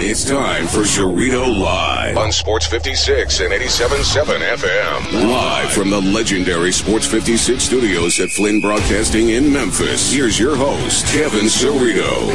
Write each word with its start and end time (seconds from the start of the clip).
It's 0.00 0.24
time 0.24 0.68
for 0.68 0.82
Cerrito 0.82 1.60
Live 1.60 2.16
on 2.16 2.30
Sports 2.30 2.68
56 2.68 3.40
and 3.40 3.52
87.7 3.52 4.56
FM. 4.56 5.28
Live 5.28 5.72
from 5.72 5.90
the 5.90 6.00
legendary 6.00 6.70
Sports 6.70 7.04
56 7.04 7.60
studios 7.60 8.20
at 8.20 8.30
Flynn 8.30 8.60
Broadcasting 8.60 9.30
in 9.30 9.52
Memphis. 9.52 10.12
Here's 10.12 10.38
your 10.38 10.54
host, 10.54 11.04
Kevin 11.06 11.46
Cerrito. 11.46 12.28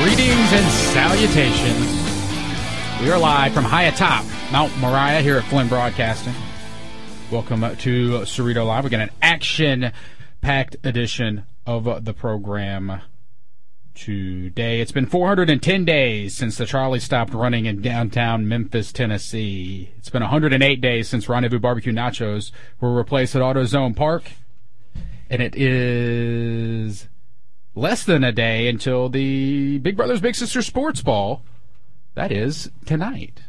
Greetings 0.00 0.52
and 0.52 0.70
salutations. 0.94 3.02
We 3.02 3.10
are 3.10 3.18
live 3.18 3.52
from 3.52 3.64
high 3.64 3.84
atop 3.84 4.24
Mount 4.52 4.78
Moriah 4.78 5.22
here 5.22 5.38
at 5.38 5.44
Flynn 5.46 5.66
Broadcasting. 5.66 6.34
Welcome 7.32 7.62
to 7.78 8.20
Cerrito 8.20 8.64
Live. 8.64 8.84
We 8.84 8.90
got 8.90 9.00
an 9.00 9.10
action 9.20 9.90
packed 10.40 10.76
edition 10.84 11.46
of 11.66 12.04
the 12.04 12.14
program 12.14 13.00
today. 13.94 14.80
It's 14.80 14.92
been 14.92 15.06
410 15.06 15.84
days 15.84 16.34
since 16.34 16.56
the 16.56 16.66
Charlie 16.66 17.00
stopped 17.00 17.34
running 17.34 17.66
in 17.66 17.82
downtown 17.82 18.48
Memphis, 18.48 18.92
Tennessee. 18.92 19.92
It's 19.98 20.10
been 20.10 20.22
108 20.22 20.80
days 20.80 21.08
since 21.08 21.28
Rendezvous 21.28 21.58
Barbecue 21.58 21.92
Nachos 21.92 22.50
were 22.80 22.94
replaced 22.94 23.36
at 23.36 23.42
AutoZone 23.42 23.96
Park. 23.96 24.32
And 25.28 25.42
it 25.42 25.54
is 25.56 27.08
less 27.74 28.04
than 28.04 28.24
a 28.24 28.32
day 28.32 28.68
until 28.68 29.08
the 29.08 29.78
Big 29.78 29.96
Brothers 29.96 30.20
Big 30.20 30.34
Sisters 30.34 30.66
Sports 30.66 31.02
Ball. 31.02 31.42
That 32.14 32.32
is 32.32 32.70
tonight 32.84 33.42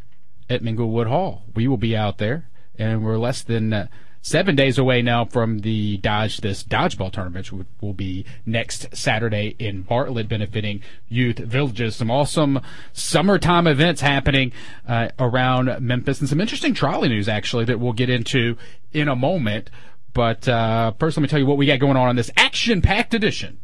at 0.49 0.61
Minglewood 0.61 1.07
Hall. 1.07 1.43
We 1.55 1.67
will 1.67 1.77
be 1.77 1.95
out 1.95 2.17
there, 2.17 2.49
and 2.77 3.03
we're 3.03 3.17
less 3.17 3.41
than. 3.41 3.73
Uh, 3.73 3.87
seven 4.21 4.55
days 4.55 4.77
away 4.77 5.01
now 5.01 5.25
from 5.25 5.59
the 5.59 5.97
Dodge 5.97 6.41
this 6.41 6.63
dodgeball 6.63 7.11
tournament, 7.11 7.51
which 7.51 7.67
will 7.81 7.93
be 7.93 8.25
next 8.45 8.95
Saturday 8.95 9.55
in 9.57 9.81
Bartlett, 9.81 10.29
benefiting 10.29 10.81
youth 11.09 11.39
villages. 11.39 11.95
Some 11.95 12.11
awesome 12.11 12.61
summertime 12.93 13.67
events 13.67 14.01
happening 14.01 14.51
uh, 14.87 15.09
around 15.17 15.79
Memphis, 15.79 16.19
and 16.19 16.29
some 16.29 16.39
interesting 16.39 16.73
trolley 16.73 17.09
news 17.09 17.27
actually 17.27 17.65
that 17.65 17.79
we'll 17.79 17.93
get 17.93 18.09
into 18.09 18.57
in 18.93 19.07
a 19.07 19.15
moment. 19.15 19.69
But 20.13 20.47
uh, 20.47 20.91
first, 20.99 21.17
let 21.17 21.21
me 21.21 21.27
tell 21.27 21.39
you 21.39 21.45
what 21.45 21.57
we 21.57 21.65
got 21.65 21.79
going 21.79 21.97
on 21.97 22.09
on 22.09 22.15
this 22.15 22.31
action-packed 22.35 23.13
edition 23.13 23.59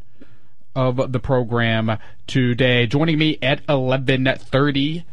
of 0.75 1.11
the 1.11 1.19
program 1.19 1.97
today. 2.25 2.87
Joining 2.87 3.17
me 3.17 3.37
at 3.41 3.61
eleven 3.67 4.27
thirty 4.37 5.05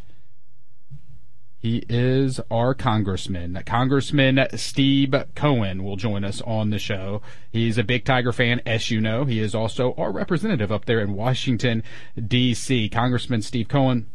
he 1.65 1.83
is 1.89 2.43
our 2.51 2.75
congressman. 2.75 3.59
Congressman 3.65 4.47
Steve 4.55 5.15
Cohen 5.34 5.83
will 5.83 5.97
join 5.97 6.23
us 6.23 6.43
on 6.43 6.69
the 6.69 6.79
show. 6.79 7.23
He's 7.51 7.79
a 7.79 7.83
big 7.83 8.05
Tiger 8.05 8.33
fan, 8.34 8.61
as 8.67 8.91
you 8.91 9.01
know. 9.01 9.25
He 9.25 9.41
is 9.41 9.55
also 9.55 9.95
our 9.95 10.12
representative 10.12 10.70
up 10.70 10.85
there 10.85 11.01
in 11.01 11.15
Washington, 11.15 11.83
D.C. 12.23 12.91
Congressman 12.91 13.41
Steve 13.41 13.69
Cohen 13.69 14.09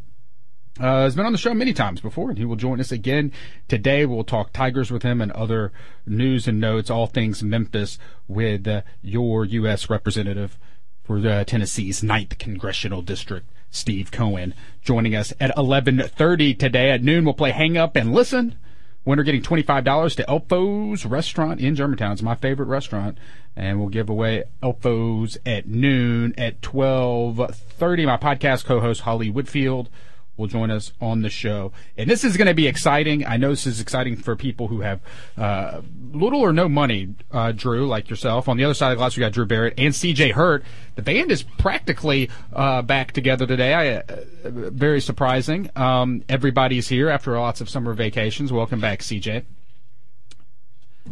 uh, 0.78 1.02
has 1.02 1.16
been 1.16 1.26
on 1.26 1.32
the 1.32 1.38
show 1.38 1.52
many 1.52 1.72
times 1.72 2.00
before, 2.00 2.28
and 2.28 2.38
he 2.38 2.44
will 2.44 2.54
join 2.54 2.78
us 2.78 2.92
again 2.92 3.32
today. 3.66 4.06
We'll 4.06 4.22
talk 4.22 4.52
Tigers 4.52 4.92
with 4.92 5.02
him 5.02 5.20
and 5.20 5.32
other 5.32 5.72
news 6.06 6.46
and 6.46 6.60
notes, 6.60 6.88
all 6.88 7.08
things 7.08 7.42
Memphis, 7.42 7.98
with 8.28 8.68
uh, 8.68 8.82
your 9.02 9.44
U.S. 9.44 9.90
representative 9.90 10.56
for 11.02 11.18
uh, 11.18 11.42
Tennessee's 11.42 12.00
9th 12.00 12.38
Congressional 12.38 13.02
District. 13.02 13.44
Steve 13.70 14.10
Cohen 14.10 14.54
joining 14.82 15.14
us 15.14 15.32
at 15.40 15.54
11:30 15.56 16.58
today 16.58 16.90
at 16.90 17.02
noon. 17.02 17.24
We'll 17.24 17.34
play 17.34 17.52
Hang 17.52 17.76
Up 17.76 17.96
and 17.96 18.12
Listen. 18.12 18.56
Winner 19.04 19.22
getting 19.22 19.42
$25 19.42 20.14
to 20.16 20.28
Elfo's 20.28 21.06
restaurant 21.06 21.60
in 21.60 21.74
Germantown. 21.74 22.12
It's 22.12 22.22
my 22.22 22.34
favorite 22.34 22.66
restaurant. 22.66 23.16
And 23.56 23.78
we'll 23.78 23.88
give 23.88 24.08
away 24.08 24.44
Elfo's 24.62 25.38
at 25.46 25.66
noon 25.66 26.34
at 26.36 26.60
12:30. 26.60 28.06
My 28.06 28.16
podcast 28.16 28.64
co-host 28.64 29.02
Holly 29.02 29.30
Whitfield 29.30 29.88
will 30.36 30.46
join 30.46 30.70
us 30.70 30.92
on 31.00 31.22
the 31.22 31.30
show. 31.30 31.72
And 31.96 32.08
this 32.08 32.24
is 32.24 32.36
going 32.36 32.48
to 32.48 32.54
be 32.54 32.66
exciting. 32.66 33.26
I 33.26 33.36
know 33.36 33.50
this 33.50 33.66
is 33.66 33.80
exciting 33.80 34.16
for 34.16 34.36
people 34.36 34.68
who 34.68 34.80
have 34.80 35.00
uh, 35.36 35.82
little 36.12 36.40
or 36.40 36.52
no 36.52 36.68
money, 36.68 37.14
uh, 37.30 37.52
Drew, 37.52 37.86
like 37.86 38.08
yourself. 38.08 38.48
On 38.48 38.56
the 38.56 38.64
other 38.64 38.74
side 38.74 38.92
of 38.92 38.98
the 38.98 39.02
glass, 39.02 39.16
we 39.16 39.20
got 39.20 39.32
Drew 39.32 39.46
Barrett 39.46 39.74
and 39.76 39.92
CJ 39.92 40.32
Hurt. 40.32 40.64
The 40.96 41.02
band 41.02 41.30
is 41.30 41.42
practically 41.42 42.30
uh, 42.52 42.82
back 42.82 43.12
together 43.12 43.46
today. 43.46 43.74
I, 43.74 43.96
uh, 43.98 44.24
very 44.44 45.00
surprising. 45.00 45.70
Um, 45.76 46.24
everybody's 46.28 46.88
here 46.88 47.08
after 47.08 47.38
lots 47.38 47.60
of 47.60 47.68
summer 47.68 47.92
vacations. 47.92 48.52
Welcome 48.52 48.80
back, 48.80 49.00
CJ. 49.00 49.44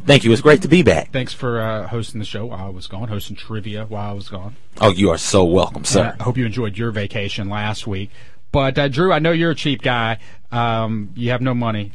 Thank 0.06 0.24
you. 0.24 0.32
It's 0.32 0.42
great 0.42 0.62
to 0.62 0.68
be 0.68 0.82
back. 0.82 1.12
Thanks 1.12 1.32
for 1.32 1.60
uh, 1.60 1.88
hosting 1.88 2.18
the 2.18 2.24
show 2.24 2.46
while 2.46 2.66
I 2.66 2.68
was 2.68 2.86
gone, 2.86 3.08
hosting 3.08 3.36
trivia 3.36 3.84
while 3.84 4.10
I 4.10 4.12
was 4.12 4.28
gone. 4.28 4.56
Oh, 4.80 4.90
you 4.90 5.10
are 5.10 5.18
so 5.18 5.44
welcome, 5.44 5.84
sir. 5.84 6.14
I 6.18 6.22
hope 6.22 6.36
you 6.36 6.46
enjoyed 6.46 6.76
your 6.76 6.90
vacation 6.90 7.48
last 7.48 7.86
week. 7.86 8.10
But 8.52 8.78
uh, 8.78 8.88
Drew, 8.88 9.12
I 9.12 9.18
know 9.18 9.32
you're 9.32 9.50
a 9.50 9.56
cheap 9.56 9.82
guy. 9.82 10.18
Um, 10.50 11.12
you 11.14 11.30
have 11.30 11.42
no 11.42 11.54
money, 11.54 11.92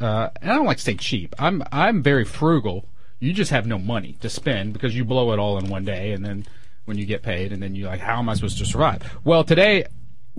uh, 0.00 0.30
and 0.40 0.50
I 0.50 0.54
don't 0.54 0.66
like 0.66 0.76
to 0.76 0.82
say 0.82 0.94
cheap. 0.94 1.34
I'm 1.38 1.62
I'm 1.72 2.02
very 2.02 2.24
frugal. 2.24 2.86
You 3.20 3.32
just 3.32 3.50
have 3.50 3.66
no 3.66 3.78
money 3.78 4.16
to 4.20 4.28
spend 4.28 4.72
because 4.72 4.94
you 4.94 5.04
blow 5.04 5.32
it 5.32 5.38
all 5.38 5.58
in 5.58 5.68
one 5.68 5.84
day, 5.84 6.12
and 6.12 6.24
then 6.24 6.46
when 6.84 6.96
you 6.96 7.04
get 7.04 7.22
paid, 7.22 7.52
and 7.52 7.62
then 7.62 7.74
you're 7.74 7.88
like, 7.88 8.00
how 8.00 8.18
am 8.18 8.28
I 8.28 8.34
supposed 8.34 8.58
to 8.58 8.64
survive? 8.64 9.18
Well, 9.24 9.44
today 9.44 9.86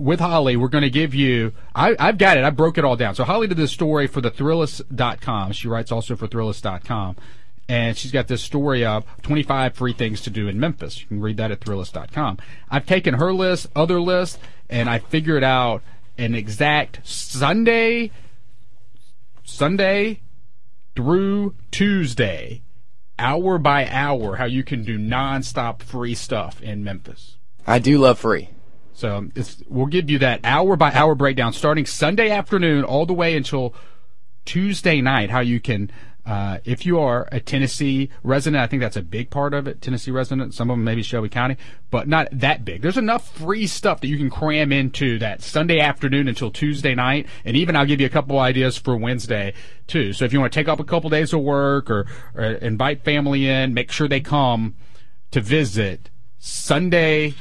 with 0.00 0.18
Holly, 0.18 0.56
we're 0.56 0.68
going 0.68 0.82
to 0.82 0.90
give 0.90 1.14
you. 1.14 1.52
I, 1.74 1.94
have 1.98 2.18
got 2.18 2.38
it. 2.38 2.44
I 2.44 2.50
broke 2.50 2.78
it 2.78 2.84
all 2.84 2.96
down. 2.96 3.14
So 3.14 3.24
Holly 3.24 3.46
did 3.46 3.56
this 3.56 3.70
story 3.70 4.06
for 4.06 4.20
the 4.20 4.30
Thrillist.com. 4.30 5.52
She 5.52 5.68
writes 5.68 5.92
also 5.92 6.16
for 6.16 6.26
Thrillist.com. 6.26 7.16
And 7.68 7.96
she's 7.96 8.10
got 8.10 8.26
this 8.26 8.42
story 8.42 8.84
of 8.84 9.04
25 9.22 9.74
free 9.74 9.92
things 9.92 10.22
to 10.22 10.30
do 10.30 10.48
in 10.48 10.58
Memphis. 10.58 11.00
You 11.00 11.06
can 11.06 11.20
read 11.20 11.36
that 11.36 11.52
at 11.52 11.60
Thrillist.com. 11.60 12.38
I've 12.68 12.86
taken 12.86 13.14
her 13.14 13.32
list, 13.32 13.68
other 13.76 14.00
lists, 14.00 14.38
and 14.70 14.88
I 14.88 14.98
figured 14.98 15.44
out 15.44 15.82
an 16.16 16.34
exact 16.34 17.00
Sunday, 17.06 18.10
Sunday 19.42 20.20
through 20.96 21.54
Tuesday, 21.70 22.62
hour 23.18 23.58
by 23.58 23.86
hour, 23.88 24.36
how 24.36 24.44
you 24.44 24.62
can 24.62 24.84
do 24.84 24.98
nonstop 24.98 25.82
free 25.82 26.14
stuff 26.14 26.62
in 26.62 26.84
Memphis. 26.84 27.36
I 27.66 27.78
do 27.78 27.98
love 27.98 28.18
free. 28.18 28.50
So 28.94 29.28
we'll 29.68 29.86
give 29.86 30.10
you 30.10 30.18
that 30.18 30.40
hour 30.44 30.76
by 30.76 30.92
hour 30.92 31.14
breakdown 31.14 31.52
starting 31.52 31.86
Sunday 31.86 32.30
afternoon 32.30 32.84
all 32.84 33.06
the 33.06 33.14
way 33.14 33.36
until 33.36 33.74
Tuesday 34.44 35.00
night, 35.00 35.30
how 35.30 35.40
you 35.40 35.60
can 35.60 35.90
uh, 36.30 36.58
if 36.64 36.86
you 36.86 37.00
are 37.00 37.28
a 37.32 37.40
Tennessee 37.40 38.08
resident, 38.22 38.62
I 38.62 38.68
think 38.68 38.80
that's 38.80 38.96
a 38.96 39.02
big 39.02 39.30
part 39.30 39.52
of 39.52 39.66
it. 39.66 39.82
Tennessee 39.82 40.12
resident, 40.12 40.54
some 40.54 40.70
of 40.70 40.76
them 40.76 40.84
maybe 40.84 41.02
Shelby 41.02 41.28
County, 41.28 41.56
but 41.90 42.06
not 42.06 42.28
that 42.30 42.64
big. 42.64 42.82
There's 42.82 42.96
enough 42.96 43.36
free 43.36 43.66
stuff 43.66 44.00
that 44.00 44.06
you 44.06 44.16
can 44.16 44.30
cram 44.30 44.70
into 44.70 45.18
that 45.18 45.42
Sunday 45.42 45.80
afternoon 45.80 46.28
until 46.28 46.52
Tuesday 46.52 46.94
night, 46.94 47.26
and 47.44 47.56
even 47.56 47.74
I'll 47.74 47.84
give 47.84 48.00
you 48.00 48.06
a 48.06 48.10
couple 48.10 48.38
ideas 48.38 48.76
for 48.76 48.96
Wednesday 48.96 49.54
too. 49.88 50.12
So 50.12 50.24
if 50.24 50.32
you 50.32 50.38
want 50.38 50.52
to 50.52 50.56
take 50.56 50.68
up 50.68 50.78
a 50.78 50.84
couple 50.84 51.10
days 51.10 51.32
of 51.32 51.40
work 51.40 51.90
or, 51.90 52.06
or 52.36 52.44
invite 52.44 53.02
family 53.02 53.48
in, 53.48 53.74
make 53.74 53.90
sure 53.90 54.06
they 54.06 54.20
come 54.20 54.76
to 55.32 55.40
visit 55.40 56.10
Sunday 56.38 57.34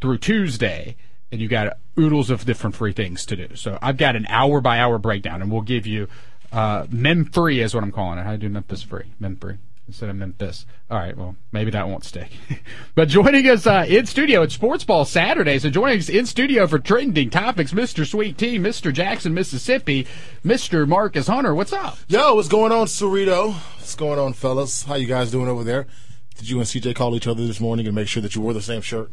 through 0.00 0.16
Tuesday, 0.16 0.96
and 1.30 1.38
you 1.38 1.48
got 1.48 1.76
oodles 1.98 2.30
of 2.30 2.46
different 2.46 2.74
free 2.74 2.92
things 2.92 3.26
to 3.26 3.36
do. 3.36 3.54
So 3.56 3.78
I've 3.82 3.98
got 3.98 4.16
an 4.16 4.24
hour 4.30 4.62
by 4.62 4.78
hour 4.78 4.96
breakdown, 4.96 5.42
and 5.42 5.52
we'll 5.52 5.60
give 5.60 5.86
you 5.86 6.08
uh, 6.52 6.86
Mem 6.90 7.24
free 7.26 7.60
is 7.60 7.74
what 7.74 7.84
I'm 7.84 7.92
calling 7.92 8.18
it. 8.18 8.22
How 8.22 8.30
do 8.30 8.42
you 8.42 8.48
do 8.48 8.48
Memphis 8.48 8.82
free? 8.82 9.12
Mem 9.18 9.36
free 9.36 9.58
instead 9.90 10.08
of 10.08 10.14
Memphis. 10.14 10.66
All 10.88 10.98
right, 10.98 11.16
well, 11.16 11.34
maybe 11.50 11.72
that 11.72 11.88
won't 11.88 12.04
stick. 12.04 12.30
but 12.94 13.08
joining 13.08 13.48
us 13.48 13.66
uh, 13.66 13.84
in 13.88 14.06
studio 14.06 14.42
at 14.44 14.52
Sports 14.52 14.84
Ball 14.84 15.04
Saturday, 15.04 15.58
so 15.58 15.68
joining 15.68 15.98
us 15.98 16.08
in 16.08 16.26
studio 16.26 16.68
for 16.68 16.78
trending 16.78 17.28
topics, 17.28 17.72
Mr. 17.72 18.06
Sweet 18.08 18.38
Tea, 18.38 18.58
Mr. 18.58 18.92
Jackson, 18.92 19.34
Mississippi, 19.34 20.06
Mr. 20.44 20.86
Marcus 20.86 21.26
Hunter. 21.26 21.54
What's 21.56 21.72
up? 21.72 21.98
Yo, 22.06 22.36
what's 22.36 22.46
going 22.46 22.70
on, 22.70 22.86
Cerrito? 22.86 23.52
What's 23.52 23.96
going 23.96 24.20
on, 24.20 24.32
fellas? 24.32 24.84
How 24.84 24.94
you 24.94 25.08
guys 25.08 25.32
doing 25.32 25.48
over 25.48 25.64
there? 25.64 25.88
Did 26.36 26.48
you 26.48 26.58
and 26.58 26.66
CJ 26.66 26.94
call 26.94 27.16
each 27.16 27.26
other 27.26 27.44
this 27.44 27.60
morning 27.60 27.86
and 27.86 27.94
make 27.94 28.06
sure 28.06 28.22
that 28.22 28.36
you 28.36 28.40
wore 28.40 28.54
the 28.54 28.62
same 28.62 28.82
shirt? 28.82 29.10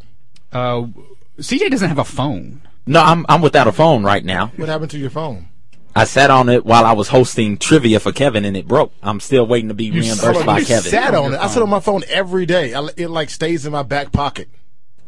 Uh, 0.53 0.87
CJ 1.39 1.71
doesn't 1.71 1.89
have 1.89 1.97
a 1.97 2.05
phone. 2.05 2.61
No, 2.85 3.01
I'm 3.01 3.25
I'm 3.27 3.41
without 3.41 3.67
a 3.67 3.71
phone 3.71 4.03
right 4.03 4.23
now. 4.23 4.51
What 4.55 4.69
happened 4.69 4.91
to 4.91 4.97
your 4.97 5.09
phone? 5.09 5.49
I 5.97 6.03
sat 6.03 6.29
on 6.29 6.47
it 6.47 6.63
while 6.63 6.85
I 6.85 6.91
was 6.93 7.07
hosting 7.07 7.57
trivia 7.57 7.99
for 7.99 8.11
Kevin, 8.11 8.45
and 8.45 8.55
it 8.55 8.67
broke. 8.67 8.93
I'm 9.01 9.19
still 9.19 9.47
waiting 9.47 9.69
to 9.69 9.73
be 9.73 9.85
you 9.85 10.01
reimbursed 10.01 10.45
by 10.45 10.59
you 10.59 10.65
Kevin. 10.65 10.91
Sat 10.91 11.15
on 11.15 11.33
it. 11.33 11.37
I 11.39 11.47
sit 11.47 11.63
on 11.63 11.69
my 11.69 11.79
phone 11.79 12.03
every 12.07 12.45
day. 12.45 12.73
it 12.97 13.09
like 13.09 13.31
stays 13.31 13.65
in 13.65 13.71
my 13.71 13.81
back 13.81 14.11
pocket. 14.11 14.47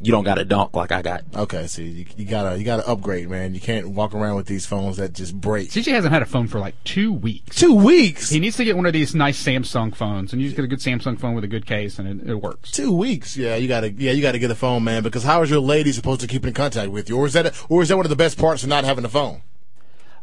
You 0.02 0.12
don't 0.12 0.24
got 0.24 0.40
a 0.40 0.46
donk 0.46 0.76
like 0.76 0.92
I 0.92 1.02
got. 1.02 1.26
Okay, 1.36 1.68
see, 1.68 1.84
you, 1.84 2.06
you, 2.16 2.26
gotta 2.26 2.58
you 2.58 2.64
gotta 2.64 2.88
upgrade, 2.88 3.30
man. 3.30 3.54
You 3.54 3.60
can't 3.60 3.90
walk 3.90 4.16
around 4.16 4.38
with 4.38 4.48
these 4.48 4.66
phones 4.66 4.98
that 4.98 5.14
just 5.14 5.40
break. 5.40 5.70
CJ 5.70 5.92
hasn't 5.92 6.14
had 6.14 6.22
a 6.22 6.26
phone 6.26 6.48
for 6.48 6.58
like 6.58 6.82
two 6.86 7.14
weeks. 7.14 7.58
Two 7.58 7.76
weeks. 7.76 8.30
He 8.30 8.40
needs 8.40 8.56
to 8.58 8.64
get 8.64 8.78
one 8.78 8.86
of 8.86 8.94
these 8.94 9.14
nice 9.14 9.44
Samsung 9.44 9.94
phones, 9.94 10.32
and 10.32 10.42
you 10.42 10.48
just 10.48 10.56
get 10.56 10.64
a 10.64 10.70
good 10.70 10.80
Samsung 10.80 11.20
phone 11.20 11.36
with 11.36 11.44
a 11.44 11.50
good 11.50 11.66
case, 11.66 12.00
and 12.00 12.22
it, 12.22 12.30
it 12.30 12.36
works. 12.36 12.72
Two 12.72 12.94
weeks. 12.94 13.36
Yeah, 13.38 13.58
you 13.58 13.68
gotta 13.68 13.92
yeah 13.92 14.14
you 14.14 14.22
gotta 14.22 14.40
get 14.40 14.50
a 14.50 14.56
phone, 14.56 14.86
man. 14.86 15.04
Because 15.04 15.24
how 15.24 15.42
is 15.44 15.50
your 15.50 15.60
lady 15.60 15.92
supposed 15.92 16.22
to 16.22 16.28
keep 16.28 16.46
in 16.46 16.54
contact 16.54 16.92
with 16.92 17.10
you, 17.10 17.18
or 17.18 17.28
is 17.28 17.34
that 17.34 17.54
or 17.70 17.84
is 17.84 17.90
that 17.90 17.98
one 17.98 18.06
of 18.06 18.10
the 18.10 18.16
best 18.16 18.40
parts 18.40 18.64
of 18.64 18.70
not 18.70 18.86
having 18.86 19.04
a 19.04 19.10
phone? 19.10 19.42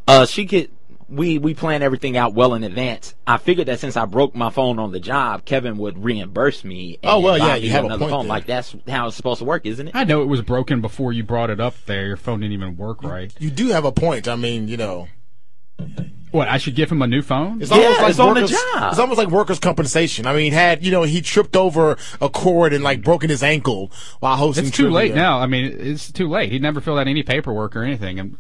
Uh, 0.07 0.25
she 0.27 0.47
could. 0.47 0.71
we 1.09 1.39
we 1.39 1.55
plan 1.55 1.83
everything 1.83 2.17
out 2.17 2.35
well 2.35 2.55
in 2.55 2.65
advance. 2.65 3.15
I 3.27 3.37
figured 3.39 3.69
that 3.69 3.81
since 3.81 3.97
I 3.97 4.05
broke 4.07 4.35
my 4.35 4.51
phone 4.51 4.79
on 4.79 4.93
the 4.93 5.01
job, 5.01 5.45
Kevin 5.45 5.79
would 5.79 6.03
reimburse 6.03 6.65
me. 6.65 6.99
and 7.03 7.11
Oh, 7.13 7.21
well, 7.21 7.39
buy 7.39 7.47
yeah, 7.49 7.55
you 7.57 7.71
have 7.71 7.85
a 7.85 7.87
another 7.87 8.01
point 8.01 8.11
phone. 8.13 8.23
there. 8.27 8.29
Like 8.31 8.47
that's 8.47 8.75
how 8.89 9.07
it's 9.09 9.17
supposed 9.17 9.39
to 9.39 9.45
work, 9.45 9.67
isn't 9.67 9.89
it? 9.89 9.97
I 9.97 10.05
know 10.05 10.23
it 10.23 10.27
was 10.27 10.43
broken 10.43 10.81
before 10.81 11.13
you 11.13 11.23
brought 11.25 11.51
it 11.51 11.61
up 11.61 11.75
there. 11.87 12.07
Your 12.07 12.17
phone 12.17 12.41
didn't 12.41 12.53
even 12.55 12.77
work 12.77 13.03
right. 13.03 13.33
You 13.39 13.51
do 13.51 13.69
have 13.69 13.85
a 13.85 13.93
point. 13.93 14.27
I 14.29 14.37
mean, 14.37 14.69
you 14.69 14.77
know, 14.77 15.09
What? 16.33 16.49
I 16.49 16.59
should 16.59 16.75
give 16.75 16.91
him 16.91 17.03
a 17.03 17.07
new 17.07 17.23
phone? 17.23 17.63
it's 17.63 17.71
Yeah, 17.71 17.77
almost 17.79 18.01
like 18.01 18.11
it's 18.11 18.19
on 18.19 18.35
the 18.35 18.41
workers, 18.43 18.51
job. 18.75 18.91
It's 18.93 18.99
almost 19.01 19.19
like 19.19 19.29
workers' 19.29 19.59
compensation. 19.59 20.27
I 20.27 20.35
mean, 20.35 20.53
had 20.53 20.85
you 20.85 20.91
know 20.91 21.03
he 21.03 21.21
tripped 21.21 21.57
over 21.57 21.97
a 22.21 22.29
cord 22.29 22.73
and 22.73 22.83
like 22.85 23.03
broken 23.03 23.31
his 23.31 23.43
ankle 23.43 23.91
while 24.21 24.37
hosting. 24.37 24.67
It's 24.67 24.77
too 24.77 24.91
late 24.91 25.15
now. 25.15 25.39
I 25.41 25.47
mean, 25.47 25.65
it's 25.79 26.11
too 26.13 26.29
late. 26.29 26.51
He 26.53 26.59
never 26.59 26.81
filled 26.81 26.99
out 26.99 27.09
any 27.09 27.23
paperwork 27.23 27.75
or 27.77 27.83
anything 27.85 28.19
and, 28.19 28.37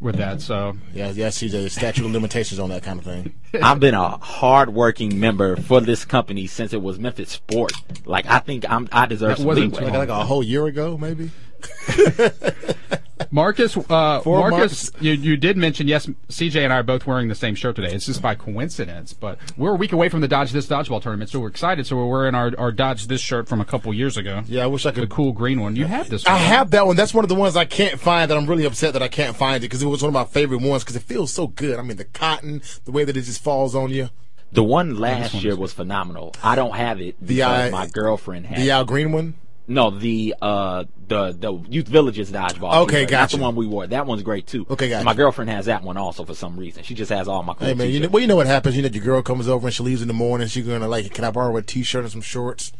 with 0.00 0.16
that. 0.16 0.40
So 0.40 0.76
Yeah, 0.92 1.10
yeah, 1.10 1.28
a 1.28 1.32
Statute 1.32 2.04
of 2.04 2.10
limitations 2.10 2.58
on 2.58 2.70
that 2.70 2.82
kind 2.82 2.98
of 2.98 3.04
thing. 3.04 3.34
I've 3.62 3.80
been 3.80 3.94
a 3.94 4.16
hard-working 4.18 5.18
member 5.18 5.56
for 5.56 5.80
this 5.80 6.04
company 6.04 6.46
since 6.46 6.72
it 6.72 6.82
was 6.82 6.98
Memphis 6.98 7.30
Sport. 7.30 7.72
Like 8.04 8.26
I 8.26 8.38
think 8.40 8.70
I'm 8.70 8.88
I 8.92 9.06
deserve 9.06 9.30
That 9.30 9.38
some 9.38 9.46
wasn't 9.46 9.72
leeway. 9.74 9.90
Like, 9.90 9.94
like 9.94 10.08
a 10.08 10.24
whole 10.24 10.42
year 10.42 10.66
ago, 10.66 10.98
maybe. 10.98 11.30
Marcus, 13.30 13.76
uh, 13.76 14.20
Four 14.20 14.50
Marcus, 14.50 14.90
you, 15.00 15.12
you 15.12 15.36
did 15.36 15.56
mention 15.56 15.88
yes. 15.88 16.06
CJ 16.28 16.64
and 16.64 16.72
I 16.72 16.78
are 16.78 16.82
both 16.82 17.06
wearing 17.06 17.28
the 17.28 17.34
same 17.34 17.54
shirt 17.54 17.76
today. 17.76 17.92
It's 17.92 18.06
just 18.06 18.20
by 18.20 18.34
coincidence, 18.34 19.12
but 19.14 19.38
we're 19.56 19.72
a 19.72 19.76
week 19.76 19.92
away 19.92 20.08
from 20.08 20.20
the 20.20 20.28
Dodge 20.28 20.52
This 20.52 20.66
Dodgeball 20.66 21.00
tournament, 21.02 21.30
so 21.30 21.40
we're 21.40 21.48
excited. 21.48 21.86
So 21.86 21.96
we're 21.96 22.06
wearing 22.08 22.34
our, 22.34 22.52
our 22.58 22.72
Dodge 22.72 23.06
This 23.06 23.20
shirt 23.20 23.48
from 23.48 23.60
a 23.60 23.64
couple 23.64 23.92
years 23.94 24.16
ago. 24.16 24.42
Yeah, 24.46 24.64
I 24.64 24.66
wish 24.66 24.84
I 24.84 24.90
could. 24.90 25.02
the 25.02 25.06
could. 25.06 25.16
cool 25.16 25.32
green 25.32 25.60
one. 25.60 25.76
You 25.76 25.86
have 25.86 26.10
this. 26.10 26.24
One. 26.24 26.34
I 26.34 26.38
have 26.38 26.70
that 26.72 26.86
one. 26.86 26.96
That's 26.96 27.14
one 27.14 27.24
of 27.24 27.28
the 27.28 27.34
ones 27.34 27.56
I 27.56 27.64
can't 27.64 27.98
find. 27.98 28.30
That 28.30 28.36
I'm 28.36 28.46
really 28.46 28.64
upset 28.64 28.92
that 28.92 29.02
I 29.02 29.08
can't 29.08 29.36
find 29.36 29.56
it 29.56 29.60
because 29.60 29.82
it 29.82 29.86
was 29.86 30.02
one 30.02 30.08
of 30.08 30.14
my 30.14 30.24
favorite 30.24 30.60
ones 30.60 30.84
because 30.84 30.96
it 30.96 31.02
feels 31.02 31.32
so 31.32 31.46
good. 31.46 31.78
I 31.78 31.82
mean, 31.82 31.96
the 31.96 32.04
cotton, 32.04 32.62
the 32.84 32.92
way 32.92 33.04
that 33.04 33.16
it 33.16 33.22
just 33.22 33.42
falls 33.42 33.74
on 33.74 33.90
you. 33.90 34.10
The 34.52 34.62
one 34.62 34.96
last 34.96 35.34
year 35.34 35.56
was 35.56 35.72
phenomenal. 35.72 36.34
I 36.42 36.54
don't 36.54 36.74
have 36.76 37.00
it 37.00 37.16
The, 37.20 37.36
because 37.36 37.68
uh, 37.68 37.70
my 37.72 37.86
girlfriend 37.88 38.46
had 38.46 38.58
The 38.58 38.68
it. 38.68 38.70
Al 38.70 38.84
Green 38.84 39.10
one. 39.12 39.34
No, 39.68 39.90
the 39.90 40.34
uh 40.40 40.84
the 41.08 41.32
the 41.32 41.52
Youth 41.68 41.88
Villages 41.88 42.30
dodgeball. 42.30 42.82
Okay, 42.82 42.98
t-shirt. 42.98 43.10
That's 43.10 43.32
gotcha. 43.32 43.36
the 43.36 43.42
one 43.42 43.56
we 43.56 43.66
wore. 43.66 43.86
That 43.86 44.06
one's 44.06 44.22
great 44.22 44.46
too. 44.46 44.66
Okay, 44.70 44.88
gotcha. 44.88 45.04
My 45.04 45.14
girlfriend 45.14 45.50
has 45.50 45.66
that 45.66 45.82
one 45.82 45.96
also 45.96 46.24
for 46.24 46.34
some 46.34 46.56
reason. 46.56 46.82
She 46.82 46.94
just 46.94 47.10
has 47.10 47.26
all 47.28 47.42
my 47.42 47.54
cool 47.54 47.66
Hey 47.66 47.74
man, 47.74 47.90
you 47.90 48.00
know, 48.00 48.08
well, 48.08 48.20
you 48.20 48.26
know 48.26 48.36
what 48.36 48.46
happens. 48.46 48.76
You 48.76 48.82
know, 48.82 48.88
your 48.88 49.04
girl 49.04 49.22
comes 49.22 49.48
over 49.48 49.66
and 49.66 49.74
she 49.74 49.82
leaves 49.82 50.02
in 50.02 50.08
the 50.08 50.14
morning. 50.14 50.46
She's 50.48 50.66
gonna 50.66 50.88
like, 50.88 51.12
can 51.12 51.24
I 51.24 51.30
borrow 51.30 51.56
a 51.56 51.62
t-shirt 51.62 52.04
and 52.04 52.12
some 52.12 52.20
shorts? 52.20 52.72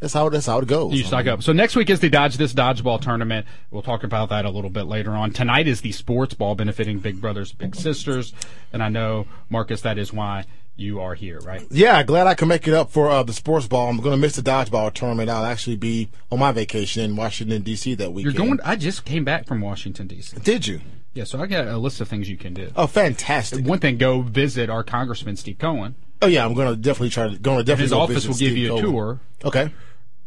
That's 0.00 0.14
how 0.14 0.28
that's 0.28 0.46
how 0.46 0.58
it 0.58 0.66
goes. 0.66 0.94
You 0.94 1.04
stock 1.04 1.28
up. 1.28 1.44
So 1.44 1.52
next 1.52 1.76
week 1.76 1.88
is 1.88 2.00
the 2.00 2.08
Dodge 2.08 2.36
This 2.36 2.52
Dodgeball 2.52 3.00
tournament. 3.00 3.46
We'll 3.70 3.82
talk 3.82 4.02
about 4.02 4.30
that 4.30 4.44
a 4.44 4.50
little 4.50 4.70
bit 4.70 4.86
later 4.86 5.12
on. 5.12 5.32
Tonight 5.32 5.68
is 5.68 5.80
the 5.80 5.92
sports 5.92 6.34
ball 6.34 6.56
benefiting 6.56 6.98
Big 6.98 7.20
Brothers 7.20 7.52
Big 7.52 7.76
Sisters, 7.76 8.34
and 8.72 8.82
I 8.82 8.88
know 8.88 9.28
Marcus, 9.48 9.82
that 9.82 9.98
is 9.98 10.12
why 10.12 10.46
you 10.76 11.00
are 11.00 11.14
here, 11.14 11.38
right? 11.40 11.66
Yeah, 11.70 12.02
glad 12.02 12.26
I 12.26 12.34
can 12.34 12.48
make 12.48 12.66
it 12.66 12.74
up 12.74 12.90
for 12.90 13.08
uh, 13.08 13.22
the 13.22 13.32
sports 13.32 13.66
ball. 13.66 13.88
I'm 13.88 13.98
going 13.98 14.12
to 14.12 14.16
miss 14.16 14.36
the 14.36 14.42
dodgeball 14.42 14.92
tournament. 14.94 15.30
I'll 15.30 15.44
actually 15.44 15.76
be 15.76 16.08
on 16.30 16.38
my 16.38 16.52
vacation 16.52 17.02
in 17.02 17.16
Washington 17.16 17.62
D.C. 17.62 17.94
that 17.94 18.12
week. 18.12 18.24
You're 18.24 18.32
weekend. 18.32 18.58
going. 18.58 18.60
I 18.64 18.76
just 18.76 19.04
came 19.04 19.24
back 19.24 19.46
from 19.46 19.60
Washington 19.60 20.06
D.C. 20.06 20.38
Did 20.40 20.66
you? 20.66 20.80
Yeah, 21.14 21.24
so 21.24 21.40
I 21.40 21.46
got 21.46 21.68
a 21.68 21.76
list 21.76 22.00
of 22.00 22.08
things 22.08 22.28
you 22.28 22.38
can 22.38 22.54
do. 22.54 22.72
Oh, 22.74 22.86
fantastic. 22.86 23.66
One 23.66 23.78
thing, 23.78 23.98
go 23.98 24.22
visit 24.22 24.70
our 24.70 24.82
Congressman 24.82 25.36
Steve 25.36 25.58
Cohen. 25.58 25.94
Oh 26.22 26.26
yeah, 26.26 26.44
I'm 26.44 26.54
going 26.54 26.74
to 26.74 26.80
definitely 26.80 27.10
try 27.10 27.28
to. 27.28 27.38
Going 27.38 27.58
to 27.58 27.64
definitely. 27.64 27.84
His 27.84 27.90
go 27.90 28.00
office 28.00 28.26
will 28.26 28.34
give 28.34 28.52
Steve 28.52 28.56
you 28.56 28.76
a 28.76 28.80
Cohen. 28.80 28.92
tour 28.92 29.20
Okay. 29.44 29.72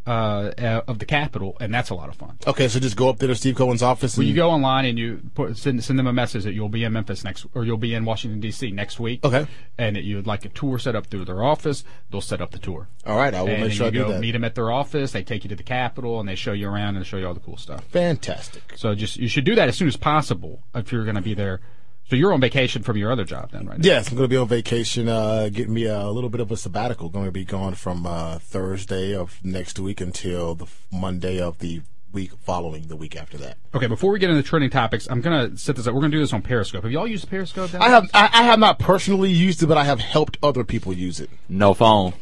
Uh, 0.07 0.51
uh, 0.57 0.81
of 0.87 0.99
the 0.99 1.05
Capitol, 1.05 1.57
and 1.59 1.73
that's 1.73 1.89
a 1.89 1.95
lot 1.95 2.09
of 2.09 2.15
fun. 2.15 2.37
Okay, 2.45 2.67
so 2.67 2.79
just 2.79 2.95
go 2.95 3.09
up 3.09 3.17
there 3.17 3.27
to 3.27 3.35
Steve 3.35 3.55
Cohen's 3.55 3.81
office. 3.81 4.17
Well, 4.17 4.27
you 4.27 4.35
go 4.35 4.49
online 4.51 4.85
and 4.85 4.97
you 4.99 5.21
put, 5.33 5.57
send 5.57 5.83
send 5.83 5.97
them 5.97 6.07
a 6.07 6.13
message 6.13 6.43
that 6.43 6.53
you'll 6.53 6.69
be 6.69 6.83
in 6.83 6.93
Memphis 6.93 7.23
next, 7.23 7.45
or 7.55 7.65
you'll 7.65 7.77
be 7.77 7.93
in 7.93 8.05
Washington 8.05 8.39
D.C. 8.39 8.71
next 8.71 8.99
week. 8.99 9.23
Okay. 9.23 9.47
And 9.77 9.95
that 9.95 10.03
you 10.03 10.15
would 10.17 10.27
like 10.27 10.45
a 10.45 10.49
tour 10.49 10.77
set 10.79 10.95
up 10.95 11.07
through 11.07 11.25
their 11.25 11.43
office. 11.43 11.83
They'll 12.11 12.21
set 12.21 12.41
up 12.41 12.51
the 12.51 12.59
tour. 12.59 12.87
All 13.05 13.17
right, 13.17 13.33
I 13.33 13.41
will 13.41 13.49
and 13.49 13.61
make 13.63 13.71
sure 13.71 13.85
I 13.85 13.87
you 13.87 13.91
do 13.93 14.03
go 14.03 14.11
that. 14.13 14.21
meet 14.21 14.31
them 14.31 14.43
at 14.43 14.55
their 14.55 14.71
office. 14.71 15.11
They 15.11 15.23
take 15.23 15.43
you 15.43 15.49
to 15.49 15.55
the 15.55 15.63
Capitol 15.63 16.19
and 16.19 16.29
they 16.29 16.35
show 16.35 16.53
you 16.53 16.69
around 16.69 16.95
and 16.95 17.05
show 17.05 17.17
you 17.17 17.27
all 17.27 17.33
the 17.33 17.39
cool 17.39 17.57
stuff. 17.57 17.83
Fantastic. 17.85 18.73
So 18.75 18.95
just 18.95 19.17
you 19.17 19.27
should 19.27 19.45
do 19.45 19.55
that 19.55 19.67
as 19.67 19.75
soon 19.77 19.87
as 19.87 19.97
possible 19.97 20.61
if 20.73 20.91
you're 20.91 21.03
going 21.03 21.15
to 21.15 21.21
be 21.21 21.33
there. 21.33 21.61
So 22.09 22.15
you're 22.15 22.33
on 22.33 22.41
vacation 22.41 22.83
from 22.83 22.97
your 22.97 23.11
other 23.11 23.23
job 23.23 23.51
then, 23.51 23.65
right? 23.65 23.79
now? 23.79 23.85
Yes, 23.85 24.09
I'm 24.09 24.15
going 24.15 24.29
to 24.29 24.33
be 24.33 24.37
on 24.37 24.47
vacation, 24.47 25.09
uh, 25.09 25.49
getting 25.51 25.73
me 25.73 25.85
a 25.85 26.07
little 26.09 26.29
bit 26.29 26.39
of 26.39 26.51
a 26.51 26.57
sabbatical. 26.57 27.09
Going 27.09 27.25
to 27.25 27.31
be 27.31 27.45
gone 27.45 27.73
from 27.73 28.05
uh, 28.05 28.37
Thursday 28.39 29.15
of 29.15 29.39
next 29.43 29.79
week 29.79 30.01
until 30.01 30.53
the 30.53 30.67
Monday 30.91 31.39
of 31.39 31.57
the 31.59 31.81
week 32.11 32.31
following 32.37 32.87
the 32.87 32.95
week 32.95 33.15
after 33.15 33.37
that. 33.39 33.57
Okay. 33.73 33.87
Before 33.87 34.11
we 34.11 34.19
get 34.19 34.29
into 34.29 34.43
trending 34.43 34.69
topics, 34.69 35.07
I'm 35.09 35.21
going 35.21 35.51
to 35.51 35.57
set 35.57 35.75
this 35.75 35.87
up. 35.87 35.95
We're 35.95 36.01
going 36.01 36.11
to 36.11 36.17
do 36.17 36.21
this 36.21 36.31
on 36.31 36.43
Periscope. 36.43 36.83
Have 36.83 36.91
y'all 36.91 37.07
used 37.07 37.27
Periscope? 37.27 37.71
down 37.71 37.81
I 37.81 37.89
have 37.89 38.09
I, 38.13 38.29
I 38.31 38.43
have 38.43 38.59
not 38.59 38.77
personally 38.77 39.31
used 39.31 39.63
it, 39.63 39.67
but 39.67 39.77
I 39.77 39.83
have 39.83 39.99
helped 39.99 40.37
other 40.43 40.63
people 40.63 40.93
use 40.93 41.19
it. 41.19 41.29
No 41.49 41.73
phone. 41.73 42.13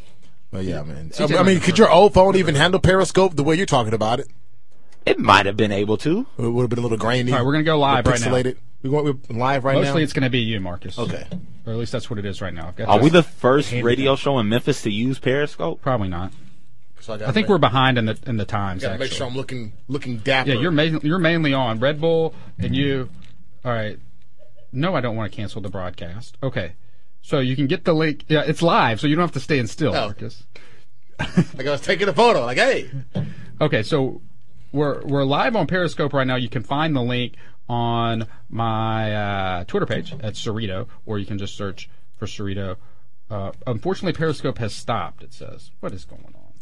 But 0.49 0.63
yeah, 0.63 0.83
man. 0.83 1.09
CJ 1.09 1.35
I, 1.35 1.39
I 1.39 1.43
mean, 1.43 1.59
could 1.59 1.77
your 1.77 1.91
old 1.91 2.13
phone 2.13 2.37
even 2.37 2.55
handle 2.55 2.79
Periscope 2.79 3.35
the 3.35 3.43
way 3.43 3.55
you're 3.55 3.65
talking 3.65 3.93
about 3.93 4.19
it? 4.19 4.27
It 5.05 5.19
might 5.19 5.45
have 5.45 5.57
been 5.57 5.71
able 5.71 5.97
to. 5.97 6.25
It 6.37 6.41
would 6.47 6.61
have 6.63 6.69
been 6.69 6.79
a 6.79 6.83
little 6.83 6.97
grainy. 6.97 7.31
All 7.31 7.39
right, 7.39 7.45
we're 7.45 7.51
gonna 7.53 7.63
go 7.63 7.77
live 7.79 8.05
right 8.05 8.19
now. 8.19 8.27
pixelated. 8.27 8.57
We're 8.83 8.89
going 8.91 9.19
we're 9.29 9.37
live 9.37 9.63
right 9.63 9.73
Mostly 9.75 9.83
now. 9.85 9.89
Mostly, 9.91 10.03
it's 10.03 10.11
going 10.13 10.23
to 10.23 10.29
be 10.29 10.39
you, 10.39 10.59
Marcus. 10.59 10.99
Okay. 10.99 11.25
Or 11.65 11.71
at 11.71 11.79
least 11.79 11.93
that's 11.93 12.09
what 12.09 12.19
it 12.19 12.25
is 12.25 12.41
right 12.41 12.53
now. 12.53 12.67
I've 12.67 12.75
got 12.75 12.89
Are 12.89 12.99
we 12.99 13.09
the 13.09 13.23
first 13.23 13.71
radio 13.71 14.11
down. 14.11 14.17
show 14.17 14.39
in 14.39 14.49
Memphis 14.49 14.81
to 14.81 14.89
use 14.91 15.19
Periscope? 15.19 15.81
Probably 15.81 16.09
not. 16.09 16.33
So 16.99 17.13
I 17.13 17.31
think 17.31 17.47
we're 17.47 17.57
behind 17.59 17.97
in 17.97 18.05
the 18.07 18.17
in 18.25 18.35
the 18.37 18.43
times. 18.45 18.81
Gotta 18.81 18.97
make 18.97 19.11
sure 19.13 19.25
I'm 19.25 19.35
looking 19.37 19.71
looking 19.87 20.17
dapper. 20.17 20.49
Yeah, 20.51 20.59
you're 20.59 20.71
ma- 20.71 20.99
you're 21.01 21.19
mainly 21.19 21.53
on 21.53 21.79
Red 21.79 22.01
Bull 22.01 22.33
and 22.59 22.75
you. 22.75 23.09
All 23.63 23.71
right. 23.71 23.97
No, 24.73 24.95
I 24.95 25.01
don't 25.01 25.15
want 25.15 25.31
to 25.31 25.35
cancel 25.35 25.61
the 25.61 25.69
broadcast. 25.69 26.37
Okay. 26.43 26.73
So 27.21 27.39
you 27.39 27.55
can 27.55 27.67
get 27.67 27.85
the 27.85 27.93
link. 27.93 28.25
Yeah, 28.27 28.43
it's 28.45 28.61
live, 28.61 28.99
so 28.99 29.07
you 29.07 29.15
don't 29.15 29.23
have 29.23 29.31
to 29.33 29.39
stand 29.39 29.69
still, 29.69 29.95
Oh. 29.95 30.05
Marcus. 30.07 30.43
like 31.19 31.65
I 31.67 31.71
was 31.71 31.79
taking 31.81 32.09
a 32.09 32.13
photo. 32.13 32.41
Like, 32.45 32.57
hey, 32.57 32.89
Okay, 33.61 33.81
so 33.83 34.21
we're 34.73 35.01
we're 35.05 35.23
live 35.23 35.55
on 35.55 35.67
Periscope 35.67 36.11
right 36.13 36.27
now. 36.27 36.35
You 36.35 36.49
can 36.49 36.63
find 36.63 36.95
the 36.95 37.01
link 37.01 37.35
on 37.69 38.27
my 38.49 39.15
uh, 39.15 39.63
Twitter 39.65 39.85
page 39.85 40.11
at 40.13 40.33
Cerrito, 40.33 40.87
or 41.05 41.19
you 41.19 41.25
can 41.25 41.37
just 41.37 41.55
search 41.55 41.89
for 42.17 42.25
Cerrito. 42.25 42.75
Uh, 43.29 43.51
unfortunately, 43.65 44.17
Periscope 44.17 44.57
has 44.57 44.73
stopped. 44.73 45.23
It 45.23 45.33
says, 45.33 45.71
"What 45.79 45.93
is 45.93 46.03
going 46.03 46.35
on?" 46.35 46.53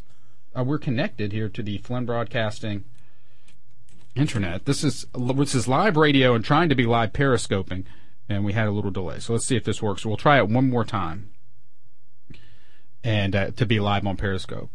Uh, 0.53 0.63
we're 0.63 0.77
connected 0.77 1.31
here 1.31 1.49
to 1.49 1.63
the 1.63 1.77
Flynn 1.79 2.05
Broadcasting 2.05 2.83
internet. 4.15 4.65
This 4.65 4.83
is 4.83 5.05
this 5.15 5.55
is 5.55 5.67
live 5.67 5.95
radio 5.95 6.35
and 6.35 6.43
trying 6.43 6.69
to 6.69 6.75
be 6.75 6.85
live 6.85 7.13
periscoping, 7.13 7.85
and 8.27 8.43
we 8.43 8.53
had 8.53 8.67
a 8.67 8.71
little 8.71 8.91
delay. 8.91 9.19
So 9.19 9.33
let's 9.33 9.45
see 9.45 9.55
if 9.55 9.63
this 9.63 9.81
works. 9.81 10.05
We'll 10.05 10.17
try 10.17 10.37
it 10.37 10.49
one 10.49 10.69
more 10.69 10.85
time, 10.85 11.31
and 13.03 13.35
uh, 13.35 13.51
to 13.51 13.65
be 13.65 13.79
live 13.79 14.05
on 14.05 14.17
Periscope. 14.17 14.69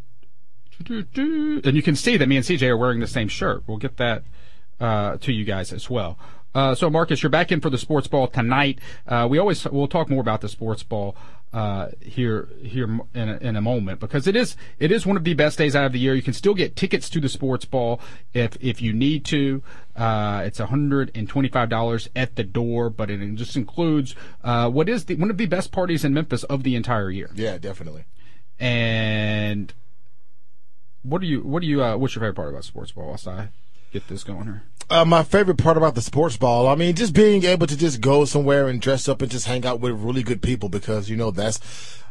And 1.64 1.76
you 1.76 1.82
can 1.82 1.96
see 1.96 2.16
that 2.16 2.26
me 2.26 2.36
and 2.36 2.44
CJ 2.44 2.68
are 2.68 2.76
wearing 2.76 3.00
the 3.00 3.06
same 3.06 3.28
shirt. 3.28 3.62
We'll 3.66 3.78
get 3.78 3.96
that 3.96 4.24
uh, 4.80 5.16
to 5.18 5.32
you 5.32 5.44
guys 5.44 5.72
as 5.72 5.88
well. 5.88 6.18
Uh, 6.54 6.74
so 6.74 6.88
Marcus, 6.88 7.22
you're 7.22 7.28
back 7.28 7.52
in 7.52 7.60
for 7.60 7.68
the 7.68 7.76
sports 7.76 8.08
ball 8.08 8.26
tonight. 8.26 8.78
Uh, 9.06 9.26
we 9.28 9.38
always 9.38 9.66
we'll 9.66 9.88
talk 9.88 10.08
more 10.08 10.22
about 10.22 10.40
the 10.40 10.48
sports 10.48 10.82
ball 10.82 11.14
uh, 11.52 11.88
here 12.00 12.48
here 12.62 12.84
in 13.14 13.28
a, 13.28 13.36
in 13.38 13.56
a 13.56 13.60
moment 13.60 14.00
because 14.00 14.26
it 14.26 14.34
is 14.34 14.56
it 14.78 14.90
is 14.90 15.04
one 15.04 15.18
of 15.18 15.24
the 15.24 15.34
best 15.34 15.58
days 15.58 15.76
out 15.76 15.84
of 15.84 15.92
the 15.92 15.98
year. 15.98 16.14
You 16.14 16.22
can 16.22 16.32
still 16.32 16.54
get 16.54 16.74
tickets 16.74 17.10
to 17.10 17.20
the 17.20 17.28
sports 17.28 17.66
ball 17.66 18.00
if 18.32 18.56
if 18.58 18.80
you 18.80 18.94
need 18.94 19.26
to. 19.26 19.62
Uh, 19.94 20.44
it's 20.46 20.58
hundred 20.58 21.10
and 21.14 21.28
twenty 21.28 21.48
five 21.48 21.68
dollars 21.68 22.08
at 22.16 22.36
the 22.36 22.44
door, 22.44 22.88
but 22.88 23.10
it 23.10 23.34
just 23.34 23.56
includes 23.56 24.14
uh, 24.42 24.70
what 24.70 24.88
is 24.88 25.04
the, 25.04 25.16
one 25.16 25.30
of 25.30 25.36
the 25.36 25.46
best 25.46 25.72
parties 25.72 26.06
in 26.06 26.14
Memphis 26.14 26.42
of 26.44 26.62
the 26.62 26.74
entire 26.74 27.10
year. 27.10 27.30
yeah, 27.34 27.58
definitely. 27.58 28.06
And 28.58 29.74
what 31.08 31.20
do 31.20 31.26
you 31.26 31.40
what 31.40 31.60
do 31.60 31.66
you 31.66 31.82
uh, 31.82 31.96
what's 31.96 32.14
your 32.14 32.20
favorite 32.20 32.34
part 32.34 32.48
about 32.50 32.64
sports 32.64 32.92
ball? 32.92 33.08
Whilst 33.08 33.28
I 33.28 33.50
get 33.92 34.08
this 34.08 34.24
going 34.24 34.44
here. 34.44 34.62
Uh, 34.88 35.04
my 35.04 35.24
favorite 35.24 35.58
part 35.58 35.76
about 35.76 35.96
the 35.96 36.00
sports 36.00 36.36
ball, 36.36 36.68
I 36.68 36.76
mean, 36.76 36.94
just 36.94 37.12
being 37.12 37.42
able 37.42 37.66
to 37.66 37.76
just 37.76 38.00
go 38.00 38.24
somewhere 38.24 38.68
and 38.68 38.80
dress 38.80 39.08
up 39.08 39.20
and 39.20 39.28
just 39.28 39.44
hang 39.44 39.66
out 39.66 39.80
with 39.80 39.92
really 39.92 40.22
good 40.22 40.40
people 40.40 40.68
because, 40.68 41.10
you 41.10 41.16
know, 41.16 41.32
that's 41.32 41.58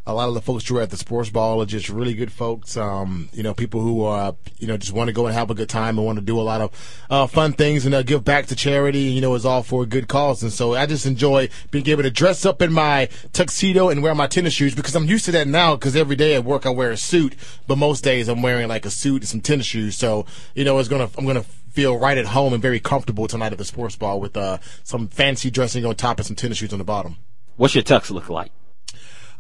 a 0.06 0.14
lot 0.14 0.28
of 0.28 0.34
the 0.34 0.42
folks 0.42 0.68
who 0.68 0.78
are 0.78 0.82
at 0.82 0.90
the 0.90 0.98
sports 0.98 1.30
ball 1.30 1.62
are 1.62 1.66
just 1.66 1.88
really 1.88 2.14
good 2.14 2.34
folks. 2.34 2.76
Um, 2.76 3.30
you 3.32 3.44
know, 3.44 3.54
people 3.54 3.80
who 3.80 4.04
are, 4.04 4.36
you 4.60 4.68
know, 4.68 4.76
just 4.76 4.92
want 4.92 5.08
to 5.08 5.14
go 5.14 5.26
and 5.26 5.34
have 5.34 5.50
a 5.50 5.56
good 5.56 5.70
time 5.70 5.98
and 5.98 6.06
want 6.06 6.20
to 6.20 6.26
do 6.26 6.38
a 6.38 6.44
lot 6.44 6.60
of 6.60 7.06
uh, 7.10 7.28
fun 7.28 7.54
things 7.54 7.86
and 7.86 7.96
uh, 7.96 8.04
give 8.04 8.26
back 8.26 8.48
to 8.48 8.58
charity, 8.58 9.00
you 9.00 9.22
know, 9.22 9.34
it's 9.36 9.46
all 9.46 9.64
for 9.64 9.84
a 9.84 9.86
good 9.86 10.10
cause. 10.10 10.44
And 10.44 10.52
so 10.52 10.76
I 10.76 10.86
just 10.86 11.06
enjoy 11.06 11.48
being 11.72 11.88
able 11.88 12.04
to 12.04 12.12
dress 12.12 12.46
up 12.46 12.62
in 12.62 12.74
my 12.74 13.08
tuxedo 13.32 13.88
and 13.88 14.04
wear 14.04 14.14
my 14.14 14.28
tennis 14.28 14.54
shoes 14.54 14.76
because 14.76 14.96
I'm 14.96 15.06
used 15.06 15.24
to 15.26 15.32
that 15.32 15.48
now 15.48 15.78
because 15.78 15.96
every 15.96 16.18
day 16.18 16.36
at 16.36 16.44
work 16.44 16.66
I 16.66 16.72
wear 16.72 16.92
a 16.92 16.98
suit, 16.98 17.36
but 17.68 17.78
most 17.78 18.04
days 18.04 18.28
I'm 18.28 18.42
wearing 18.42 18.68
like 18.68 18.86
a 18.86 18.92
suit 18.92 19.22
and 19.22 19.30
some 19.30 19.40
tennis 19.40 19.66
shoes. 19.66 19.96
So, 19.96 20.26
you 20.56 20.66
know, 20.66 20.78
it's 20.78 20.90
going 20.90 21.08
to, 21.08 21.18
I'm 21.18 21.24
going 21.24 21.42
to 21.42 21.48
feel 21.76 22.00
right 22.00 22.18
at 22.18 22.28
home 22.28 22.54
and 22.54 22.62
very 22.62 22.80
comfortable 22.80 23.28
tonight 23.28 23.52
at 23.52 23.58
the 23.58 23.66
sports 23.66 23.98
ball 23.98 24.22
with 24.22 24.38
uh, 24.38 24.58
some 24.84 25.10
fancy 25.10 25.52
dressing 25.52 25.86
on 25.86 25.94
top 25.94 26.18
and 26.18 26.26
some 26.26 26.36
tennis 26.36 26.58
shoes 26.58 26.72
on 26.72 26.80
the 26.80 26.86
bottom. 26.86 27.18
What's 27.58 27.76
your 27.76 27.84
tux 27.84 28.10
look 28.10 28.30
like? 28.30 28.52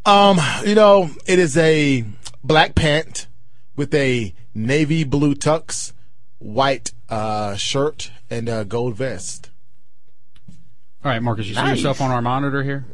Um, 0.05 0.37
you 0.65 0.75
know, 0.75 1.09
it 1.25 1.39
is 1.39 1.55
a 1.57 2.03
black 2.43 2.75
pant 2.75 3.27
with 3.77 3.93
a 3.95 4.35
navy 4.53 5.05
blue 5.05 5.33
tux, 5.33 5.93
white 6.39 6.91
uh, 7.09 7.55
shirt, 7.55 8.11
and 8.29 8.49
a 8.49 8.65
gold 8.65 8.95
vest. 8.95 9.49
All 11.03 11.11
right, 11.11 11.21
Marcus, 11.23 11.47
you 11.47 11.55
see 11.55 11.61
yourself 11.61 12.01
on 12.01 12.11
our 12.11 12.21
monitor 12.21 12.63
here? 12.63 12.85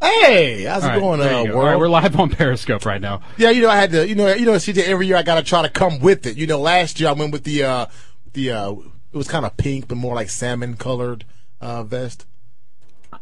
Hey, 0.00 0.64
how's 0.64 0.84
All 0.84 0.90
it 0.90 0.92
right, 0.92 1.00
going, 1.00 1.20
there 1.20 1.34
uh, 1.34 1.44
go. 1.44 1.50
world? 1.50 1.56
All 1.56 1.64
right, 1.64 1.78
we're 1.78 1.88
live 1.88 2.18
on 2.20 2.30
Periscope 2.30 2.84
right 2.86 3.00
now. 3.00 3.22
Yeah, 3.38 3.50
you 3.50 3.62
know, 3.62 3.70
I 3.70 3.76
had 3.76 3.90
to, 3.92 4.06
you 4.06 4.14
know, 4.14 4.32
you 4.34 4.44
know, 4.44 4.52
CJ. 4.52 4.84
Every 4.84 5.06
year 5.06 5.16
I 5.16 5.22
gotta 5.22 5.42
try 5.42 5.62
to 5.62 5.68
come 5.68 5.98
with 5.98 6.26
it. 6.26 6.36
You 6.36 6.46
know, 6.46 6.60
last 6.60 7.00
year 7.00 7.08
I 7.08 7.12
went 7.12 7.32
with 7.32 7.44
the, 7.44 7.64
uh, 7.64 7.86
the, 8.34 8.50
uh, 8.52 8.72
it 8.72 9.16
was 9.16 9.28
kind 9.28 9.46
of 9.46 9.56
pink, 9.56 9.88
but 9.88 9.96
more 9.96 10.14
like 10.14 10.28
salmon 10.28 10.76
colored 10.76 11.24
uh, 11.60 11.82
vest. 11.82 12.26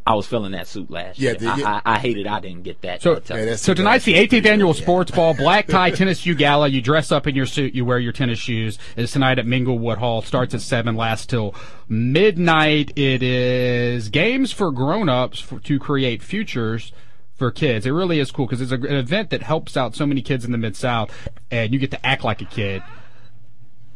I 0.07 0.15
was 0.15 0.27
feeling 0.27 0.53
that 0.53 0.67
suit 0.67 0.91
last 0.91 1.19
Yeah, 1.19 1.31
year. 1.33 1.39
the- 1.39 1.47
I, 1.49 1.57
yeah. 1.59 1.81
I, 1.85 1.95
I 1.95 1.99
hated 1.99 2.27
I 2.27 2.41
didn't 2.41 2.63
get 2.63 2.81
that. 2.81 3.03
So, 3.03 3.21
Yeah, 3.29 3.57
so 3.57 3.75
tonight's 3.75 4.07
the 4.07 4.15
18th 4.15 4.47
annual 4.47 4.75
Yeah. 4.75 4.83
Sports 4.83 5.11
Ball 5.15 5.35
Black 5.35 5.67
Tie 5.67 5.91
Tennis 5.91 6.19
Shoe 6.19 6.35
Gala. 6.35 6.69
You 6.69 6.81
dress 6.81 7.13
up 7.13 7.27
in 7.27 7.35
your 7.37 7.45
suit, 7.47 7.75
you 7.75 7.85
wear 7.85 7.99
your 7.99 8.13
tennis 8.13 8.39
shoes. 8.39 8.79
It's 8.97 9.13
tonight 9.13 9.39
at 9.39 9.45
Minglewood 9.47 9.99
Hall. 9.99 10.23
Starts 10.23 10.55
at 10.55 10.63
seven, 10.63 10.97
lasts 10.97 11.27
till 11.27 11.55
midnight. 11.89 12.93
It 12.97 13.23
is 13.23 14.09
games 14.09 14.51
for 14.51 14.73
grown-ups 14.73 15.41
for, 15.41 15.61
to 15.61 15.79
create 15.79 16.23
futures 16.23 16.91
for 17.35 17.51
kids. 17.51 17.85
It 17.87 17.91
really 17.91 18.19
is 18.19 18.31
cool 18.33 18.47
because 18.47 18.63
it's 18.63 18.73
a, 18.73 18.77
an 18.77 18.97
event 18.97 19.29
that 19.31 19.43
helps 19.43 19.77
out 19.77 19.95
so 19.95 20.07
many 20.07 20.23
kids 20.23 20.45
in 20.47 20.53
the 20.53 20.59
Mid 20.59 20.75
South, 20.75 21.13
and 21.51 21.73
you 21.73 21.79
get 21.79 21.91
to 21.91 22.05
act 22.07 22.25
like 22.25 22.41
a 22.41 22.47
kid 22.47 22.83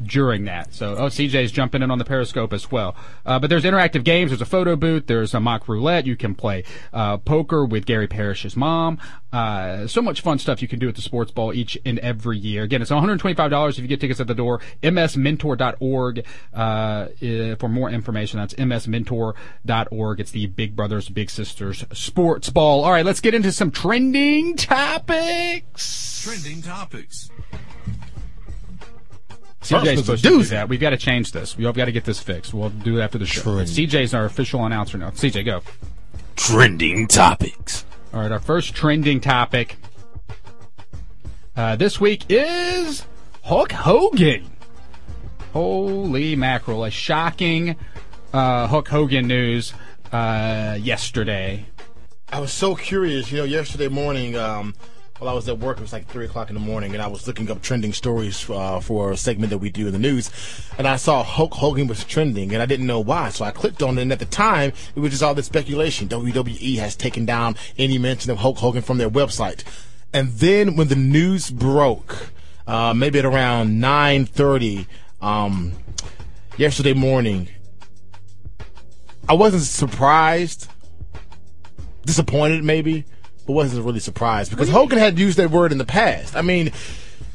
during 0.03 0.45
that. 0.45 0.75
So, 0.75 0.97
oh, 0.97 1.07
CJ's 1.07 1.53
jumping 1.53 1.83
in 1.83 1.91
on 1.91 1.99
the 1.99 2.05
Periscope 2.05 2.53
as 2.53 2.71
well. 2.71 2.95
Uh, 3.25 3.39
but 3.39 3.51
there's 3.51 3.65
interactive 3.65 4.05
games. 4.05 4.31
There's 4.31 4.41
a 4.41 4.47
photo 4.47 4.77
booth. 4.77 5.07
There's 5.07 5.35
a 5.35 5.41
mock 5.41 5.69
roulette. 5.69 6.07
You 6.07 6.17
can 6.17 6.35
play 6.35 6.65
uh, 6.93 7.17
poker 7.19 7.65
with 7.65 7.87
Gary 7.87 8.07
Parrish's 8.07 8.57
mom. 8.57 8.99
Uh, 9.33 9.87
so 9.87 10.01
much 10.01 10.21
fun 10.21 10.39
stuff 10.39 10.63
you 10.63 10.69
can 10.69 10.79
do 10.79 10.89
at 10.89 10.95
the 10.95 11.03
sports 11.03 11.31
ball 11.31 11.53
each 11.53 11.79
and 11.85 11.99
every 11.99 12.39
year. 12.39 12.63
Again, 12.63 12.81
it's 12.83 12.91
$125 12.91 13.71
if 13.71 13.79
you 13.79 13.87
get 13.87 14.01
tickets 14.01 14.21
at 14.21 14.27
the 14.27 14.35
door. 14.35 14.61
msmentor.org 14.83 16.25
uh, 16.55 17.07
eh, 17.21 17.55
for 17.57 17.69
more 17.69 17.91
information. 17.91 18.39
That's 18.39 18.55
msmentor.org. 18.55 20.21
It's 20.21 20.31
the 20.31 20.47
Big 20.47 20.77
Brothers 20.77 21.09
Big 21.09 21.31
Sisters 21.31 21.85
sports 21.93 22.51
ball. 22.51 22.85
All 22.85 22.93
right, 22.93 23.05
let's 23.05 23.21
get 23.21 23.35
into 23.35 23.53
some 23.53 23.71
trending 23.71 24.57
topics. 24.57 26.23
Trending 26.25 26.63
topics. 26.63 27.31
CJ's 29.69 30.01
supposed 30.01 30.25
to 30.25 30.29
do 30.31 30.39
doozy. 30.41 30.51
that. 30.51 30.69
We've 30.69 30.81
got 30.81 30.91
to 30.91 30.97
change 30.97 31.33
this. 31.33 31.57
We've 31.57 31.73
got 31.73 31.87
to 31.87 31.93
get 31.93 32.05
this 32.05 32.19
fixed. 32.21 32.55
We'll 32.55 32.71
do 32.71 32.99
it 32.99 33.03
after 33.03 33.19
the 33.19 33.27
show. 33.27 33.43
Trend. 33.43 33.69
CJ's 33.69 34.15
our 34.15 34.25
official 34.25 34.65
announcer 34.65 34.99
now. 34.99 35.11
CJ, 35.11 35.45
go. 35.45 35.63
Trending 36.37 37.07
topics. 37.07 37.85
All 38.13 38.21
right, 38.21 38.33
our 38.33 38.39
first 38.41 38.75
trending 38.75 39.21
topic 39.21 39.77
uh, 41.57 41.77
this 41.77 42.01
week 42.01 42.25
is 42.29 43.07
Hulk 43.43 43.73
Hogan. 43.73 44.51
Holy 45.53 46.37
mackerel! 46.37 46.85
A 46.85 46.91
shocking 46.91 47.77
uh, 48.33 48.67
Hulk 48.67 48.89
Hogan 48.89 49.27
news 49.27 49.73
uh, 50.13 50.79
yesterday. 50.81 51.67
I 52.29 52.41
was 52.41 52.53
so 52.53 52.75
curious, 52.75 53.31
you 53.31 53.39
know, 53.39 53.45
yesterday 53.45 53.89
morning, 53.89 54.37
um, 54.37 54.75
while 55.19 55.31
I 55.31 55.33
was 55.35 55.49
at 55.49 55.59
work, 55.59 55.79
it 55.79 55.83
was 55.83 55.93
like 55.93 56.09
three 56.09 56.27
o'clock 56.27 56.51
in 56.51 56.55
the 56.55 56.61
morning, 56.61 56.93
and 56.93 57.03
I 57.03 57.07
was 57.07 57.27
looking 57.27 57.51
up 57.51 57.63
trending 57.63 57.93
stories 57.93 58.49
uh, 58.51 58.81
for 58.81 59.13
a 59.13 59.17
segment 59.17 59.51
that 59.51 59.59
we 59.59 59.71
do 59.71 59.87
in 59.87 59.93
the 59.93 59.99
news, 59.99 60.31
and 60.79 60.87
I 60.87 60.97
saw 60.97 61.23
Hulk 61.23 61.55
Hogan 61.55 61.87
was 61.87 62.05
trending, 62.05 62.53
and 62.53 62.63
I 62.63 62.67
didn't 62.67 62.87
know 62.87 63.01
why, 63.01 63.31
so 63.31 63.45
I 63.45 63.51
clicked 63.51 63.83
on 63.83 63.99
it, 63.99 64.03
and 64.03 64.13
at 64.13 64.19
the 64.19 64.27
time, 64.27 64.73
it 64.95 65.01
was 65.01 65.11
just 65.11 65.23
all 65.23 65.35
this 65.35 65.47
speculation. 65.47 66.09
WWE 66.09 66.77
has 66.79 66.97
taken 66.97 67.25
down 67.25 67.57
any 67.79 67.99
mention 67.99 68.31
of 68.31 68.39
Hulk 68.39 68.59
Hogan 68.59 68.83
from 68.83 68.99
their 68.99 69.11
website, 69.11 69.65
and 70.13 70.29
then 70.33 70.77
when 70.77 70.89
the 70.89 70.97
news 70.97 71.51
broke, 71.51 72.31
uh, 72.67 72.93
maybe 72.95 73.19
at 73.19 73.25
around 73.25 73.81
nine 73.81 74.27
thirty, 74.27 74.87
um, 75.21 75.73
yesterday 76.57 76.93
morning, 76.93 77.49
I 79.29 79.35
wasn't 79.35 79.63
surprised 79.63 80.69
disappointed 82.07 82.65
maybe, 82.65 83.05
but 83.47 83.53
wasn't 83.53 83.85
really 83.85 84.01
surprised 84.01 84.51
because 84.51 84.69
Hogan 84.69 84.99
had 84.99 85.19
used 85.19 85.39
that 85.39 85.51
word 85.51 85.73
in 85.73 85.79
the 85.79 85.85
past. 85.85 86.37
I 86.37 86.43
mean, 86.43 86.73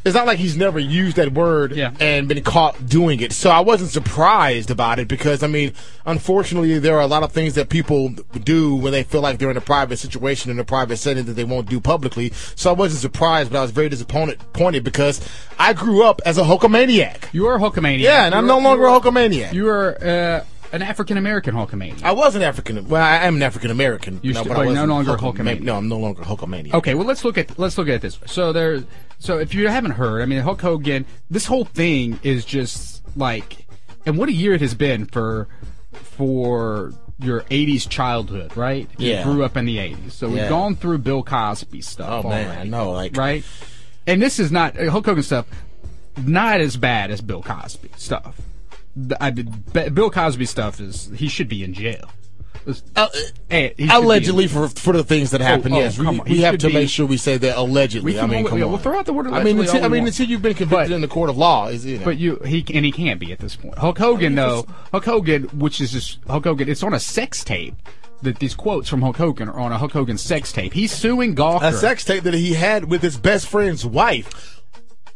it's 0.04 0.16
not 0.16 0.26
like 0.26 0.40
he's 0.40 0.58
never 0.58 0.80
used 0.80 1.18
that 1.18 1.32
word 1.32 1.74
Yeah. 1.74 1.92
and 2.00 2.28
been 2.28 2.44
caught 2.44 2.88
doing 2.88 3.20
it. 3.22 3.32
So 3.34 3.52
I 3.52 3.60
wasn't 3.60 3.92
surprised 3.92 4.72
about 4.72 4.98
it 4.98 5.08
because 5.08 5.44
I 5.44 5.48
mean, 5.48 5.74
unfortunately, 6.08 6.80
there 6.80 6.96
are 6.98 7.02
a 7.02 7.08
lot 7.08 7.22
of 7.22 7.32
things 7.32 7.54
that 7.54 7.70
people 7.70 8.10
do 8.44 8.76
when 8.76 8.92
they 8.94 9.04
feel 9.04 9.22
like 9.22 9.38
they're 9.38 9.52
in 9.52 9.58
a 9.58 9.62
private 9.62 9.98
situation 9.98 10.50
in 10.50 10.58
a 10.60 10.64
private 10.66 10.98
setting 10.98 11.26
that 11.26 11.34
they 11.34 11.44
won't 11.44 11.70
do 11.70 11.80
publicly. 11.80 12.32
So 12.56 12.72
I 12.72 12.74
wasn't 12.74 13.02
surprised, 13.02 13.52
but 13.52 13.60
I 13.60 13.62
was 13.62 13.70
very 13.72 13.90
disappointed 13.90 14.84
because 14.84 15.22
I 15.60 15.74
grew 15.74 16.04
up 16.04 16.20
as 16.26 16.40
a 16.40 16.44
Hulkamaniac. 16.44 17.32
You 17.32 17.46
are 17.48 17.56
a 17.56 17.60
Hulkamaniac. 17.60 18.00
Yeah, 18.00 18.26
and 18.26 18.34
I'm 18.34 18.48
no 18.48 18.58
longer 18.58 18.88
a 18.88 18.90
Hulkamaniac. 19.00 19.54
You 19.54 19.70
are 19.70 19.98
uh, 20.04 20.44
an 20.74 20.82
African 20.82 21.18
American 21.18 21.54
Hulkamaniac. 21.56 22.04
I 22.04 22.12
was 22.14 22.36
an 22.36 22.42
African. 22.42 22.88
Well, 22.88 23.02
I 23.02 23.26
am 23.26 23.36
an 23.36 23.44
African 23.44 23.72
American. 23.72 24.20
You 24.24 24.34
st- 24.34 24.48
but 24.48 24.56
but 24.56 24.72
no 24.74 24.86
longer 24.86 25.16
Hulkamania- 25.18 25.58
Hulkamaniac. 25.58 25.62
No, 25.62 25.78
I'm 25.78 25.88
no 25.88 25.98
longer 25.98 26.24
Hulkamaniac. 26.24 26.74
Okay, 26.76 26.94
well 26.96 27.06
let's 27.06 27.24
look 27.26 27.38
at 27.38 27.58
let's 27.60 27.78
look 27.78 27.88
at 27.88 27.96
it 27.96 28.02
this 28.02 28.20
way. 28.22 28.28
So 28.28 28.54
there, 28.54 28.84
so 29.20 29.38
if 29.38 29.54
you 29.54 29.68
haven't 29.68 29.92
heard, 29.92 30.22
I 30.22 30.26
mean 30.26 30.40
Hulk 30.42 30.62
Hogan, 30.62 31.06
this 31.30 31.46
whole 31.46 31.66
thing 31.66 32.20
is 32.24 32.46
just 32.46 33.02
like, 33.18 33.66
and 34.06 34.18
what 34.18 34.30
a 34.30 34.34
year 34.34 34.54
it 34.54 34.62
has 34.62 34.74
been 34.74 35.06
for 35.06 35.48
for 35.94 36.94
your 37.20 37.42
'80s 37.42 37.88
childhood, 37.88 38.56
right? 38.58 38.90
Yeah. 38.98 39.20
You 39.20 39.24
grew 39.34 39.44
up 39.44 39.58
in 39.58 39.66
the 39.66 39.78
'80s, 39.78 40.12
so 40.12 40.28
we've 40.30 40.50
gone 40.50 40.76
through 40.76 41.00
Bill 41.00 41.24
Cosby 41.24 41.82
stuff. 41.82 42.26
Oh 42.26 42.30
man, 42.30 42.58
I 42.58 42.64
know. 42.64 42.92
Like, 42.92 43.16
right? 43.16 43.44
And 44.08 44.22
this 44.22 44.40
is 44.40 44.52
not 44.52 44.76
Hulk 44.78 45.06
Hogan 45.06 45.24
stuff, 45.24 45.46
not 46.18 46.60
as 46.62 46.78
bad 46.78 47.12
as 47.12 47.22
Bill 47.22 47.44
Cosby 47.44 47.92
stuff. 47.98 48.40
The- 48.96 49.22
I 49.24 49.30
did, 49.32 49.74
Bill 49.96 50.10
Cosby 50.10 50.46
stuff 50.46 50.80
is 50.80 51.10
he 51.16 51.28
should 51.28 51.48
be 51.48 51.64
in 51.64 51.74
jail. 51.74 52.10
Uh, 52.96 53.08
Hey, 53.50 53.70
he 53.70 53.70
should 53.70 53.78
be 53.78 53.84
in 53.84 53.90
allegedly 53.90 54.48
for 54.48 54.68
for 54.68 54.94
the 54.94 55.04
things 55.04 55.32
that 55.32 55.42
happened. 55.42 55.74
oh, 55.74 55.80
yes, 55.80 55.98
we, 55.98 56.20
we 56.20 56.42
have 56.42 56.60
to 56.60 56.68
be- 56.68 56.74
make 56.74 56.90
sure 56.90 57.08
we 57.08 57.18
say 57.18 57.38
that 57.38 57.58
allegedly. 57.58 58.14
We 58.14 58.20
I 58.20 58.28
mean, 58.28 58.46
come 58.46 58.60
yeah, 58.60 58.66
on. 58.66 58.72
we'll 58.72 58.80
throw 58.80 59.00
out 59.00 59.06
the 59.08 59.14
word 59.14 59.28
I 59.28 59.44
mean, 59.44 59.58
until, 59.60 59.84
I 59.84 59.88
mean, 59.88 60.06
until 60.06 60.28
you've 60.28 60.44
been 60.44 60.54
convicted 60.54 60.90
But- 60.90 60.96
in 60.96 61.02
the 61.02 61.08
court 61.08 61.30
of 61.32 61.38
law, 61.38 61.68
is 61.68 61.86
you 61.86 61.98
know. 61.98 62.06
But 62.06 62.18
you 62.18 62.36
he 62.46 62.64
and 62.74 62.86
he 62.86 62.92
can't 62.92 63.20
be 63.20 63.32
at 63.32 63.40
this 63.40 63.56
point. 63.56 63.78
Hulk 63.80 63.98
Hogan 63.98 64.36
though, 64.36 64.68
Hulk 64.92 65.06
Hogan, 65.06 65.44
which 65.58 65.82
is 65.82 65.92
just 65.92 66.20
Hulk 66.28 66.44
Hogan, 66.44 66.70
it's 66.70 66.84
on 66.84 66.94
a 66.94 67.00
sex 67.00 67.44
tape. 67.44 67.76
That 68.22 68.38
these 68.38 68.54
quotes 68.54 68.88
from 68.88 69.02
Hulk 69.02 69.18
Hogan 69.18 69.50
are 69.50 69.60
on 69.60 69.72
a 69.72 69.80
Hulk 69.80 69.94
Hogan 69.94 70.20
sex 70.20 70.52
tape. 70.52 70.74
He's 70.74 70.92
suing 70.92 71.34
Gawker. 71.36 71.64
a 71.64 71.74
sex 71.74 72.06
tape 72.06 72.22
that 72.26 72.36
he 72.36 72.54
had 72.54 72.86
with 72.86 73.02
his 73.02 73.18
best 73.18 73.48
friend's 73.48 73.84
wife. 73.84 74.61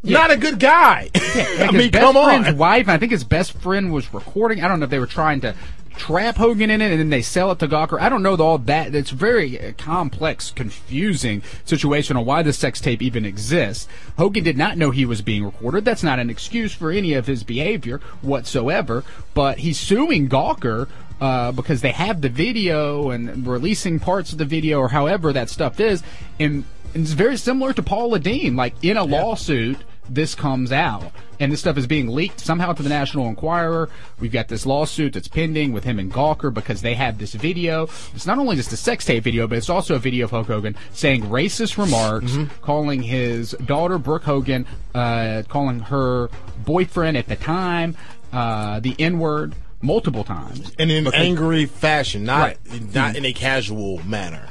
Not 0.06 0.32
a 0.32 0.38
good 0.38 0.60
guy. 0.60 1.10
Like 1.14 1.60
I 1.60 1.72
mean, 1.72 1.92
come 1.92 2.18
on. 2.18 2.58
wife. 2.58 2.88
I 2.90 2.98
think 2.98 3.12
his 3.12 3.24
best 3.24 3.54
friend 3.54 3.92
was 3.92 4.14
recording. 4.14 4.64
I 4.64 4.68
don't 4.68 4.80
know 4.80 4.86
if 4.86 4.90
they 4.90 5.00
were 5.00 5.08
trying 5.08 5.42
to 5.42 5.56
trap 5.98 6.36
Hogan 6.36 6.70
in 6.70 6.82
it 6.82 6.92
and 6.92 7.00
then 7.00 7.10
they 7.10 7.22
sell 7.22 7.52
it 7.52 7.60
to 7.60 7.68
Gawker. 7.68 8.00
I 8.00 8.10
don't 8.10 8.24
know 8.24 8.36
all 8.36 8.58
that. 8.60 8.94
It's 8.94 9.10
very 9.10 9.60
uh, 9.60 9.72
complex, 9.78 10.52
confusing 10.52 11.42
situation 11.64 12.18
on 12.18 12.26
why 12.26 12.44
the 12.44 12.54
sex 12.54 12.82
tape 12.82 13.02
even 13.02 13.26
exists. 13.26 13.88
Hogan 14.18 14.44
did 14.44 14.58
not 14.58 14.78
know 14.78 14.92
he 14.92 15.06
was 15.06 15.22
being 15.22 15.44
recorded. 15.44 15.86
That's 15.86 16.04
not 16.04 16.20
an 16.20 16.30
excuse 16.30 16.74
for 16.74 16.92
any 16.92 17.14
of 17.14 17.28
his 17.28 17.44
behavior 17.44 18.00
whatsoever. 18.22 19.04
But 19.34 19.60
he's 19.60 19.80
suing 19.80 20.30
Gawker. 20.30 20.90
Uh, 21.22 21.50
because 21.54 21.80
they 21.80 21.94
have 21.94 22.20
the 22.20 22.28
video 22.28 23.10
and 23.10 23.48
releasing 23.48 24.02
parts 24.02 24.34
of 24.34 24.38
the 24.38 24.44
video 24.44 24.80
or 24.80 24.90
however 24.90 25.32
that 25.32 25.50
stuff 25.50 25.80
is, 25.80 26.04
and, 26.42 26.66
and 26.94 27.04
it's 27.04 27.14
very 27.14 27.38
similar 27.38 27.72
to 27.72 27.82
Paula 27.82 28.20
Deen. 28.20 28.58
Like 28.58 28.74
in 28.84 28.98
a 28.98 29.06
lawsuit, 29.06 29.78
this 30.10 30.36
comes 30.36 30.72
out 30.72 31.12
and 31.40 31.52
this 31.52 31.60
stuff 31.60 31.78
is 31.78 31.88
being 31.88 32.08
leaked 32.08 32.40
somehow 32.40 32.72
to 32.74 32.82
the 32.84 32.90
National 32.90 33.28
Enquirer. 33.28 33.90
We've 34.20 34.32
got 34.32 34.48
this 34.48 34.66
lawsuit 34.66 35.14
that's 35.14 35.28
pending 35.28 35.74
with 35.74 35.84
him 35.84 36.00
and 36.00 36.12
Gawker 36.12 36.54
because 36.54 36.82
they 36.82 36.94
have 36.94 37.18
this 37.18 37.34
video. 37.34 37.84
It's 38.14 38.26
not 38.26 38.38
only 38.38 38.56
just 38.56 38.72
a 38.72 38.78
sex 38.78 39.04
tape 39.06 39.24
video, 39.24 39.48
but 39.48 39.58
it's 39.58 39.70
also 39.70 39.96
a 39.96 40.00
video 40.00 40.26
of 40.26 40.32
Hulk 40.32 40.48
Hogan 40.48 40.76
saying 40.94 41.24
racist 41.24 41.78
remarks, 41.78 42.38
calling 42.62 43.02
his 43.02 43.52
daughter 43.66 43.98
Brooke 43.98 44.24
Hogan, 44.24 44.66
uh, 44.94 45.44
calling 45.50 45.80
her 45.82 46.30
boyfriend 46.64 47.18
at 47.18 47.28
the 47.28 47.36
time 47.36 47.96
uh, 48.32 48.80
the 48.80 48.96
N 49.00 49.20
word 49.20 49.56
multiple 49.82 50.24
times. 50.24 50.72
and 50.80 50.90
in 50.90 50.98
an 51.00 51.04
Because- 51.06 51.20
angry 51.26 51.66
fashion, 51.66 52.24
not 52.24 52.40
Right. 52.42 52.94
not 52.96 53.16
in 53.16 53.24
a 53.26 53.34
casual 53.34 54.02
manner. 54.06 54.50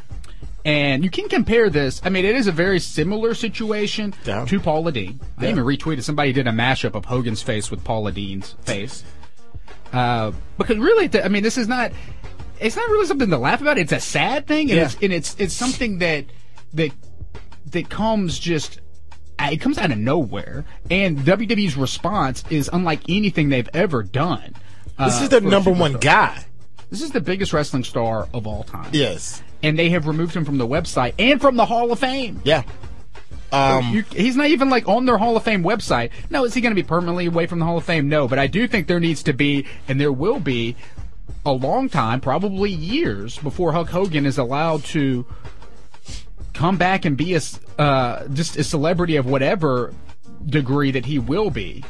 And 0.64 1.04
you 1.04 1.10
can 1.10 1.28
compare 1.28 1.68
this. 1.68 2.00
I 2.04 2.08
mean, 2.08 2.24
it 2.24 2.34
is 2.34 2.46
a 2.46 2.52
very 2.52 2.80
similar 2.80 3.34
situation 3.34 4.14
to 4.24 4.60
Paula 4.60 4.92
Deen. 4.92 5.20
I 5.38 5.48
even 5.50 5.64
retweeted 5.64 6.02
somebody 6.02 6.32
did 6.32 6.46
a 6.46 6.52
mashup 6.52 6.94
of 6.94 7.04
Hogan's 7.04 7.42
face 7.42 7.70
with 7.70 7.84
Paula 7.84 8.12
Deen's 8.12 8.52
face. 8.62 9.04
Uh, 9.92 10.32
because 10.56 10.78
really, 10.78 11.10
I 11.22 11.28
mean, 11.28 11.42
this 11.42 11.58
is 11.58 11.68
not. 11.68 11.92
It's 12.60 12.76
not 12.76 12.88
really 12.88 13.06
something 13.06 13.28
to 13.30 13.36
laugh 13.38 13.60
about. 13.60 13.78
It's 13.78 13.92
a 13.92 14.00
sad 14.00 14.46
thing, 14.46 14.70
and 14.70 14.78
Yeah. 14.78 14.84
it's 14.86 14.96
and 15.02 15.12
it's 15.12 15.36
it's 15.38 15.54
something 15.54 15.98
that 15.98 16.24
that 16.72 16.90
that 17.72 17.88
comes 17.90 18.38
just. 18.38 18.80
uh, 19.38 19.50
It 19.52 19.58
comes 19.60 19.76
out 19.78 19.90
of 19.92 19.98
nowhere, 19.98 20.64
and 20.90 21.18
WWE's 21.18 21.76
response 21.76 22.42
is 22.50 22.70
unlike 22.72 23.00
anything 23.08 23.50
they've 23.50 23.68
ever 23.74 24.02
done. 24.02 24.54
This 24.98 25.20
uh, 25.20 25.24
is 25.24 25.28
the 25.28 25.40
number 25.42 25.70
one 25.70 25.94
guy. 25.98 26.44
This 26.90 27.02
is 27.02 27.10
the 27.10 27.20
biggest 27.20 27.52
wrestling 27.52 27.84
star 27.84 28.28
of 28.32 28.46
all 28.46 28.62
time. 28.64 28.88
Yes. 28.92 29.42
And 29.64 29.78
they 29.78 29.90
have 29.90 30.06
removed 30.06 30.34
him 30.34 30.44
from 30.44 30.58
the 30.58 30.66
website 30.66 31.14
and 31.18 31.40
from 31.40 31.56
the 31.56 31.66
Hall 31.66 31.90
of 31.90 31.98
Fame. 31.98 32.40
Yeah. 32.44 32.62
Um, 33.52 33.92
You, 33.92 34.04
he's 34.12 34.36
not 34.36 34.48
even 34.48 34.68
like 34.68 34.88
on 34.88 35.06
their 35.06 35.18
Hall 35.18 35.36
of 35.36 35.42
Fame 35.42 35.62
website. 35.62 36.10
No, 36.30 36.44
is 36.44 36.54
he 36.54 36.60
going 36.60 36.74
to 36.74 36.80
be 36.80 36.86
permanently 36.86 37.26
away 37.26 37.46
from 37.46 37.60
the 37.60 37.64
Hall 37.64 37.78
of 37.78 37.84
Fame? 37.84 38.08
No, 38.08 38.28
but 38.28 38.38
I 38.38 38.46
do 38.46 38.68
think 38.68 38.86
there 38.86 39.00
needs 39.00 39.22
to 39.24 39.32
be, 39.32 39.66
and 39.88 40.00
there 40.00 40.12
will 40.12 40.40
be, 40.40 40.76
a 41.46 41.52
long 41.52 41.88
time, 41.88 42.20
probably 42.20 42.70
years, 42.70 43.38
before 43.38 43.72
Hulk 43.72 43.88
Hogan 43.90 44.26
is 44.26 44.38
allowed 44.38 44.84
to 44.84 45.26
come 46.52 46.76
back 46.76 47.04
and 47.04 47.16
be 47.16 47.34
a 47.34 47.40
uh, 47.78 48.26
just 48.28 48.56
a 48.56 48.64
celebrity 48.64 49.16
of 49.16 49.26
whatever 49.26 49.92
degree 50.46 50.90
that 50.92 51.04
he 51.04 51.18
will 51.18 51.50
be. 51.50 51.84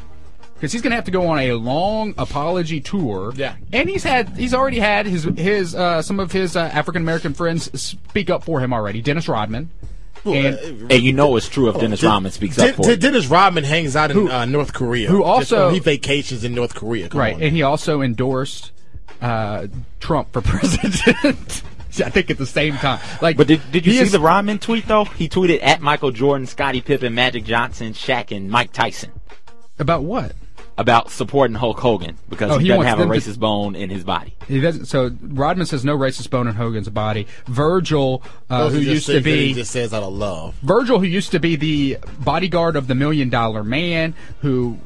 Because 0.55 0.71
he's 0.71 0.81
going 0.81 0.91
to 0.91 0.95
have 0.95 1.05
to 1.05 1.11
go 1.11 1.27
on 1.27 1.39
a 1.39 1.51
long 1.53 2.13
apology 2.17 2.79
tour. 2.79 3.33
Yeah. 3.35 3.55
and 3.73 3.89
he's 3.89 4.03
had 4.03 4.29
he's 4.37 4.53
already 4.53 4.79
had 4.79 5.05
his 5.05 5.23
his 5.35 5.75
uh, 5.75 6.01
some 6.01 6.19
of 6.19 6.31
his 6.31 6.55
uh, 6.55 6.61
African 6.61 7.01
American 7.01 7.33
friends 7.33 7.69
speak 7.79 8.29
up 8.29 8.43
for 8.43 8.59
him 8.61 8.73
already. 8.73 9.01
Dennis 9.01 9.27
Rodman, 9.27 9.69
and 10.23 10.57
And 10.91 11.03
you 11.03 11.11
know 11.13 11.35
it's 11.35 11.49
true 11.49 11.67
if 11.69 11.77
Dennis 11.79 12.01
Rodman 12.01 12.31
speaks 12.31 12.57
up 12.57 12.75
for 12.75 12.83
Den- 12.83 12.91
it. 12.91 12.99
Dennis 13.01 13.27
Rodman 13.27 13.65
hangs 13.65 13.95
out 13.97 14.11
in 14.11 14.29
uh, 14.31 14.45
North 14.45 14.73
Korea. 14.73 15.09
who 15.09 15.19
Just- 15.19 15.51
also- 15.53 15.69
he 15.71 15.79
vacations 15.79 16.43
in 16.45 16.55
North 16.55 16.73
Korea. 16.73 17.09
Come 17.09 17.19
right, 17.19 17.35
on. 17.35 17.41
and 17.43 17.51
he 17.53 17.61
also 17.61 18.01
endorsed 18.01 18.71
uh, 19.21 19.67
Trump 19.99 20.31
for 20.31 20.41
president. 20.89 21.63
I 21.97 22.09
think 22.09 22.29
at 22.29 22.37
the 22.37 22.45
same 22.45 22.75
time. 22.75 22.99
Like, 23.21 23.37
But 23.37 23.47
did, 23.47 23.61
did 23.71 23.85
you 23.85 23.93
see 23.93 23.99
is- 23.99 24.11
the 24.13 24.19
Rodman 24.21 24.59
tweet 24.59 24.87
though? 24.87 25.03
He 25.05 25.27
tweeted 25.29 25.59
at 25.63 25.81
Michael 25.81 26.11
Jordan, 26.11 26.47
Scottie 26.47 26.81
Pippen, 26.81 27.13
Magic 27.13 27.43
Johnson, 27.43 27.91
Shaq, 27.93 28.35
and 28.35 28.49
Mike 28.49 28.71
Tyson 28.71 29.11
about 29.79 30.03
what? 30.03 30.31
About 30.77 31.09
supporting 31.09 31.55
Hulk 31.55 31.79
Hogan 31.79 32.17
because 32.27 32.51
Oh, 32.51 32.57
he, 32.57 32.63
he 32.65 32.67
doesn't 32.69 32.85
have 32.85 32.99
a 32.99 33.03
them 33.03 33.11
to- 33.11 33.17
racist 33.17 33.39
bone 33.39 33.75
in 33.75 33.89
his 33.89 34.03
body. 34.03 34.35
He 34.47 34.59
doesn't. 34.59 34.85
So 34.85 35.09
Rodman 35.21 35.65
says 35.65 35.85
no 35.85 35.97
racist 35.97 36.29
bone 36.29 36.47
in 36.47 36.55
Hogan's 36.55 36.89
body. 36.89 37.27
Virgil, 37.47 38.21
uh, 38.49 38.69
who 38.69 38.79
used 38.79 39.05
to 39.05 39.13
things 39.21 39.25
he 39.25 39.47
be 39.49 39.53
just 39.53 39.71
says 39.71 39.93
out 39.93 40.03
of 40.03 40.13
love. 40.13 40.55
Virgil, 40.61 40.99
who 40.99 41.05
used 41.05 41.31
to 41.31 41.39
be 41.39 41.55
the 41.55 41.97
bodyguard 42.19 42.75
of 42.75 42.87
the 42.87 42.95
Million 42.95 43.29
Dollar 43.29 43.63
Man, 43.63 44.13
who 44.41 44.77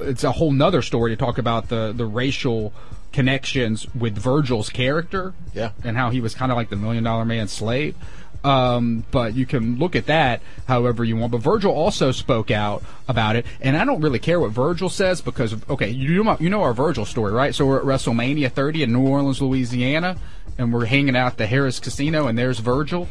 it's 0.00 0.24
a 0.24 0.32
whole 0.32 0.50
nother 0.52 0.82
story 0.82 1.10
to 1.12 1.16
talk 1.16 1.38
about 1.38 1.68
the 1.68 1.92
the 1.96 2.04
racial 2.06 2.72
connections 3.12 3.86
with 3.94 4.16
Virgil's 4.16 4.70
character, 4.70 5.34
Yeah. 5.54 5.72
and 5.84 5.96
how 5.96 6.10
he 6.10 6.20
was 6.20 6.34
kind 6.34 6.50
of 6.50 6.56
like 6.56 6.70
the 6.70 6.76
Million 6.76 7.04
Dollar 7.04 7.24
Man's 7.24 7.52
slave. 7.52 7.94
Um, 8.44 9.04
but 9.12 9.34
you 9.34 9.46
can 9.46 9.78
look 9.78 9.94
at 9.94 10.06
that 10.06 10.40
however 10.66 11.04
you 11.04 11.16
want. 11.16 11.32
But 11.32 11.42
Virgil 11.42 11.72
also 11.72 12.10
spoke 12.10 12.50
out 12.50 12.82
about 13.06 13.36
it, 13.36 13.46
and 13.60 13.76
I 13.76 13.84
don't 13.84 14.00
really 14.00 14.18
care 14.18 14.40
what 14.40 14.50
Virgil 14.50 14.88
says 14.88 15.20
because 15.20 15.54
okay, 15.70 15.90
you 15.90 16.24
know 16.24 16.36
you 16.40 16.50
know 16.50 16.62
our 16.62 16.74
Virgil 16.74 17.04
story, 17.04 17.32
right? 17.32 17.54
So 17.54 17.66
we're 17.66 17.78
at 17.78 17.84
WrestleMania 17.84 18.50
30 18.50 18.82
in 18.82 18.92
New 18.92 19.06
Orleans, 19.06 19.40
Louisiana, 19.40 20.16
and 20.58 20.72
we're 20.72 20.86
hanging 20.86 21.16
out 21.16 21.32
at 21.32 21.38
the 21.38 21.46
Harrah's 21.46 21.78
Casino, 21.78 22.26
and 22.26 22.36
there's 22.36 22.58
Virgil 22.58 23.08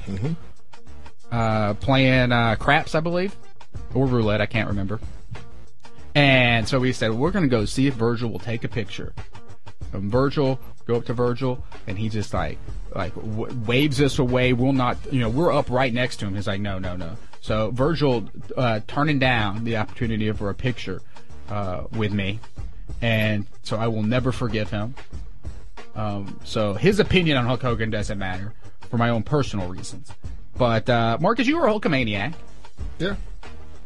uh, 1.32 1.76
playing 1.76 2.32
uh, 2.32 2.56
craps, 2.56 2.94
I 2.94 3.00
believe, 3.00 3.36
or 3.94 4.06
roulette. 4.08 4.42
I 4.42 4.46
can't 4.46 4.68
remember. 4.68 5.00
And 6.14 6.68
so 6.68 6.80
we 6.80 6.92
said 6.92 7.14
we're 7.14 7.32
going 7.32 7.46
to 7.46 7.50
go 7.50 7.64
see 7.66 7.88
if 7.88 7.94
Virgil 7.94 8.30
will 8.30 8.40
take 8.40 8.66
a 8.66 8.68
picture. 8.68 9.14
And 9.94 10.12
Virgil 10.12 10.60
go 10.86 10.96
up 10.96 11.06
to 11.06 11.14
Virgil, 11.14 11.64
and 11.88 11.98
he 11.98 12.10
just 12.10 12.34
like 12.34 12.58
like 12.96 13.14
w- 13.16 13.54
waves 13.66 14.02
us 14.02 14.20
away. 14.20 14.54
We'll 14.54 14.74
not, 14.74 14.98
you 15.12 15.20
know, 15.20 15.30
we're 15.30 15.52
up 15.54 15.70
right 15.70 15.94
next 15.94 16.18
to 16.18 16.26
him. 16.28 16.36
He's 16.36 16.48
like, 16.48 16.62
no, 16.62 16.80
no, 16.80 16.96
no. 16.96 17.18
So 17.42 17.72
Virgil 17.72 18.30
uh, 18.56 18.82
turning 18.88 19.18
down 19.20 19.64
the 19.64 19.78
opportunity 19.78 20.32
for 20.32 20.50
a 20.50 20.54
picture 20.54 21.02
uh, 21.50 21.84
with 21.98 22.12
me, 22.12 22.40
and 23.02 23.46
so 23.64 23.78
I 23.78 23.88
will 23.88 24.04
never 24.04 24.32
forgive 24.32 24.70
him. 24.70 24.94
Um, 25.96 26.40
so 26.44 26.74
his 26.74 27.00
opinion 27.00 27.38
on 27.38 27.46
Hulk 27.46 27.62
Hogan 27.62 27.90
doesn't 27.90 28.18
matter 28.18 28.54
for 28.90 28.98
my 28.98 29.10
own 29.10 29.24
personal 29.24 29.68
reasons. 29.68 30.12
But 30.58 30.90
uh, 30.90 31.18
Marcus, 31.20 31.48
you 31.48 31.58
were 31.58 31.68
a 31.68 31.72
Hulkamaniac, 31.74 32.34
Yeah. 33.00 33.16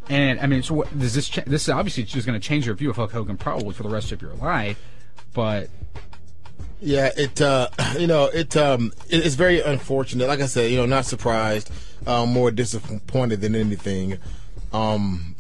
and 0.09 0.39
I 0.39 0.45
mean, 0.47 0.62
so 0.62 0.74
what, 0.75 1.00
does 1.00 1.13
this? 1.13 1.29
Cha- 1.29 1.43
this 1.47 1.63
is 1.63 1.69
obviously 1.69 2.03
just 2.03 2.27
going 2.27 2.39
to 2.39 2.45
change 2.45 2.65
your 2.65 2.75
view 2.75 2.89
of 2.89 2.95
Hulk 2.97 3.12
Hogan 3.12 3.38
probably 3.38 3.74
for 3.74 3.83
the 3.83 3.89
rest 3.89 4.12
of 4.12 4.21
your 4.21 4.33
life. 4.33 4.79
But 5.33 5.69
Yeah, 6.85 7.09
it 7.17 7.41
uh, 7.41 7.69
you 7.99 8.05
know 8.05 8.25
it 8.25 8.55
um 8.55 8.93
it, 9.09 9.25
it's 9.25 9.35
very 9.35 9.59
unfortunate. 9.59 10.27
Like 10.27 10.39
I 10.39 10.45
said, 10.45 10.69
you 10.69 10.77
know, 10.77 10.85
not 10.85 11.05
surprised, 11.05 11.71
um, 12.05 12.31
more 12.31 12.51
disappointed 12.51 13.41
than 13.41 13.55
anything. 13.55 14.19
Um, 14.71 15.35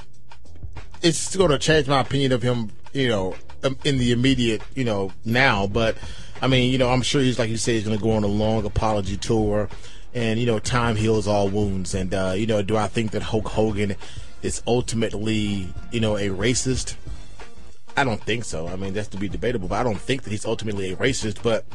it's 1.03 1.35
going 1.35 1.51
to 1.51 1.59
change 1.59 1.87
my 1.87 1.99
opinion 2.01 2.31
of 2.31 2.41
him, 2.41 2.71
you 2.93 3.09
know, 3.09 3.35
um, 3.63 3.77
in 3.83 3.99
the 3.99 4.11
immediate, 4.11 4.63
you 4.73 4.85
know, 4.85 5.11
now. 5.23 5.67
But 5.67 5.97
I 6.41 6.47
mean, 6.47 6.71
you 6.71 6.79
know, 6.79 6.89
I'm 6.89 7.03
sure 7.03 7.21
he's 7.21 7.37
like 7.37 7.51
you 7.51 7.57
said, 7.57 7.73
he's 7.73 7.85
going 7.85 7.97
to 7.97 8.03
go 8.03 8.11
on 8.13 8.23
a 8.23 8.27
long 8.27 8.65
apology 8.65 9.15
tour, 9.15 9.69
and 10.15 10.39
you 10.39 10.47
know, 10.47 10.57
time 10.57 10.95
heals 10.95 11.27
all 11.27 11.47
wounds. 11.47 11.93
And 11.93 12.11
uh, 12.11 12.33
you 12.35 12.47
know, 12.47 12.63
do 12.63 12.75
I 12.75 12.87
think 12.87 13.11
that 13.11 13.21
Hulk 13.21 13.49
Hogan 13.49 13.95
is 14.41 14.63
ultimately, 14.65 15.71
you 15.91 15.99
know, 15.99 16.17
a 16.17 16.29
racist? 16.29 16.95
I 17.97 18.03
don't 18.03 18.21
think 18.21 18.43
so. 18.43 18.67
I 18.67 18.75
mean, 18.75 18.93
that's 18.93 19.07
to 19.09 19.17
be 19.17 19.29
debatable, 19.29 19.67
but 19.67 19.79
I 19.79 19.83
don't 19.83 19.99
think 19.99 20.23
that 20.23 20.29
he's 20.31 20.45
ultimately 20.45 20.91
a 20.91 20.95
racist. 20.97 21.41
But 21.43 21.65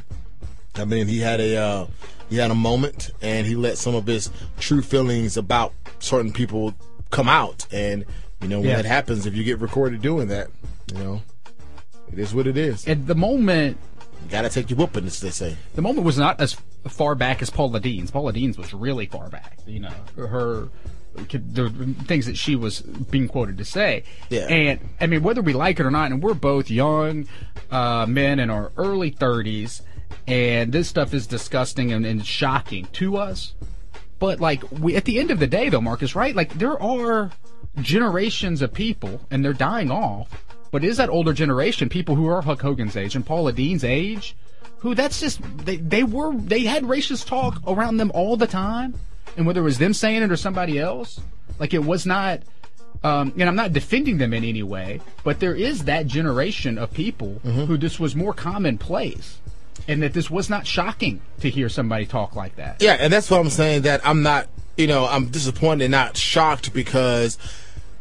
I 0.77 0.85
mean, 0.85 1.07
he 1.07 1.19
had 1.21 1.41
a 1.41 1.57
uh, 1.57 1.87
he 2.29 2.37
had 2.37 2.51
a 2.51 2.55
moment, 2.55 3.11
and 3.23 3.47
he 3.47 3.55
let 3.57 3.79
some 3.79 3.95
of 3.95 4.07
his 4.07 4.31
true 4.59 4.83
feelings 4.83 5.37
about 5.37 5.73
certain 5.99 6.33
people 6.33 6.75
come 7.11 7.29
out. 7.29 7.67
And 7.73 8.05
you 8.43 8.49
know, 8.49 8.61
when 8.61 8.69
Yeah. 8.71 8.77
that 8.77 8.85
happens, 8.85 9.27
if 9.27 9.35
you 9.35 9.45
get 9.45 9.59
recorded 9.61 10.01
doing 10.03 10.29
that, 10.29 10.49
you 10.93 10.99
know, 10.99 11.23
it 12.13 12.19
is 12.19 12.33
what 12.35 12.47
it 12.47 12.57
is. 12.57 12.87
at 12.87 13.07
the 13.07 13.15
moment, 13.15 13.77
You 14.25 14.31
gotta 14.31 14.49
take 14.51 14.69
your 14.71 14.77
whooping, 14.79 15.07
as 15.07 15.21
they 15.21 15.31
say. 15.31 15.57
the 15.75 15.83
moment 15.83 16.05
was 16.05 16.19
not 16.19 16.41
as 16.41 16.57
far 16.89 17.15
back 17.15 17.41
as 17.43 17.51
Paula 17.51 17.81
Deen's. 17.81 18.11
Paula 18.11 18.33
Deen's 18.33 18.57
was 18.59 18.73
really 18.75 19.07
far 19.07 19.29
back. 19.29 19.59
You 19.67 19.81
know, 19.81 19.93
her 20.17 20.69
the 21.15 21.95
things 22.07 22.27
that 22.27 22.37
she 22.37 22.57
was 22.57 22.81
being 22.81 23.29
quoted 23.29 23.59
to 23.59 23.65
say. 23.65 24.05
Yeah. 24.29 24.47
And 24.47 24.81
I 25.01 25.07
mean, 25.07 25.23
whether 25.23 25.43
we 25.43 25.53
like 25.53 25.81
it 25.81 25.87
or 25.87 25.91
not, 25.91 26.11
and 26.11 26.23
we're 26.23 26.35
both 26.35 26.71
young 26.71 27.27
uh, 27.71 28.07
men 28.07 28.39
in 28.39 28.51
our 28.51 28.73
early 28.77 29.11
30s, 29.11 29.83
and 30.27 30.73
this 30.73 30.89
stuff 30.89 31.15
is 31.15 31.27
disgusting 31.27 31.93
and, 31.93 32.07
and 32.07 32.25
shocking 32.25 32.87
to 32.93 33.17
us. 33.17 33.55
But 34.19 34.41
like, 34.41 34.63
we 34.71 34.97
at 34.97 35.05
the 35.05 35.19
end 35.19 35.31
of 35.31 35.39
the 35.39 35.47
day, 35.47 35.69
though, 35.69 35.81
Marcus, 35.81 36.15
right? 36.15 36.35
Like, 36.35 36.55
there 36.55 36.81
are 36.81 37.31
generations 37.81 38.63
of 38.63 38.73
people, 38.73 39.21
and 39.31 39.45
they're 39.45 39.53
dying 39.53 39.91
off. 39.91 40.45
But 40.71 40.85
is 40.85 40.99
that 40.99 41.09
older 41.09 41.33
generation 41.33 41.89
people 41.89 42.15
who 42.15 42.29
are 42.29 42.43
Hulk 42.43 42.63
Hogan's 42.63 42.97
age 42.97 43.17
and 43.17 43.27
Paula 43.27 43.53
Deen's 43.53 43.83
age? 43.83 44.37
Who 44.79 44.95
that's 44.95 45.21
just 45.21 45.41
they 45.65 45.77
they 45.77 46.05
were 46.05 46.35
they 46.35 46.61
had 46.61 46.85
racist 46.85 47.27
talk 47.27 47.61
around 47.67 47.99
them 47.99 48.11
all 48.15 48.37
the 48.37 48.47
time, 48.47 48.95
and 49.37 49.47
whether 49.47 49.61
it 49.61 49.65
was 49.65 49.79
them 49.79 49.95
saying 49.95 50.23
it 50.23 50.31
or 50.31 50.37
somebody 50.37 50.79
else, 50.79 51.21
like 51.59 51.75
it 51.75 51.85
was 51.85 52.07
not. 52.07 52.41
Um, 53.03 53.33
and 53.39 53.45
I'm 53.49 53.57
not 53.57 53.73
defending 53.73 54.19
them 54.19 54.35
in 54.35 54.45
any 54.45 54.63
way, 54.63 55.01
but 55.25 55.41
there 55.41 55.55
is 55.55 55.85
that 55.85 56.07
generation 56.07 56.77
of 56.77 56.93
people 56.93 57.41
who 57.43 57.79
this 57.79 57.99
was 57.99 58.15
more 58.15 58.35
commonplace, 58.35 59.39
and 59.89 60.03
that 60.03 60.13
this 60.13 60.31
was 60.31 60.51
not 60.51 60.67
shocking 60.67 61.23
to 61.41 61.49
hear 61.49 61.71
somebody 61.71 62.05
talk 62.05 62.37
like 62.37 62.57
that. 62.57 62.83
Yeah, 62.83 62.99
and 63.01 63.11
that's 63.11 63.31
what 63.31 63.41
I'm 63.41 63.49
saying. 63.49 63.83
That 63.83 64.07
I'm 64.07 64.23
not, 64.23 64.49
you 64.77 64.87
know, 64.87 65.07
I'm 65.07 65.29
disappointed, 65.29 65.91
not 65.91 66.19
shocked 66.19 66.75
because, 66.75 67.39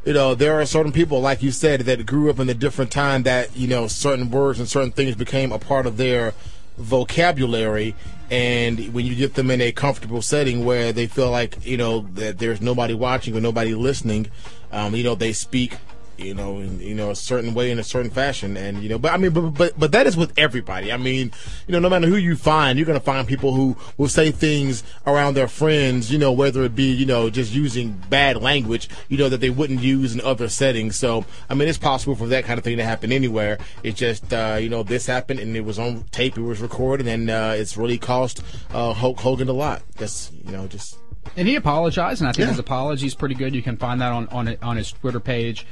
you 0.04 0.12
know, 0.12 0.36
there 0.36 0.60
are 0.60 0.66
certain 0.66 0.92
people, 0.92 1.22
like 1.22 1.42
you 1.42 1.52
said, 1.52 1.82
that 1.82 2.06
grew 2.06 2.30
up 2.30 2.40
in 2.40 2.50
a 2.50 2.54
different 2.54 2.92
time 2.92 3.24
that 3.24 3.56
you 3.56 3.70
know 3.70 3.88
certain 3.88 4.30
words 4.30 4.60
and 4.60 4.68
certain 4.68 4.92
things 4.92 5.16
became 5.16 5.54
a 5.54 5.60
part 5.60 5.86
of 5.86 5.96
their 5.96 6.34
vocabulary. 6.78 7.96
And 8.32 8.94
when 8.94 9.06
you 9.06 9.16
get 9.16 9.34
them 9.34 9.50
in 9.50 9.60
a 9.60 9.72
comfortable 9.72 10.22
setting 10.22 10.64
where 10.64 10.94
they 10.94 11.08
feel 11.08 11.32
like 11.32 11.66
you 11.66 11.78
know 11.78 12.02
that 12.14 12.38
there's 12.38 12.62
nobody 12.62 12.94
watching 12.94 13.36
or 13.36 13.42
nobody 13.42 13.74
listening, 13.74 14.30
um, 14.72 14.96
you 14.96 15.04
know, 15.04 15.16
they 15.16 15.34
speak 15.34 15.78
you 16.20 16.34
know, 16.34 16.60
in 16.60 16.80
you 16.80 16.94
know 16.96 17.12
a 17.12 17.16
certain 17.16 17.54
way 17.54 17.72
in 17.72 17.80
a 17.80 17.84
certain 17.84 18.12
fashion, 18.12 18.58
and 18.58 18.84
you 18.84 18.90
know, 18.90 19.00
but 19.00 19.14
I 19.14 19.18
mean, 19.18 19.32
but 19.32 19.50
but 19.52 19.80
but 19.80 19.92
that 19.94 20.06
is 20.08 20.16
with 20.18 20.38
everybody. 20.38 20.92
I 20.92 20.98
mean, 20.98 21.32
you 21.68 21.72
know, 21.72 21.80
no 21.80 21.90
matter 21.90 22.08
who 22.08 22.16
you 22.18 22.36
find, 22.36 22.78
you're 22.78 22.86
gonna 22.86 23.00
find 23.00 23.28
people 23.28 23.54
who 23.54 23.76
will 23.98 24.08
say 24.10 24.32
things 24.32 24.84
around 25.08 25.34
their 25.36 25.48
friends, 25.48 26.12
you 26.12 26.18
know, 26.20 26.32
whether 26.32 26.64
it 26.64 26.76
be 26.76 26.92
you 26.92 27.06
know 27.06 27.30
just 27.30 27.54
using 27.54 27.92
bad 28.10 28.42
language, 28.42 28.90
you 29.08 29.18
know, 29.18 29.30
that 29.30 29.40
they 29.42 29.50
wouldn't 29.50 29.82
use 29.82 30.14
in 30.14 30.22
other 30.22 30.50
settings. 30.50 30.96
So 30.98 31.26
I 31.50 31.54
mean, 31.56 31.68
it's 31.68 31.78
possible 31.78 32.16
for 32.16 32.28
that 32.28 32.46
kind 32.46 32.58
of 32.58 32.64
thing 32.64 32.78
to 32.78 32.84
happen 32.84 33.12
anywhere. 33.12 33.58
It's 33.84 33.98
just 34.00 34.34
uh, 34.34 34.58
you 34.60 34.70
know 34.70 34.84
this 34.84 35.06
happened 35.06 35.40
and 35.40 35.56
it 35.56 35.66
was 35.66 35.80
on 35.80 36.04
tape, 36.12 36.38
it 36.38 36.42
was 36.42 36.60
recorded, 36.62 37.08
and 37.08 37.30
uh, 37.30 37.54
it's 37.56 37.78
really 37.78 37.98
cost 37.98 38.42
uh, 38.74 38.94
Hulk 38.94 39.20
Hogan 39.20 39.50
a 39.50 39.54
lot. 39.54 39.82
That's 39.96 40.32
you 40.46 40.52
know 40.52 40.68
just. 40.68 40.98
And 41.38 41.48
he 41.48 41.56
apologized, 41.56 42.22
and 42.22 42.28
I 42.28 42.32
think 42.32 42.46
Yeah. 42.46 42.52
his 42.52 42.60
apology 42.60 43.06
is 43.06 43.14
pretty 43.14 43.36
good. 43.36 43.54
You 43.54 43.62
can 43.62 43.78
find 43.78 44.02
that 44.02 44.12
on 44.12 44.28
on 44.30 44.56
on 44.64 44.78
his 44.78 44.92
Twitter 44.92 45.20
page. 45.20 45.66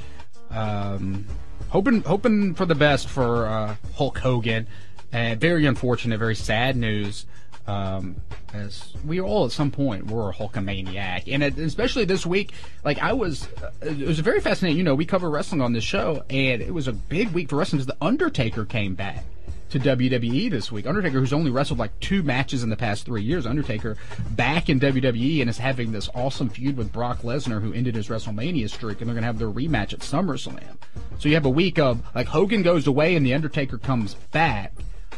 Um, 0.50 1.26
hoping 1.68 2.02
hoping 2.02 2.54
for 2.54 2.66
the 2.66 2.74
best 2.74 3.08
for 3.08 3.46
uh, 3.46 3.76
Hulk 3.94 4.18
Hogan. 4.18 4.66
And 5.10 5.40
very 5.40 5.64
unfortunate, 5.64 6.18
very 6.18 6.36
sad 6.36 6.76
news. 6.76 7.26
Um, 7.66 8.16
as 8.54 8.94
we 9.04 9.20
all 9.20 9.44
at 9.44 9.52
some 9.52 9.70
point 9.70 10.10
were 10.10 10.30
a 10.30 10.32
Hulkamaniac, 10.32 11.24
and 11.26 11.42
it, 11.42 11.58
especially 11.58 12.06
this 12.06 12.24
week, 12.24 12.52
like 12.82 12.98
I 12.98 13.12
was, 13.12 13.46
uh, 13.62 13.70
it 13.82 14.06
was 14.06 14.20
very 14.20 14.40
fascinating. 14.40 14.78
You 14.78 14.84
know, 14.84 14.94
we 14.94 15.04
cover 15.04 15.28
wrestling 15.28 15.60
on 15.60 15.74
this 15.74 15.84
show, 15.84 16.24
and 16.30 16.62
it 16.62 16.72
was 16.72 16.88
a 16.88 16.92
big 16.94 17.30
week 17.32 17.50
for 17.50 17.56
wrestling 17.56 17.78
because 17.82 17.94
the 17.94 18.04
Undertaker 18.04 18.64
came 18.64 18.94
back 18.94 19.24
to 19.70 19.78
WWE 19.78 20.50
this 20.50 20.72
week. 20.72 20.86
Undertaker, 20.86 21.18
who's 21.20 21.32
only 21.32 21.50
wrestled 21.50 21.78
like 21.78 21.98
two 22.00 22.22
matches 22.22 22.62
in 22.62 22.70
the 22.70 22.76
past 22.76 23.04
three 23.04 23.22
years, 23.22 23.46
Undertaker 23.46 23.96
back 24.30 24.68
in 24.68 24.80
WWE 24.80 25.40
and 25.40 25.50
is 25.50 25.58
having 25.58 25.92
this 25.92 26.08
awesome 26.14 26.48
feud 26.48 26.76
with 26.76 26.92
Brock 26.92 27.20
Lesnar, 27.22 27.60
who 27.60 27.72
ended 27.72 27.94
his 27.94 28.08
WrestleMania 28.08 28.68
streak, 28.70 29.00
and 29.00 29.08
they're 29.08 29.14
going 29.14 29.22
to 29.22 29.26
have 29.26 29.38
their 29.38 29.48
rematch 29.48 29.92
at 29.92 30.00
SummerSlam. 30.00 30.76
So 31.18 31.28
you 31.28 31.34
have 31.34 31.46
a 31.46 31.50
week 31.50 31.78
of 31.78 32.02
like 32.14 32.28
Hogan 32.28 32.62
goes 32.62 32.86
away 32.86 33.16
and 33.16 33.24
the 33.24 33.34
Undertaker 33.34 33.78
comes 33.78 34.14
back. 34.32 34.72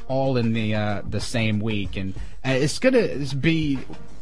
all 0.08 0.36
in 0.36 0.52
the 0.52 0.74
uh, 0.74 1.02
the 1.08 1.20
same 1.20 1.60
week, 1.60 1.96
and 1.96 2.14
uh, 2.44 2.50
it's 2.50 2.80
gonna 2.80 3.18
be 3.38 3.78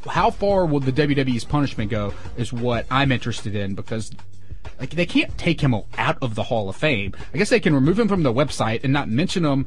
how 0.07 0.31
far 0.31 0.67
will 0.67 0.81
the 0.81 0.93
WWE's 0.93 1.45
punishment 1.45 1.91
go 1.91 2.13
is 2.37 2.53
what 2.53 2.87
I'm 2.91 3.11
interested 3.11 3.55
in 3.55 3.75
because 3.75 4.13
like 4.79 4.91
they 4.91 5.07
can't 5.07 5.37
take 5.39 5.61
him 5.61 5.75
out 5.97 6.19
of 6.23 6.35
the 6.35 6.43
Hall 6.45 6.69
of 6.69 6.77
Fame. 6.77 7.15
I 7.33 7.39
guess 7.39 7.49
they 7.49 7.61
can 7.61 7.75
remove 7.75 7.99
him 7.99 8.07
from 8.09 8.23
the 8.23 8.33
website 8.33 8.85
and 8.85 8.93
not 8.93 9.09
mention 9.09 9.45
him 9.45 9.67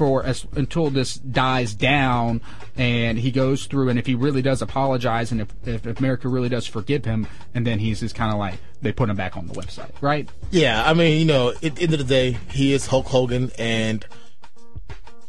for 0.00 0.24
as 0.24 0.46
until 0.56 0.88
this 0.88 1.16
dies 1.16 1.74
down 1.74 2.40
and 2.74 3.18
he 3.18 3.30
goes 3.30 3.66
through 3.66 3.90
and 3.90 3.98
if 3.98 4.06
he 4.06 4.14
really 4.14 4.40
does 4.40 4.62
apologize 4.62 5.30
and 5.30 5.42
if, 5.42 5.48
if 5.68 5.98
America 5.98 6.26
really 6.26 6.48
does 6.48 6.66
forgive 6.66 7.04
him 7.04 7.26
and 7.52 7.66
then 7.66 7.78
he's 7.78 8.00
just 8.00 8.14
kind 8.14 8.32
of 8.32 8.38
like 8.38 8.54
they 8.80 8.92
put 8.92 9.10
him 9.10 9.16
back 9.16 9.36
on 9.36 9.46
the 9.46 9.52
website, 9.52 9.90
right? 10.00 10.26
Yeah, 10.50 10.82
I 10.88 10.94
mean, 10.94 11.18
you 11.18 11.26
know, 11.26 11.50
at 11.50 11.76
the 11.76 11.82
end 11.82 11.92
of 11.92 11.98
the 11.98 12.06
day, 12.06 12.38
he 12.50 12.72
is 12.72 12.86
Hulk 12.86 13.08
Hogan 13.08 13.50
and 13.58 14.06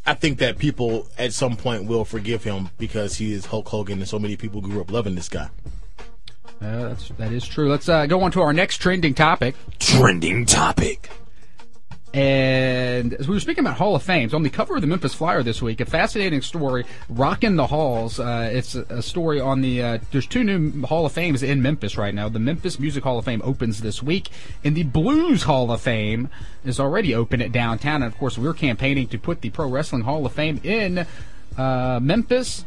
I 0.06 0.14
think 0.14 0.40
that 0.40 0.58
people 0.58 1.10
at 1.18 1.34
some 1.34 1.58
point 1.58 1.86
will 1.86 2.06
forgive 2.06 2.46
him 2.46 2.70
because 2.78 3.18
he 3.18 3.34
is 3.34 3.48
Hulk 3.48 3.68
Hogan 3.68 4.00
and 4.00 4.08
so 4.08 4.20
many 4.20 4.38
people 4.38 4.62
grew 4.62 4.80
up 4.80 4.90
loving 4.90 5.16
this 5.16 5.28
guy. 5.28 5.50
Uh, 6.62 6.88
that's 6.88 7.10
that 7.18 7.34
is 7.34 7.46
true. 7.46 7.70
Let's 7.70 7.90
uh, 7.90 8.06
go 8.06 8.22
on 8.22 8.32
to 8.32 8.42
our 8.42 8.54
next 8.54 8.78
trending 8.78 9.16
topic. 9.16 9.54
Trending 9.80 10.46
topic. 10.46 11.10
And 12.14 13.14
as 13.14 13.28
we 13.30 13.36
were 13.36 13.40
speaking 13.40 13.64
about 13.64 13.78
Hall 13.78 13.96
of 13.96 14.04
Fames, 14.04 14.34
on 14.34 14.44
the 14.44 14.50
cover 14.50 14.76
of 14.76 14.82
the 14.82 14.88
Memphis 14.88 15.14
Flyer 15.14 15.44
this 15.44 15.62
week, 15.62 15.80
a 15.80 15.86
fascinating 15.86 16.42
story, 16.42 16.86
Rockin' 17.08 17.56
the 17.56 17.68
Halls. 17.68 18.20
Uh, 18.20 18.50
it's 18.52 18.76
a, 18.76 19.02
story 19.02 19.40
on 19.40 19.62
the, 19.62 19.82
uh, 19.82 19.98
there's 20.12 20.28
two 20.28 20.44
new 20.44 20.86
Hall 20.86 21.06
of 21.06 21.14
Fames 21.14 21.42
in 21.42 21.62
Memphis 21.62 21.98
right 21.98 22.14
now. 22.14 22.28
The 22.28 22.40
Memphis 22.40 22.80
Music 22.80 23.06
Hall 23.06 23.18
of 23.18 23.24
Fame 23.24 23.42
opens 23.46 23.82
this 23.82 24.04
week, 24.04 24.30
and 24.62 24.76
the 24.76 24.84
Blues 24.84 25.44
Hall 25.44 25.72
of 25.72 25.80
Fame 25.80 26.30
is 26.66 26.82
already 26.82 27.16
open 27.16 27.42
at 27.42 27.54
downtown. 27.54 28.04
And 28.04 28.12
of 28.12 28.20
course, 28.20 28.38
we're 28.38 28.54
campaigning 28.54 29.08
to 29.08 29.18
put 29.18 29.40
the 29.40 29.50
Pro 29.50 29.70
Wrestling 29.70 30.04
Hall 30.04 30.26
of 30.26 30.34
Fame 30.34 30.60
in 30.66 31.06
uh, 31.58 32.00
Memphis, 32.02 32.66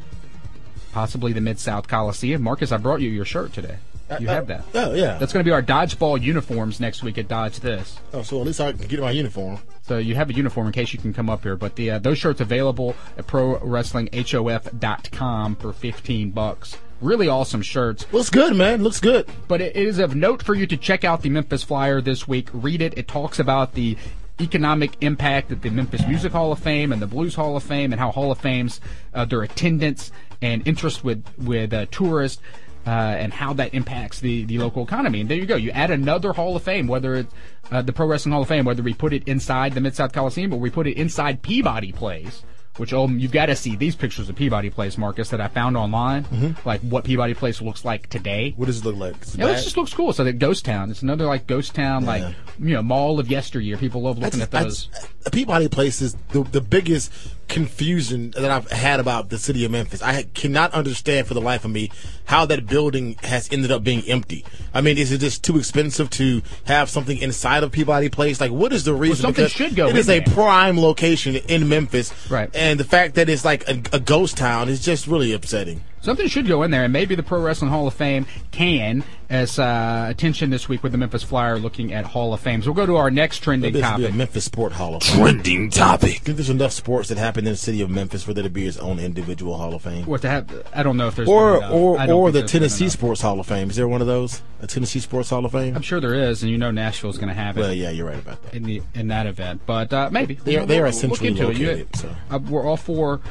possibly 0.92 1.34
the 1.34 1.42
Mid 1.42 1.58
South 1.58 1.86
Coliseum. 1.86 2.40
Marcus, 2.40 2.72
I 2.72 2.78
brought 2.78 3.02
you 3.02 3.10
your 3.10 3.26
shirt 3.26 3.52
today. 3.52 3.76
You 4.20 4.28
have 4.28 4.46
that. 4.48 4.64
Oh 4.74 4.92
yeah. 4.94 5.18
That's 5.18 5.32
going 5.32 5.44
to 5.44 5.48
be 5.48 5.52
our 5.52 5.62
dodgeball 5.62 6.20
uniforms 6.20 6.80
next 6.80 7.02
week 7.02 7.16
at 7.18 7.28
Dodge 7.28 7.60
This. 7.60 7.98
Oh, 8.12 8.22
so 8.22 8.40
at 8.40 8.46
least 8.46 8.60
I 8.60 8.72
can 8.72 8.86
get 8.86 9.00
my 9.00 9.10
uniform. 9.10 9.58
So 9.82 9.98
you 9.98 10.14
have 10.14 10.30
a 10.30 10.34
uniform 10.34 10.66
in 10.66 10.72
case 10.72 10.92
you 10.92 10.98
can 10.98 11.12
come 11.12 11.30
up 11.30 11.42
here. 11.42 11.56
But 11.56 11.76
the 11.76 11.92
uh, 11.92 11.98
those 11.98 12.18
shirts 12.18 12.40
available 12.40 12.96
at 13.16 13.26
ProWrestlingHOF.com 13.26 15.56
for 15.56 15.72
fifteen 15.72 16.30
bucks. 16.30 16.76
Really 17.00 17.28
awesome 17.28 17.62
shirts. 17.62 18.06
Looks 18.12 18.30
good, 18.30 18.56
man. 18.56 18.82
Looks 18.82 19.00
good. 19.00 19.28
But 19.48 19.60
it 19.60 19.76
is 19.76 19.98
of 19.98 20.14
note 20.14 20.42
for 20.42 20.54
you 20.54 20.66
to 20.66 20.76
check 20.76 21.04
out 21.04 21.22
the 21.22 21.28
Memphis 21.28 21.64
Flyer 21.64 22.00
this 22.00 22.28
week. 22.28 22.48
Read 22.52 22.80
it. 22.80 22.96
It 22.96 23.08
talks 23.08 23.38
about 23.38 23.74
the 23.74 23.96
economic 24.40 24.96
impact 25.00 25.52
at 25.52 25.62
the 25.62 25.70
Memphis 25.70 26.06
Music 26.06 26.32
Hall 26.32 26.50
of 26.50 26.58
Fame 26.58 26.92
and 26.92 27.00
the 27.00 27.06
Blues 27.06 27.34
Hall 27.34 27.56
of 27.56 27.62
Fame 27.62 27.92
and 27.92 28.00
how 28.00 28.10
Hall 28.10 28.32
of 28.32 28.38
Fames, 28.38 28.80
uh, 29.12 29.24
their 29.24 29.42
attendance 29.42 30.10
and 30.42 30.66
interest 30.66 31.04
with 31.04 31.24
with 31.38 31.72
uh, 31.72 31.86
tourists 31.90 32.42
uh, 32.86 32.90
and 32.90 33.32
how 33.32 33.52
that 33.54 33.74
impacts 33.74 34.20
the, 34.20 34.44
the 34.44 34.58
local 34.58 34.84
economy. 34.84 35.20
And 35.20 35.28
there 35.28 35.38
you 35.38 35.46
go. 35.46 35.56
You 35.56 35.70
add 35.70 35.90
another 35.90 36.32
Hall 36.32 36.56
of 36.56 36.62
Fame, 36.62 36.86
whether 36.86 37.14
it's 37.14 37.32
uh, 37.70 37.82
the 37.82 37.92
Pro 37.92 38.06
Wrestling 38.06 38.32
Hall 38.32 38.42
of 38.42 38.48
Fame, 38.48 38.64
whether 38.64 38.82
we 38.82 38.94
put 38.94 39.12
it 39.12 39.26
inside 39.26 39.72
the 39.72 39.80
Mid 39.80 39.94
South 39.94 40.12
Coliseum 40.12 40.52
or 40.52 40.60
we 40.60 40.70
put 40.70 40.86
it 40.86 40.96
inside 40.96 41.42
Peabody 41.42 41.92
Place. 41.92 42.42
Which 42.76 42.92
oh, 42.92 43.06
you've 43.06 43.30
got 43.30 43.46
to 43.46 43.54
see 43.54 43.76
these 43.76 43.94
pictures 43.94 44.28
of 44.28 44.34
Peabody 44.34 44.68
Place, 44.68 44.98
Marcus, 44.98 45.30
that 45.30 45.40
I 45.40 45.46
found 45.46 45.76
online. 45.76 46.24
Mm-hmm. 46.24 46.68
Like 46.68 46.80
what 46.80 47.04
Peabody 47.04 47.32
Place 47.32 47.62
looks 47.62 47.84
like 47.84 48.08
today. 48.10 48.52
What 48.56 48.66
does 48.66 48.80
it 48.80 48.84
look 48.84 48.96
like? 48.96 49.14
Yeah, 49.36 49.50
it 49.50 49.62
just 49.62 49.76
looks 49.76 49.94
cool. 49.94 50.12
So 50.12 50.24
the 50.24 50.32
Ghost 50.32 50.64
Town, 50.64 50.90
it's 50.90 51.00
another 51.00 51.24
like 51.24 51.46
Ghost 51.46 51.76
Town, 51.76 52.02
yeah. 52.02 52.08
like 52.08 52.34
you 52.58 52.74
know, 52.74 52.82
mall 52.82 53.20
of 53.20 53.30
yesteryear. 53.30 53.76
People 53.76 54.02
love 54.02 54.18
looking 54.18 54.42
at 54.42 54.50
those. 54.50 54.86
Just, 54.86 55.32
Peabody 55.32 55.68
Place 55.68 56.02
is 56.02 56.16
the 56.30 56.42
the 56.42 56.60
biggest 56.60 57.12
confusion 57.48 58.30
that 58.32 58.50
I've 58.50 58.70
had 58.70 59.00
about 59.00 59.28
the 59.28 59.38
city 59.38 59.64
of 59.64 59.70
Memphis. 59.70 60.02
I 60.02 60.24
cannot 60.34 60.72
understand 60.72 61.26
for 61.26 61.34
the 61.34 61.40
life 61.40 61.64
of 61.64 61.70
me 61.70 61.90
how 62.26 62.46
that 62.46 62.66
building 62.66 63.16
has 63.22 63.52
ended 63.52 63.70
up 63.70 63.84
being 63.84 64.02
empty. 64.08 64.44
I 64.72 64.80
mean, 64.80 64.98
is 64.98 65.12
it 65.12 65.18
just 65.18 65.44
too 65.44 65.58
expensive 65.58 66.10
to 66.10 66.42
have 66.64 66.88
something 66.90 67.18
inside 67.18 67.62
of 67.62 67.72
Peabody 67.72 68.08
Place? 68.08 68.40
Like, 68.40 68.50
what 68.50 68.72
is 68.72 68.84
the 68.84 68.94
reason? 68.94 69.24
Well, 69.24 69.34
something 69.34 69.44
because 69.44 69.52
should 69.52 69.76
go. 69.76 69.88
It 69.88 69.96
is 69.96 70.06
there. 70.06 70.20
a 70.20 70.30
prime 70.30 70.78
location 70.78 71.36
in 71.36 71.68
Memphis, 71.68 72.12
right? 72.30 72.50
And 72.54 72.78
the 72.80 72.84
fact 72.84 73.14
that 73.16 73.28
it's 73.28 73.44
like 73.44 73.68
a, 73.68 73.80
a 73.92 74.00
ghost 74.00 74.36
town 74.36 74.68
is 74.68 74.84
just 74.84 75.06
really 75.06 75.32
upsetting. 75.32 75.82
Something 76.04 76.28
should 76.28 76.46
go 76.46 76.62
in 76.64 76.70
there, 76.70 76.84
and 76.84 76.92
maybe 76.92 77.14
the 77.14 77.22
Pro 77.22 77.40
Wrestling 77.40 77.70
Hall 77.70 77.86
of 77.86 77.94
Fame 77.94 78.26
can, 78.50 79.02
as 79.30 79.58
uh, 79.58 80.04
attention 80.10 80.50
this 80.50 80.68
week 80.68 80.82
with 80.82 80.92
the 80.92 80.98
Memphis 80.98 81.22
Flyer 81.22 81.58
looking 81.58 81.94
at 81.94 82.04
Hall 82.04 82.34
of 82.34 82.40
Fames. 82.40 82.66
We'll 82.66 82.74
go 82.74 82.84
to 82.84 82.96
our 82.96 83.10
next 83.10 83.38
trending 83.38 83.72
this 83.72 83.80
topic. 83.80 84.12
Memphis 84.12 84.44
Sport 84.44 84.72
Hall 84.72 84.96
of 84.96 85.02
Fame. 85.02 85.22
Trending 85.22 85.70
topic. 85.70 86.10
I 86.10 86.18
think 86.18 86.36
there's 86.36 86.50
enough 86.50 86.72
sports 86.72 87.08
that 87.08 87.16
happen 87.16 87.46
in 87.46 87.52
the 87.52 87.56
city 87.56 87.80
of 87.80 87.88
Memphis 87.88 88.22
for 88.22 88.34
there 88.34 88.42
to 88.42 88.50
be 88.50 88.66
its 88.66 88.76
own 88.76 88.98
individual 88.98 89.56
Hall 89.56 89.72
of 89.72 89.80
Fame. 89.80 90.04
What 90.04 90.20
to 90.20 90.28
have? 90.28 90.66
I 90.74 90.82
don't 90.82 90.98
know 90.98 91.08
if 91.08 91.16
there's 91.16 91.26
or 91.26 91.64
or 91.64 92.10
or 92.10 92.30
the 92.30 92.42
Tennessee 92.42 92.90
Sports 92.90 93.22
Hall 93.22 93.40
of 93.40 93.46
Fame. 93.46 93.70
Is 93.70 93.76
there 93.76 93.88
one 93.88 94.02
of 94.02 94.06
those? 94.06 94.42
A 94.60 94.66
Tennessee 94.66 95.00
Sports 95.00 95.30
Hall 95.30 95.46
of 95.46 95.52
Fame? 95.52 95.74
I'm 95.74 95.80
sure 95.80 96.00
there 96.00 96.12
is, 96.12 96.42
and 96.42 96.52
you 96.52 96.58
know 96.58 96.70
Nashville's 96.70 97.16
going 97.16 97.28
to 97.28 97.34
have 97.34 97.56
it. 97.56 97.60
Well, 97.62 97.72
yeah, 97.72 97.88
you're 97.88 98.06
right 98.06 98.18
about 98.18 98.42
that. 98.42 98.54
In 98.54 98.64
the 98.64 98.82
in 98.94 99.08
that 99.08 99.26
event, 99.26 99.62
but 99.64 99.90
uh, 99.90 100.10
maybe 100.12 100.34
they 100.34 100.58
are, 100.58 100.66
they 100.66 100.80
are 100.80 100.86
essentially 100.86 101.32
we'll 101.32 101.48
located. 101.48 101.78
It. 101.78 101.96
So. 101.96 102.14
Uh, 102.30 102.38
we're 102.40 102.66
all 102.66 102.76
for 102.76 103.22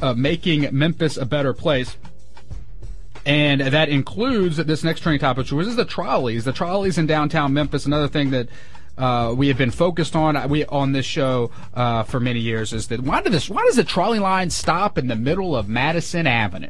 uh, 0.00 0.14
making 0.14 0.68
Memphis 0.72 1.16
a 1.16 1.26
better 1.26 1.52
place. 1.52 1.96
And 3.26 3.60
that 3.60 3.88
includes 3.88 4.56
this 4.56 4.82
next 4.82 5.00
training 5.00 5.20
topic, 5.20 5.50
which 5.50 5.66
is 5.66 5.76
the 5.76 5.84
trolleys. 5.84 6.44
The 6.44 6.52
trolleys 6.52 6.96
in 6.96 7.06
downtown 7.06 7.52
Memphis. 7.52 7.84
Another 7.84 8.08
thing 8.08 8.30
that 8.30 8.48
uh, 8.96 9.34
we 9.36 9.48
have 9.48 9.58
been 9.58 9.70
focused 9.70 10.16
on 10.16 10.48
we 10.48 10.64
on 10.66 10.92
this 10.92 11.06
show 11.06 11.50
uh, 11.74 12.02
for 12.02 12.20
many 12.20 12.40
years 12.40 12.72
is 12.72 12.88
that 12.88 13.00
why 13.00 13.22
does 13.22 13.32
this 13.32 13.48
why 13.48 13.62
does 13.64 13.76
the 13.76 13.84
trolley 13.84 14.18
line 14.18 14.50
stop 14.50 14.98
in 14.98 15.06
the 15.06 15.16
middle 15.16 15.56
of 15.56 15.68
Madison 15.68 16.26
Avenue? 16.26 16.68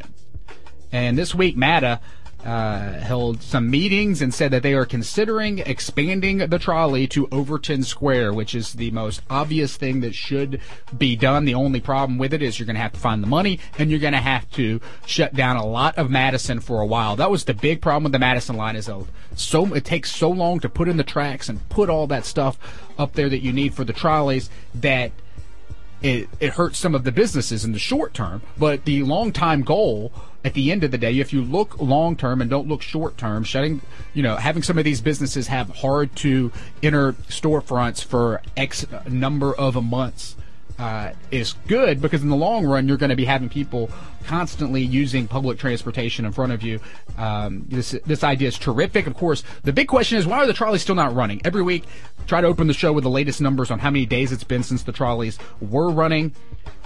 And 0.92 1.16
this 1.16 1.34
week, 1.34 1.56
MATA 1.56 2.00
uh, 2.44 2.92
held 2.92 3.42
some 3.42 3.70
meetings 3.70 4.22
and 4.22 4.33
said 4.33 4.50
that 4.50 4.62
they 4.62 4.74
are 4.74 4.87
considering 4.87 5.59
expanding 5.61 6.38
the 6.38 6.59
trolley 6.59 7.07
to 7.09 7.29
Overton 7.31 7.83
Square, 7.83 8.33
which 8.33 8.55
is 8.55 8.74
the 8.74 8.90
most 8.90 9.22
obvious 9.29 9.76
thing 9.76 10.00
that 10.00 10.14
should 10.14 10.61
be 10.96 11.16
done. 11.16 11.44
The 11.44 11.55
only 11.55 11.81
problem 11.81 12.18
with 12.18 12.33
it 12.33 12.42
is 12.42 12.59
you're 12.59 12.66
going 12.66 12.76
to 12.76 12.83
have 12.83 12.92
to 12.92 13.00
find 13.00 13.22
the 13.22 13.29
money 13.29 13.61
and 13.79 13.90
you're 13.90 14.00
going 14.00 14.12
to 14.12 14.18
have 14.18 14.50
to 14.53 14.81
shut 15.07 15.35
down 15.35 15.57
a 15.57 15.66
lot 15.66 15.96
of 15.98 16.11
Madison 16.11 16.61
for 16.61 16.81
a 16.81 16.87
while. 16.87 17.16
That 17.16 17.31
was 17.31 17.44
the 17.44 17.55
big 17.55 17.81
problem 17.81 18.05
with 18.05 18.12
the 18.12 18.18
Madison 18.18 18.57
line 18.57 18.76
is 18.76 18.90
so 19.37 19.74
it 19.74 19.85
takes 19.85 20.11
so 20.11 20.31
long 20.31 20.61
to 20.61 20.68
put 20.68 20.88
in 20.88 20.96
the 20.96 21.05
tracks 21.05 21.48
and 21.48 21.66
put 21.68 21.88
all 21.88 22.07
that 22.09 22.24
stuff 22.24 22.59
up 22.98 23.12
there 23.14 23.29
that 23.29 23.40
you 23.40 23.53
need 23.53 23.74
for 23.74 23.85
the 23.85 23.92
trolleys 23.92 24.50
that 24.74 25.12
it, 26.02 26.28
it 26.40 26.50
hurts 26.54 26.78
some 26.78 26.94
of 26.94 27.04
the 27.04 27.12
businesses 27.12 27.64
in 27.64 27.72
the 27.72 27.78
short 27.78 28.14
term, 28.14 28.42
but 28.58 28.84
the 28.84 29.02
long 29.02 29.32
time 29.32 29.62
goal 29.62 30.12
at 30.44 30.54
the 30.54 30.72
end 30.72 30.82
of 30.84 30.90
the 30.90 30.98
day, 30.98 31.18
if 31.18 31.32
you 31.32 31.42
look 31.42 31.78
long 31.78 32.16
term 32.16 32.40
and 32.40 32.48
don't 32.48 32.66
look 32.66 32.82
short 32.82 33.18
term, 33.18 33.44
shutting, 33.44 33.82
you 34.14 34.22
know, 34.22 34.36
having 34.36 34.62
some 34.62 34.78
of 34.78 34.84
these 34.84 35.00
businesses 35.00 35.48
have 35.48 35.68
hard 35.76 36.14
to 36.16 36.50
enter 36.82 37.12
storefronts 37.28 38.02
for 38.02 38.40
X 38.56 38.86
number 39.06 39.54
of 39.54 39.82
months 39.84 40.36
uh, 40.80 41.12
is 41.30 41.54
good 41.68 42.00
because 42.00 42.22
in 42.22 42.30
the 42.30 42.36
long 42.36 42.64
run 42.64 42.88
you're 42.88 42.96
going 42.96 43.10
to 43.10 43.16
be 43.16 43.26
having 43.26 43.50
people 43.50 43.90
constantly 44.24 44.80
using 44.80 45.28
public 45.28 45.58
transportation 45.58 46.24
in 46.24 46.32
front 46.32 46.52
of 46.52 46.62
you. 46.62 46.80
Um, 47.18 47.66
this 47.68 47.90
this 48.06 48.24
idea 48.24 48.48
is 48.48 48.58
terrific. 48.58 49.06
Of 49.06 49.14
course, 49.14 49.44
the 49.62 49.74
big 49.74 49.88
question 49.88 50.16
is 50.16 50.26
why 50.26 50.38
are 50.38 50.46
the 50.46 50.54
trolleys 50.54 50.80
still 50.80 50.94
not 50.94 51.14
running? 51.14 51.42
Every 51.44 51.62
week, 51.62 51.84
try 52.26 52.40
to 52.40 52.46
open 52.46 52.66
the 52.66 52.72
show 52.72 52.94
with 52.94 53.04
the 53.04 53.10
latest 53.10 53.42
numbers 53.42 53.70
on 53.70 53.78
how 53.78 53.90
many 53.90 54.06
days 54.06 54.32
it's 54.32 54.42
been 54.42 54.62
since 54.62 54.82
the 54.82 54.92
trolleys 54.92 55.38
were 55.60 55.90
running, 55.90 56.32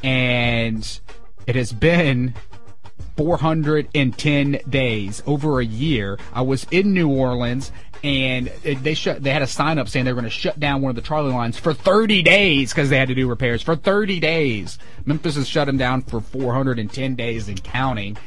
and 0.02 1.00
it 1.46 1.54
has 1.54 1.72
been 1.72 2.34
410 3.16 4.58
days, 4.68 5.22
over 5.24 5.60
a 5.60 5.64
year. 5.64 6.18
I 6.32 6.42
was 6.42 6.66
in 6.72 6.92
New 6.92 7.10
Orleans 7.10 7.70
and 8.04 8.48
they 8.62 8.92
shut. 8.92 9.22
They 9.22 9.30
had 9.30 9.40
a 9.40 9.46
sign 9.46 9.78
up 9.78 9.88
saying 9.88 10.04
they 10.04 10.12
were 10.12 10.20
going 10.20 10.30
to 10.30 10.38
shut 10.38 10.60
down 10.60 10.82
one 10.82 10.90
of 10.90 10.96
the 10.96 11.00
trolley 11.00 11.32
lines 11.32 11.58
for 11.58 11.72
30 11.72 12.22
days 12.22 12.70
because 12.70 12.90
they 12.90 12.98
had 12.98 13.08
to 13.08 13.14
do 13.14 13.26
repairs 13.26 13.62
for 13.62 13.74
30 13.74 14.20
days. 14.20 14.78
Memphis 15.06 15.36
has 15.36 15.48
shut 15.48 15.66
them 15.66 15.78
down 15.78 16.02
for 16.02 16.20
410 16.20 17.14
days 17.14 17.48
and 17.48 17.64
counting, 17.64 18.18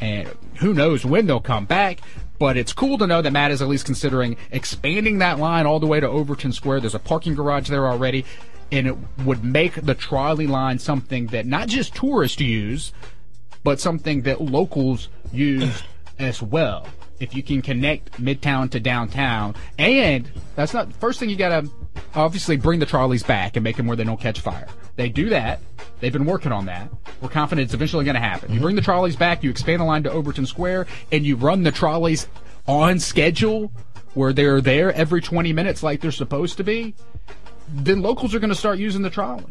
and 0.00 0.28
who 0.58 0.72
knows 0.72 1.04
when 1.04 1.26
they'll 1.26 1.40
come 1.40 1.64
back. 1.64 1.98
But 2.38 2.56
it's 2.56 2.72
cool 2.72 2.96
to 2.98 3.08
know 3.08 3.22
that 3.22 3.32
Matt 3.32 3.50
is 3.50 3.60
at 3.60 3.66
least 3.66 3.86
considering 3.86 4.36
expanding 4.52 5.18
that 5.18 5.40
line 5.40 5.66
all 5.66 5.80
the 5.80 5.86
way 5.86 5.98
to 5.98 6.08
Overton 6.08 6.52
Square. 6.52 6.80
There's 6.80 6.94
a 6.94 7.00
parking 7.00 7.34
garage 7.34 7.68
there 7.68 7.88
already, 7.88 8.24
and 8.70 8.86
it 8.86 8.96
would 9.24 9.42
make 9.42 9.74
the 9.74 9.94
trolley 9.94 10.46
line 10.46 10.78
something 10.78 11.26
that 11.28 11.44
not 11.44 11.66
just 11.66 11.92
tourists 11.92 12.40
use, 12.40 12.92
but 13.64 13.80
something 13.80 14.22
that 14.22 14.40
locals 14.40 15.08
use 15.32 15.82
as 16.20 16.40
well 16.40 16.86
if 17.20 17.34
you 17.34 17.42
can 17.42 17.62
connect 17.62 18.20
midtown 18.20 18.70
to 18.70 18.80
downtown. 18.80 19.54
And 19.78 20.30
that's 20.56 20.74
not 20.74 20.92
first 20.94 21.20
thing 21.20 21.30
you 21.30 21.36
got 21.36 21.62
to 21.62 21.70
obviously 22.14 22.56
bring 22.56 22.80
the 22.80 22.86
trolleys 22.86 23.22
back 23.22 23.56
and 23.56 23.64
make 23.64 23.76
them 23.76 23.86
where 23.86 23.96
they 23.96 24.04
don't 24.04 24.20
catch 24.20 24.40
fire. 24.40 24.68
They 24.96 25.08
do 25.08 25.28
that. 25.30 25.60
They've 26.00 26.12
been 26.12 26.24
working 26.24 26.52
on 26.52 26.66
that. 26.66 26.90
We're 27.20 27.28
confident 27.28 27.66
it's 27.66 27.74
eventually 27.74 28.04
going 28.04 28.14
to 28.14 28.20
happen. 28.20 28.52
You 28.52 28.60
bring 28.60 28.76
the 28.76 28.82
trolleys 28.82 29.16
back, 29.16 29.42
you 29.42 29.50
expand 29.50 29.80
the 29.80 29.84
line 29.84 30.02
to 30.04 30.10
Overton 30.10 30.46
Square, 30.46 30.86
and 31.10 31.24
you 31.24 31.36
run 31.36 31.62
the 31.62 31.72
trolleys 31.72 32.28
on 32.66 32.98
schedule 32.98 33.72
where 34.14 34.32
they're 34.32 34.60
there 34.60 34.92
every 34.92 35.20
20 35.20 35.52
minutes 35.52 35.82
like 35.82 36.00
they're 36.00 36.12
supposed 36.12 36.56
to 36.56 36.64
be, 36.64 36.94
then 37.68 38.02
locals 38.02 38.34
are 38.34 38.38
going 38.38 38.50
to 38.50 38.56
start 38.56 38.78
using 38.78 39.02
the 39.02 39.10
trolley. 39.10 39.44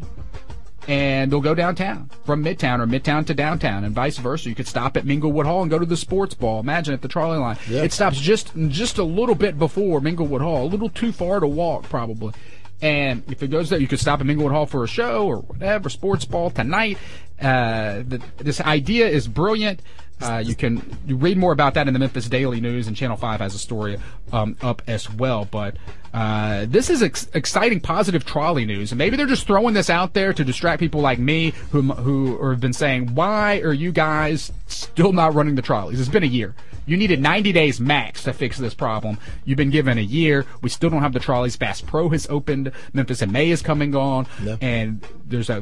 And 0.86 1.30
they'll 1.30 1.40
go 1.40 1.54
downtown 1.54 2.10
from 2.24 2.44
Midtown 2.44 2.80
or 2.80 2.86
Midtown 2.86 3.26
to 3.26 3.34
downtown 3.34 3.84
and 3.84 3.94
vice 3.94 4.18
versa. 4.18 4.48
You 4.48 4.54
could 4.54 4.68
stop 4.68 4.96
at 4.96 5.04
Minglewood 5.04 5.44
Hall 5.44 5.62
and 5.62 5.70
go 5.70 5.78
to 5.78 5.86
the 5.86 5.96
sports 5.96 6.34
ball. 6.34 6.60
Imagine 6.60 6.94
at 6.94 7.02
the 7.02 7.08
trolley 7.08 7.38
line. 7.38 7.58
Yeah. 7.68 7.82
It 7.82 7.92
stops 7.92 8.18
just 8.18 8.52
just 8.68 8.98
a 8.98 9.04
little 9.04 9.34
bit 9.34 9.58
before 9.58 10.00
Minglewood 10.00 10.40
Hall, 10.40 10.64
a 10.64 10.68
little 10.68 10.90
too 10.90 11.12
far 11.12 11.40
to 11.40 11.46
walk 11.46 11.84
probably. 11.84 12.34
And 12.82 13.22
if 13.30 13.42
it 13.42 13.48
goes 13.48 13.70
there, 13.70 13.78
you 13.78 13.88
could 13.88 14.00
stop 14.00 14.20
at 14.20 14.26
Minglewood 14.26 14.50
Hall 14.50 14.66
for 14.66 14.84
a 14.84 14.88
show 14.88 15.26
or 15.26 15.38
whatever, 15.38 15.88
sports 15.88 16.24
ball 16.24 16.50
tonight. 16.50 16.98
Uh, 17.40 18.02
the, 18.06 18.22
this 18.38 18.60
idea 18.60 19.08
is 19.08 19.26
brilliant. 19.26 19.80
Uh, 20.20 20.42
you 20.44 20.54
can 20.54 20.82
you 21.06 21.16
read 21.16 21.36
more 21.36 21.52
about 21.52 21.74
that 21.74 21.86
in 21.86 21.92
the 21.92 21.98
Memphis 21.98 22.28
Daily 22.28 22.60
News, 22.60 22.86
and 22.86 22.96
Channel 22.96 23.16
5 23.16 23.40
has 23.40 23.54
a 23.54 23.58
story 23.58 23.98
um, 24.32 24.56
up 24.62 24.80
as 24.86 25.10
well. 25.10 25.44
But 25.44 25.76
uh, 26.14 26.66
this 26.68 26.90
is 26.90 27.02
ex- 27.02 27.28
exciting, 27.34 27.80
positive 27.80 28.24
trolley 28.24 28.64
news. 28.64 28.92
And 28.92 28.98
maybe 28.98 29.16
they're 29.16 29.26
just 29.26 29.46
throwing 29.46 29.74
this 29.74 29.90
out 29.90 30.14
there 30.14 30.32
to 30.32 30.44
distract 30.44 30.78
people 30.78 31.00
like 31.00 31.18
me 31.18 31.50
who, 31.72 31.82
who 31.82 32.48
have 32.48 32.60
been 32.60 32.72
saying, 32.72 33.14
why 33.16 33.58
are 33.58 33.72
you 33.72 33.90
guys 33.90 34.52
still 34.68 35.12
not 35.12 35.34
running 35.34 35.56
the 35.56 35.62
trolleys? 35.62 35.98
It's 35.98 36.08
been 36.08 36.22
a 36.22 36.26
year. 36.26 36.54
You 36.86 36.96
needed 36.96 37.20
90 37.20 37.52
days 37.52 37.80
max 37.80 38.24
to 38.24 38.32
fix 38.32 38.58
this 38.58 38.74
problem. 38.74 39.18
You've 39.44 39.56
been 39.56 39.70
given 39.70 39.98
a 39.98 40.02
year. 40.02 40.44
We 40.62 40.68
still 40.68 40.90
don't 40.90 41.02
have 41.02 41.12
the 41.12 41.20
trolleys. 41.20 41.56
Bass 41.56 41.80
Pro 41.80 42.10
has 42.10 42.26
opened. 42.28 42.72
Memphis 42.92 43.22
in 43.22 43.32
May 43.32 43.50
is 43.50 43.62
coming 43.62 43.94
on. 43.94 44.26
And 44.60 45.04
there's 45.26 45.50
a 45.50 45.60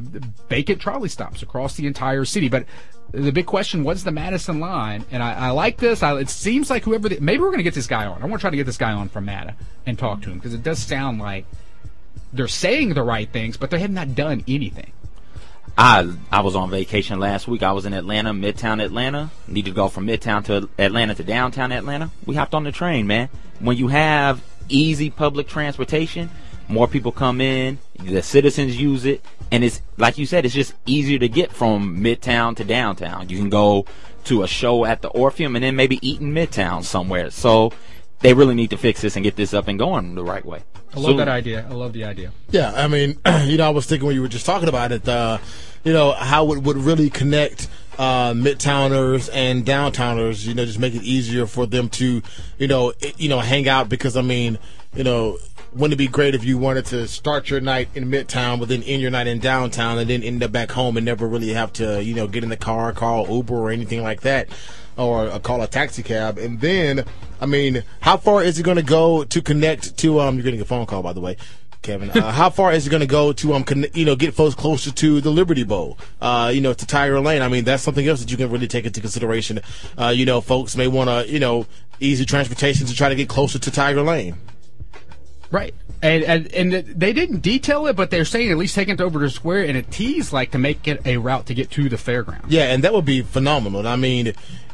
vacant 0.48 0.80
trolley 0.80 1.08
stops 1.08 1.42
across 1.42 1.76
the 1.76 1.86
entire 1.86 2.24
city. 2.24 2.48
But 2.48 2.66
the 3.12 3.30
big 3.30 3.46
question 3.46 3.84
was 3.84 4.04
the 4.04 4.10
Madison 4.10 4.58
line, 4.58 5.04
and 5.10 5.22
I, 5.22 5.34
I 5.34 5.50
like 5.50 5.76
this. 5.76 6.02
I, 6.02 6.18
it 6.18 6.30
seems 6.30 6.70
like 6.70 6.84
whoever, 6.84 7.10
the, 7.10 7.20
maybe 7.20 7.40
we're 7.40 7.48
going 7.48 7.58
to 7.58 7.64
get 7.64 7.74
this 7.74 7.86
guy 7.86 8.06
on. 8.06 8.22
I 8.22 8.26
want 8.26 8.40
to 8.40 8.42
try 8.42 8.50
to 8.50 8.56
get 8.56 8.64
this 8.64 8.78
guy 8.78 8.92
on 8.92 9.08
from 9.10 9.26
Mata 9.26 9.54
and 9.84 9.98
talk 9.98 10.22
to 10.22 10.30
him 10.30 10.38
because 10.38 10.54
it 10.54 10.62
does 10.62 10.78
sound 10.78 11.18
like 11.18 11.44
they're 12.32 12.48
saying 12.48 12.94
the 12.94 13.02
right 13.02 13.30
things, 13.30 13.58
but 13.58 13.70
they 13.70 13.80
have 13.80 13.90
not 13.90 14.14
done 14.14 14.42
anything. 14.48 14.92
I 15.76 16.10
I 16.30 16.40
was 16.40 16.54
on 16.54 16.70
vacation 16.70 17.18
last 17.18 17.48
week. 17.48 17.62
I 17.62 17.72
was 17.72 17.86
in 17.86 17.94
Atlanta, 17.94 18.32
Midtown 18.32 18.82
Atlanta. 18.82 19.30
Needed 19.48 19.70
to 19.70 19.74
go 19.74 19.88
from 19.88 20.06
Midtown 20.06 20.44
to 20.44 20.68
Atlanta 20.78 21.14
to 21.14 21.24
downtown 21.24 21.72
Atlanta. 21.72 22.10
We 22.26 22.34
hopped 22.34 22.54
on 22.54 22.64
the 22.64 22.72
train, 22.72 23.06
man. 23.06 23.28
When 23.58 23.76
you 23.76 23.88
have 23.88 24.42
easy 24.68 25.10
public 25.10 25.48
transportation, 25.48 26.30
more 26.68 26.88
people 26.88 27.12
come 27.12 27.40
in, 27.40 27.78
the 27.98 28.22
citizens 28.22 28.80
use 28.80 29.04
it, 29.04 29.24
and 29.50 29.64
it's 29.64 29.80
like 29.96 30.18
you 30.18 30.26
said, 30.26 30.44
it's 30.44 30.54
just 30.54 30.74
easier 30.86 31.18
to 31.18 31.28
get 31.28 31.52
from 31.52 31.98
Midtown 32.02 32.56
to 32.56 32.64
downtown. 32.64 33.28
You 33.28 33.38
can 33.38 33.50
go 33.50 33.86
to 34.24 34.42
a 34.42 34.48
show 34.48 34.84
at 34.84 35.02
the 35.02 35.08
Orpheum 35.08 35.56
and 35.56 35.64
then 35.64 35.74
maybe 35.76 35.98
eat 36.06 36.20
in 36.20 36.32
Midtown 36.32 36.84
somewhere. 36.84 37.30
So 37.30 37.72
they 38.22 38.34
really 38.34 38.54
need 38.54 38.70
to 38.70 38.76
fix 38.76 39.00
this 39.02 39.16
and 39.16 39.24
get 39.24 39.36
this 39.36 39.52
up 39.52 39.68
and 39.68 39.78
going 39.78 40.14
the 40.14 40.24
right 40.24 40.44
way. 40.44 40.62
I 40.94 41.00
love 41.00 41.16
that 41.16 41.28
idea. 41.28 41.66
I 41.68 41.72
love 41.72 41.92
the 41.92 42.04
idea. 42.04 42.32
Yeah, 42.50 42.72
I 42.74 42.86
mean, 42.86 43.18
you 43.44 43.56
know, 43.56 43.66
I 43.66 43.70
was 43.70 43.86
thinking 43.86 44.06
when 44.06 44.14
you 44.14 44.22
were 44.22 44.28
just 44.28 44.46
talking 44.46 44.68
about 44.68 44.92
it, 44.92 45.08
uh, 45.08 45.38
you 45.84 45.92
know, 45.92 46.12
how 46.12 46.52
it 46.52 46.62
would 46.62 46.76
really 46.76 47.10
connect 47.10 47.68
uh, 47.98 48.32
midtowners 48.32 49.28
and 49.32 49.64
downtowners. 49.64 50.46
You 50.46 50.54
know, 50.54 50.64
just 50.64 50.78
make 50.78 50.94
it 50.94 51.02
easier 51.02 51.46
for 51.46 51.66
them 51.66 51.88
to, 51.90 52.22
you 52.58 52.68
know, 52.68 52.92
you 53.16 53.28
know, 53.28 53.40
hang 53.40 53.68
out. 53.68 53.88
Because 53.88 54.16
I 54.16 54.22
mean, 54.22 54.58
you 54.94 55.02
know, 55.02 55.38
wouldn't 55.72 55.94
it 55.94 55.96
be 55.96 56.08
great 56.08 56.34
if 56.34 56.44
you 56.44 56.58
wanted 56.58 56.84
to 56.86 57.08
start 57.08 57.48
your 57.48 57.60
night 57.60 57.88
in 57.94 58.04
midtown, 58.10 58.60
but 58.60 58.68
then 58.68 58.82
end 58.82 59.00
your 59.00 59.10
night 59.10 59.26
in 59.26 59.38
downtown, 59.38 59.98
and 59.98 60.08
then 60.08 60.22
end 60.22 60.42
up 60.42 60.52
back 60.52 60.70
home 60.70 60.96
and 60.96 61.06
never 61.06 61.26
really 61.26 61.54
have 61.54 61.72
to, 61.74 62.02
you 62.02 62.14
know, 62.14 62.26
get 62.26 62.44
in 62.44 62.50
the 62.50 62.56
car, 62.56 62.92
call 62.92 63.28
Uber 63.28 63.54
or 63.54 63.70
anything 63.70 64.02
like 64.02 64.20
that, 64.20 64.48
or 64.96 65.26
uh, 65.28 65.38
call 65.38 65.62
a 65.62 65.66
taxi 65.66 66.02
cab, 66.02 66.38
and 66.38 66.60
then. 66.60 67.04
I 67.42 67.46
mean, 67.46 67.82
how 68.00 68.18
far 68.18 68.44
is 68.44 68.60
it 68.60 68.62
going 68.62 68.76
to 68.76 68.84
go 68.84 69.24
to 69.24 69.42
connect 69.42 69.98
to? 69.98 70.20
Um, 70.20 70.36
you're 70.36 70.44
getting 70.44 70.60
a 70.60 70.64
phone 70.64 70.86
call, 70.86 71.02
by 71.02 71.12
the 71.12 71.20
way. 71.20 71.36
Kevin. 71.82 72.10
Uh, 72.10 72.30
how 72.32 72.50
far 72.50 72.72
is 72.72 72.86
it 72.86 72.90
going 72.90 73.00
to 73.00 73.06
go 73.06 73.32
to 73.32 73.54
um, 73.54 73.64
con- 73.64 73.86
you 73.94 74.04
know, 74.04 74.14
get 74.14 74.32
folks 74.32 74.54
closer 74.54 74.92
to 74.92 75.20
the 75.20 75.30
Liberty 75.30 75.64
Bowl? 75.64 75.98
Uh, 76.20 76.52
you 76.54 76.60
know, 76.60 76.72
to 76.72 76.86
Tiger 76.86 77.18
Lane. 77.18 77.42
I 77.42 77.48
mean, 77.48 77.64
that's 77.64 77.82
something 77.82 78.06
else 78.06 78.20
that 78.20 78.30
you 78.30 78.36
can 78.36 78.48
really 78.48 78.68
take 78.68 78.86
into 78.86 79.00
consideration. 79.00 79.58
Uh, 79.98 80.12
you 80.14 80.24
know, 80.24 80.40
folks 80.40 80.76
may 80.76 80.86
want 80.86 81.10
to, 81.10 81.30
you 81.30 81.40
know, 81.40 81.66
easy 81.98 82.24
transportation 82.24 82.86
to 82.86 82.94
try 82.94 83.08
to 83.08 83.16
get 83.16 83.28
closer 83.28 83.58
to 83.58 83.70
Tiger 83.72 84.02
Lane. 84.02 84.36
Right. 85.50 85.74
And, 86.00 86.22
and 86.24 86.46
and 86.52 86.72
they 86.72 87.12
didn't 87.12 87.40
detail 87.40 87.86
it, 87.86 87.94
but 87.94 88.10
they're 88.10 88.24
saying 88.24 88.50
at 88.50 88.56
least 88.56 88.74
taking 88.74 88.94
it 88.94 89.00
over 89.00 89.20
to 89.20 89.30
Square 89.30 89.64
and 89.64 89.76
a 89.76 89.82
tease 89.82 90.32
like 90.32 90.52
to 90.52 90.58
make 90.58 90.86
it 90.86 91.04
a 91.04 91.16
route 91.16 91.46
to 91.46 91.54
get 91.54 91.70
to 91.72 91.88
the 91.88 91.96
fairground. 91.96 92.44
Yeah, 92.48 92.72
and 92.72 92.82
that 92.84 92.92
would 92.92 93.04
be 93.04 93.22
phenomenal. 93.22 93.86
I 93.86 93.96
mean, 93.96 94.32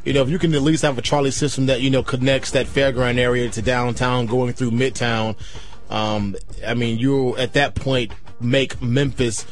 you 0.09 0.15
know, 0.15 0.23
if 0.23 0.31
you 0.31 0.39
can 0.39 0.55
at 0.55 0.63
least 0.63 0.83
have 0.85 0.97
a 0.97 1.03
trolley 1.03 1.31
system 1.31 1.67
that 1.67 1.83
you 1.83 1.91
know 1.91 2.03
connects 2.03 2.53
that 2.53 2.67
fairground 2.67 3.19
area 3.19 3.51
to 3.51 3.61
downtown, 3.61 4.25
going 4.25 4.55
through 4.55 4.71
Midtown. 4.71 5.37
Um, 5.91 6.35
I 6.67 6.73
mean, 6.73 6.99
you'll 6.99 7.39
at 7.39 7.53
that 7.53 7.75
point 7.75 8.13
make 8.41 8.81
Memphis 8.81 9.45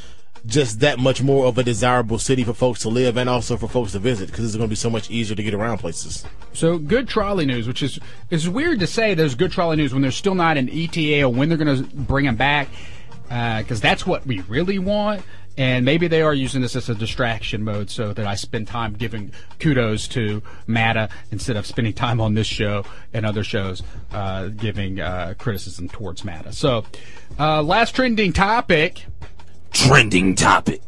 just 0.47 0.81
that 0.81 0.99
much 0.99 1.23
more 1.23 1.45
of 1.45 1.59
a 1.59 1.63
desirable 1.63 2.19
city 2.19 2.43
for 2.43 2.55
folks 2.55 2.81
to 2.81 2.89
live 2.89 3.19
and 3.19 3.29
also 3.29 3.59
for 3.59 3.69
folks 3.69 3.93
to 3.93 3.99
visit 3.99 4.31
because 4.31 4.47
it's 4.47 4.57
going 4.57 4.67
to 4.67 4.71
be 4.71 4.77
so 4.77 4.89
much 4.89 5.11
easier 5.11 5.37
to 5.37 5.43
get 5.43 5.53
around 5.53 5.77
places. 5.77 6.25
So 6.55 6.79
good 6.79 7.07
trolley 7.07 7.45
news, 7.45 7.67
which 7.67 7.83
is 7.83 8.01
is 8.31 8.49
weird 8.49 8.81
to 8.81 8.87
say. 8.87 9.13
There's 9.13 9.35
good 9.35 9.53
trolley 9.53 9.77
news 9.77 9.93
when 9.93 10.01
there's 10.01 10.17
still 10.17 10.35
not 10.35 10.57
an 10.57 10.71
ETA 10.71 11.23
or 11.23 11.29
when 11.29 11.51
they're 11.51 11.59
going 11.59 11.85
to 11.85 11.85
bring 11.95 12.25
them 12.25 12.37
back, 12.37 12.69
because 13.29 13.83
that's 13.83 14.07
what 14.07 14.27
we 14.27 14.41
really 14.43 14.79
want. 14.79 15.23
And 15.59 15.85
maybe 15.85 16.07
they 16.07 16.21
are 16.23 16.35
using 16.35 16.61
this 16.61 16.77
as 16.77 16.89
a 16.89 16.95
distraction 16.95 17.65
mode 17.65 17.89
so 17.91 18.13
that 18.13 18.27
I 18.27 18.35
spend 18.35 18.67
time 18.69 18.93
giving 18.95 19.33
kudos 19.59 20.07
to 20.09 20.43
Mata 20.67 21.09
instead 21.31 21.57
of 21.57 21.67
spending 21.67 21.95
time 21.95 22.21
on 22.21 22.35
this 22.35 22.47
show 22.47 22.85
and 23.15 23.25
other 23.25 23.43
shows 23.43 23.83
uh, 24.13 24.49
giving 24.49 25.01
uh, 25.01 25.35
criticism 25.39 25.89
towards 25.89 26.25
Mata. 26.25 26.53
So, 26.53 26.85
uh, 27.39 27.63
last 27.63 27.95
trending 27.97 28.33
topic 28.33 29.07
Trending 29.73 30.35
topic. 30.35 30.81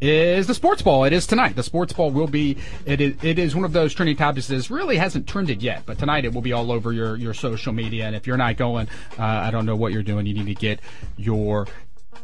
is 0.00 0.46
the 0.46 0.54
sports 0.54 0.80
ball. 0.80 1.04
It 1.04 1.12
is 1.12 1.26
tonight. 1.26 1.54
The 1.54 1.62
sports 1.62 1.92
ball 1.92 2.10
will 2.10 2.26
be. 2.26 2.56
It 2.86 3.00
is. 3.00 3.14
It 3.22 3.38
is 3.38 3.54
one 3.54 3.64
of 3.64 3.72
those 3.72 3.92
trending 3.94 4.16
topics 4.16 4.46
that 4.48 4.70
really 4.70 4.96
hasn't 4.96 5.26
trended 5.26 5.62
yet, 5.62 5.82
but 5.84 5.98
tonight 5.98 6.24
it 6.24 6.32
will 6.32 6.40
be 6.40 6.52
all 6.52 6.72
over 6.72 6.92
your 6.92 7.16
your 7.16 7.34
social 7.34 7.72
media. 7.74 8.06
And 8.06 8.16
if 8.16 8.26
you're 8.26 8.36
not 8.38 8.56
going, 8.56 8.88
uh, 9.18 9.22
I 9.22 9.50
don't 9.50 9.66
know 9.66 9.76
what 9.76 9.92
you're 9.92 10.02
doing. 10.02 10.24
You 10.26 10.34
need 10.34 10.46
to 10.46 10.54
get 10.54 10.80
your 11.18 11.66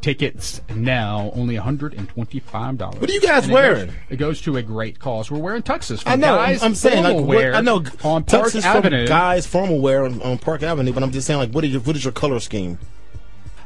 tickets 0.02 0.60
now. 0.74 1.30
Only 1.34 1.54
125 1.54 2.78
dollars. 2.78 3.00
What 3.00 3.08
are 3.08 3.12
you 3.12 3.20
guys 3.20 3.48
it 3.48 3.52
wearing? 3.52 3.86
Goes, 3.86 3.96
it 4.10 4.16
goes 4.16 4.40
to 4.42 4.56
a 4.58 4.62
great 4.62 4.98
cause. 4.98 5.30
We're 5.30 5.38
wearing 5.38 5.62
tuxes. 5.62 6.02
I 6.04 6.16
know. 6.16 6.38
I'm, 6.38 6.52
Guys 6.52 6.62
I'm 6.62 6.74
saying 6.74 7.04
like 7.04 7.26
Wear 7.26 7.54
I 7.54 7.60
know 7.60 7.82
on 8.04 8.24
Park 8.24 8.54
Avenue. 8.56 9.06
guys 9.06 9.46
formal 9.46 9.80
wear 9.80 10.04
on, 10.04 10.20
on 10.22 10.38
Park 10.38 10.62
Avenue, 10.62 10.92
but 10.92 11.02
I'm 11.02 11.12
just 11.12 11.26
saying 11.26 11.38
like 11.38 11.50
what 11.50 11.64
is 11.64 11.72
your 11.72 11.80
what 11.80 11.96
is 11.96 12.04
your 12.04 12.12
color 12.12 12.40
scheme? 12.40 12.78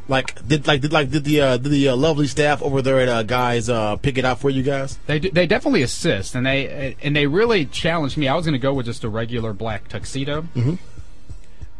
Like 0.09 0.47
did 0.47 0.67
like 0.67 0.83
did 0.83 0.93
like 0.93 1.11
did 1.11 1.25
the 1.25 1.41
uh, 1.41 1.57
did 1.57 1.73
the 1.73 1.89
uh, 1.89 1.97
lovely 1.97 2.29
staff 2.29 2.63
over 2.63 2.81
there 2.81 3.01
at 3.01 3.09
uh, 3.09 3.23
guys 3.25 3.69
uh, 3.69 3.97
pick 3.97 4.19
it 4.19 4.25
out 4.25 4.39
for 4.39 4.51
you 4.51 4.63
guys? 4.63 4.99
They 5.07 5.19
do, 5.19 5.31
they 5.31 5.49
definitely 5.49 5.83
assist, 5.83 6.37
and 6.37 6.47
they 6.47 6.97
and 7.03 7.17
they 7.17 7.27
really 7.27 7.67
challenged 7.67 8.17
me. 8.17 8.29
I 8.29 8.37
was 8.37 8.47
going 8.47 8.53
to 8.53 8.61
go 8.61 8.73
with 8.73 8.87
just 8.87 9.03
a 9.03 9.09
regular 9.09 9.53
black 9.53 9.89
tuxedo, 9.89 10.43
mm-hmm. 10.43 10.75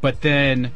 but 0.01 0.23
then 0.23 0.73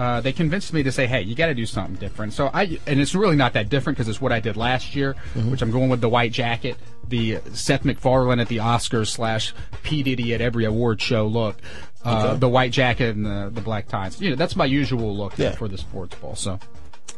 uh, 0.00 0.20
they 0.22 0.32
convinced 0.32 0.72
me 0.72 0.82
to 0.82 0.90
say, 0.90 1.06
"Hey, 1.06 1.20
you 1.22 1.34
got 1.34 1.46
to 1.48 1.54
do 1.54 1.66
something 1.66 1.96
different." 1.96 2.32
So 2.32 2.48
I 2.54 2.78
and 2.86 2.98
it's 3.00 3.14
really 3.14 3.36
not 3.36 3.52
that 3.52 3.68
different 3.68 3.96
because 3.98 4.08
it's 4.08 4.20
what 4.20 4.32
I 4.32 4.40
did 4.40 4.56
last 4.56 4.96
year, 4.96 5.14
which 5.34 5.60
I'm 5.62 5.70
going 5.70 5.90
with 5.90 6.00
the 6.00 6.08
white 6.08 6.32
jacket, 6.32 6.76
the 7.06 7.38
Seth 7.52 7.84
MacFarlane 7.84 8.40
at 8.40 8.48
the 8.48 8.56
Oscars 8.58 9.08
slash 9.08 9.52
P 9.82 10.02
Diddy 10.02 10.32
at 10.34 10.40
every 10.40 10.64
award 10.64 11.00
show 11.02 11.26
look. 11.26 11.56
Uh, 12.02 12.28
Okay. 12.30 12.38
The 12.38 12.48
white 12.48 12.72
jacket 12.72 13.14
and 13.14 13.26
the, 13.26 13.50
the 13.52 13.60
black 13.60 13.86
ties. 13.88 14.18
You 14.22 14.30
know, 14.30 14.36
that's 14.36 14.56
my 14.56 14.64
usual 14.64 15.14
look 15.14 15.36
Yeah. 15.36 15.50
for 15.52 15.68
the 15.68 15.76
sports 15.76 16.14
ball. 16.14 16.34
So 16.34 16.58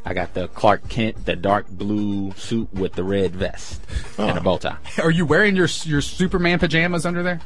I 0.05 0.12
got 0.12 0.35
the 0.35 0.49
Clark 0.49 0.88
Kent, 0.88 1.25
the 1.25 1.37
dark 1.37 1.68
blue 1.68 2.33
suit 2.33 2.73
with 2.75 2.95
the 2.95 3.05
red 3.05 3.37
vest 3.37 3.81
and 4.18 4.37
a 4.37 4.40
bow 4.40 4.59
tie. 4.59 4.77
Are 5.03 5.12
you 5.12 5.25
wearing 5.25 5.55
your 5.55 5.68
your 5.85 6.01
Superman 6.01 6.59
pajamas 6.59 7.07
under 7.07 7.23
there? 7.23 7.40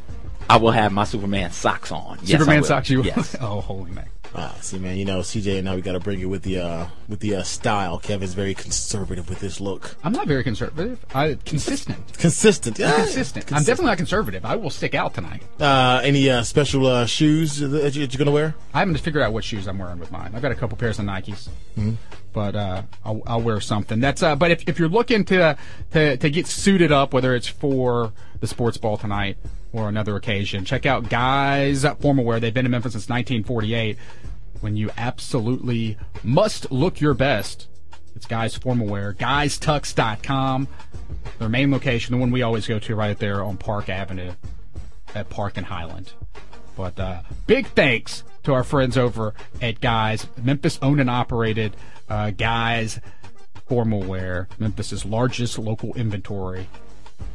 I 0.48 0.56
will 0.56 0.70
have 0.70 0.92
my 0.92 1.04
Superman 1.04 1.50
socks 1.50 1.92
on. 1.92 2.18
Yes, 2.22 2.30
Superman 2.40 2.60
will. 2.60 2.68
socks. 2.68 2.88
You? 2.88 3.02
Yes. 3.02 3.36
oh, 3.40 3.60
holy 3.60 3.90
man. 3.90 4.06
Ah, 4.38 4.54
see, 4.60 4.78
man, 4.78 4.98
you 4.98 5.06
know, 5.06 5.20
CJ, 5.20 5.56
and 5.56 5.64
now 5.64 5.74
we 5.74 5.80
got 5.80 5.92
to 5.92 6.00
bring 6.00 6.20
it 6.20 6.26
with 6.26 6.42
the 6.42 6.58
uh, 6.58 6.86
with 7.08 7.20
the 7.20 7.36
uh, 7.36 7.42
style. 7.42 7.98
Kevin's 7.98 8.34
very 8.34 8.52
conservative 8.54 9.30
with 9.30 9.40
his 9.40 9.62
look. 9.62 9.96
I'm 10.04 10.12
not 10.12 10.26
very 10.26 10.44
conservative. 10.44 11.02
I 11.14 11.38
consistent. 11.46 12.18
Consistent, 12.18 12.78
yeah, 12.78 12.96
Consistent. 12.96 13.50
I'm 13.50 13.60
definitely 13.62 13.86
not 13.86 13.96
conservative. 13.96 14.44
I 14.44 14.56
will 14.56 14.68
stick 14.68 14.94
out 14.94 15.14
tonight. 15.14 15.42
Uh, 15.58 16.02
any 16.04 16.28
uh, 16.28 16.42
special 16.42 16.86
uh, 16.86 17.06
shoes 17.06 17.58
that 17.60 17.70
you- 17.70 17.80
that 18.06 18.12
you're 18.12 18.18
gonna 18.18 18.30
wear? 18.30 18.54
I 18.74 18.80
haven't 18.80 18.98
figured 18.98 19.22
out 19.22 19.32
what 19.32 19.42
shoes 19.42 19.66
I'm 19.66 19.78
wearing 19.78 19.98
with 19.98 20.12
mine. 20.12 20.32
I've 20.34 20.42
got 20.42 20.52
a 20.52 20.54
couple 20.54 20.76
pairs 20.76 20.98
of 20.98 21.06
Nikes, 21.06 21.48
but 22.34 22.54
uh, 22.54 22.82
I'll, 23.06 23.22
I'll 23.26 23.40
wear 23.40 23.58
something. 23.62 24.00
That's 24.00 24.22
uh, 24.22 24.36
but 24.36 24.50
if, 24.50 24.68
if 24.68 24.78
you're 24.78 24.90
looking 24.90 25.24
to, 25.26 25.56
to 25.92 26.16
to 26.18 26.30
get 26.30 26.46
suited 26.46 26.92
up, 26.92 27.14
whether 27.14 27.34
it's 27.34 27.48
for 27.48 28.12
the 28.40 28.46
sports 28.46 28.76
ball 28.76 28.98
tonight 28.98 29.38
or 29.76 29.88
another 29.88 30.16
occasion, 30.16 30.64
check 30.64 30.86
out 30.86 31.08
Guys 31.08 31.84
Formal 32.00 32.24
Wear. 32.24 32.40
They've 32.40 32.54
been 32.54 32.64
in 32.64 32.70
Memphis 32.70 32.92
since 32.92 33.08
1948. 33.08 33.98
When 34.60 34.76
you 34.76 34.90
absolutely 34.96 35.98
must 36.24 36.72
look 36.72 37.00
your 37.00 37.12
best, 37.12 37.68
it's 38.14 38.26
Guys 38.26 38.56
Formal 38.56 38.86
Wear. 38.86 39.12
GuysTux.com. 39.12 40.68
Their 41.38 41.48
main 41.50 41.70
location, 41.70 42.14
the 42.14 42.18
one 42.18 42.30
we 42.30 42.42
always 42.42 42.66
go 42.66 42.78
to, 42.78 42.94
right 42.96 43.18
there 43.18 43.44
on 43.44 43.58
Park 43.58 43.90
Avenue 43.90 44.32
at 45.14 45.28
Park 45.28 45.58
and 45.58 45.66
Highland. 45.66 46.14
But 46.74 46.98
uh, 46.98 47.20
big 47.46 47.66
thanks 47.68 48.24
to 48.44 48.54
our 48.54 48.64
friends 48.64 48.96
over 48.96 49.34
at 49.60 49.80
Guys, 49.80 50.26
Memphis 50.42 50.78
owned 50.80 51.00
and 51.00 51.10
operated 51.10 51.76
uh, 52.08 52.30
Guys 52.30 53.00
formal 53.66 54.02
wear, 54.02 54.48
Memphis's 54.58 55.04
largest 55.04 55.58
local 55.58 55.92
inventory 55.94 56.68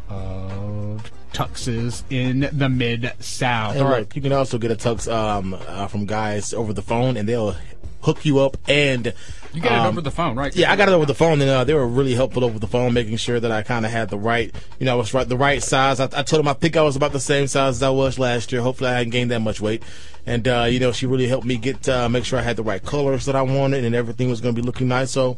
of 0.09 1.11
tuxes 1.33 2.03
in 2.09 2.49
the 2.51 2.69
mid 2.69 3.11
South. 3.19 3.75
And 3.75 3.87
look, 3.89 4.15
you 4.15 4.21
can 4.21 4.33
also 4.33 4.57
get 4.57 4.71
a 4.71 4.75
tux 4.75 5.11
um, 5.11 5.53
uh, 5.53 5.87
from 5.87 6.05
guys 6.05 6.53
over 6.53 6.73
the 6.73 6.81
phone, 6.81 7.17
and 7.17 7.27
they'll 7.27 7.55
hook 8.01 8.25
you 8.25 8.39
up 8.39 8.57
and 8.67 9.13
You 9.53 9.61
got 9.61 9.73
it 9.73 9.79
um, 9.79 9.87
over 9.87 10.01
the 10.01 10.11
phone, 10.11 10.35
right? 10.35 10.55
Yeah, 10.55 10.71
I 10.71 10.75
got 10.75 10.89
it 10.89 10.91
over 10.91 11.05
the 11.05 11.13
phone, 11.15 11.41
and 11.41 11.49
uh, 11.49 11.63
they 11.63 11.73
were 11.73 11.87
really 11.87 12.15
helpful 12.15 12.43
over 12.43 12.57
the 12.57 12.67
phone, 12.67 12.93
making 12.93 13.17
sure 13.17 13.39
that 13.39 13.51
I 13.51 13.61
kind 13.63 13.85
of 13.85 13.91
had 13.91 14.09
the 14.09 14.17
right, 14.17 14.53
you 14.79 14.85
know, 14.85 14.97
was 14.97 15.13
right 15.13 15.27
the 15.27 15.37
right 15.37 15.61
size. 15.61 15.99
I, 15.99 16.05
I 16.05 16.23
told 16.23 16.39
them 16.39 16.47
I 16.47 16.53
think 16.53 16.77
I 16.77 16.81
was 16.81 16.95
about 16.95 17.11
the 17.11 17.19
same 17.19 17.47
size 17.47 17.75
as 17.75 17.83
I 17.83 17.89
was 17.89 18.17
last 18.17 18.51
year. 18.51 18.61
Hopefully, 18.61 18.89
I 18.89 18.93
hadn't 18.93 19.11
gained 19.11 19.31
that 19.31 19.41
much 19.41 19.61
weight, 19.61 19.83
and 20.25 20.47
uh, 20.47 20.67
you 20.69 20.79
know, 20.79 20.91
she 20.91 21.05
really 21.05 21.27
helped 21.27 21.45
me 21.45 21.57
get 21.57 21.87
uh, 21.87 22.09
make 22.09 22.25
sure 22.25 22.39
I 22.39 22.43
had 22.43 22.55
the 22.55 22.63
right 22.63 22.83
colors 22.83 23.25
that 23.25 23.35
I 23.35 23.41
wanted, 23.41 23.85
and 23.85 23.95
everything 23.95 24.29
was 24.29 24.41
going 24.41 24.55
to 24.55 24.61
be 24.61 24.65
looking 24.65 24.87
nice. 24.87 25.11
So, 25.11 25.37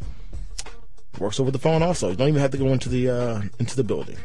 works 1.20 1.40
over 1.40 1.52
the 1.52 1.60
phone 1.60 1.84
also. 1.84 2.10
You 2.10 2.16
don't 2.16 2.30
even 2.30 2.42
have 2.42 2.52
to 2.52 2.58
go 2.58 2.68
into 2.68 2.90
the 2.90 3.10
uh, 3.10 3.42
into 3.60 3.76
the 3.76 3.84
building. 3.84 4.18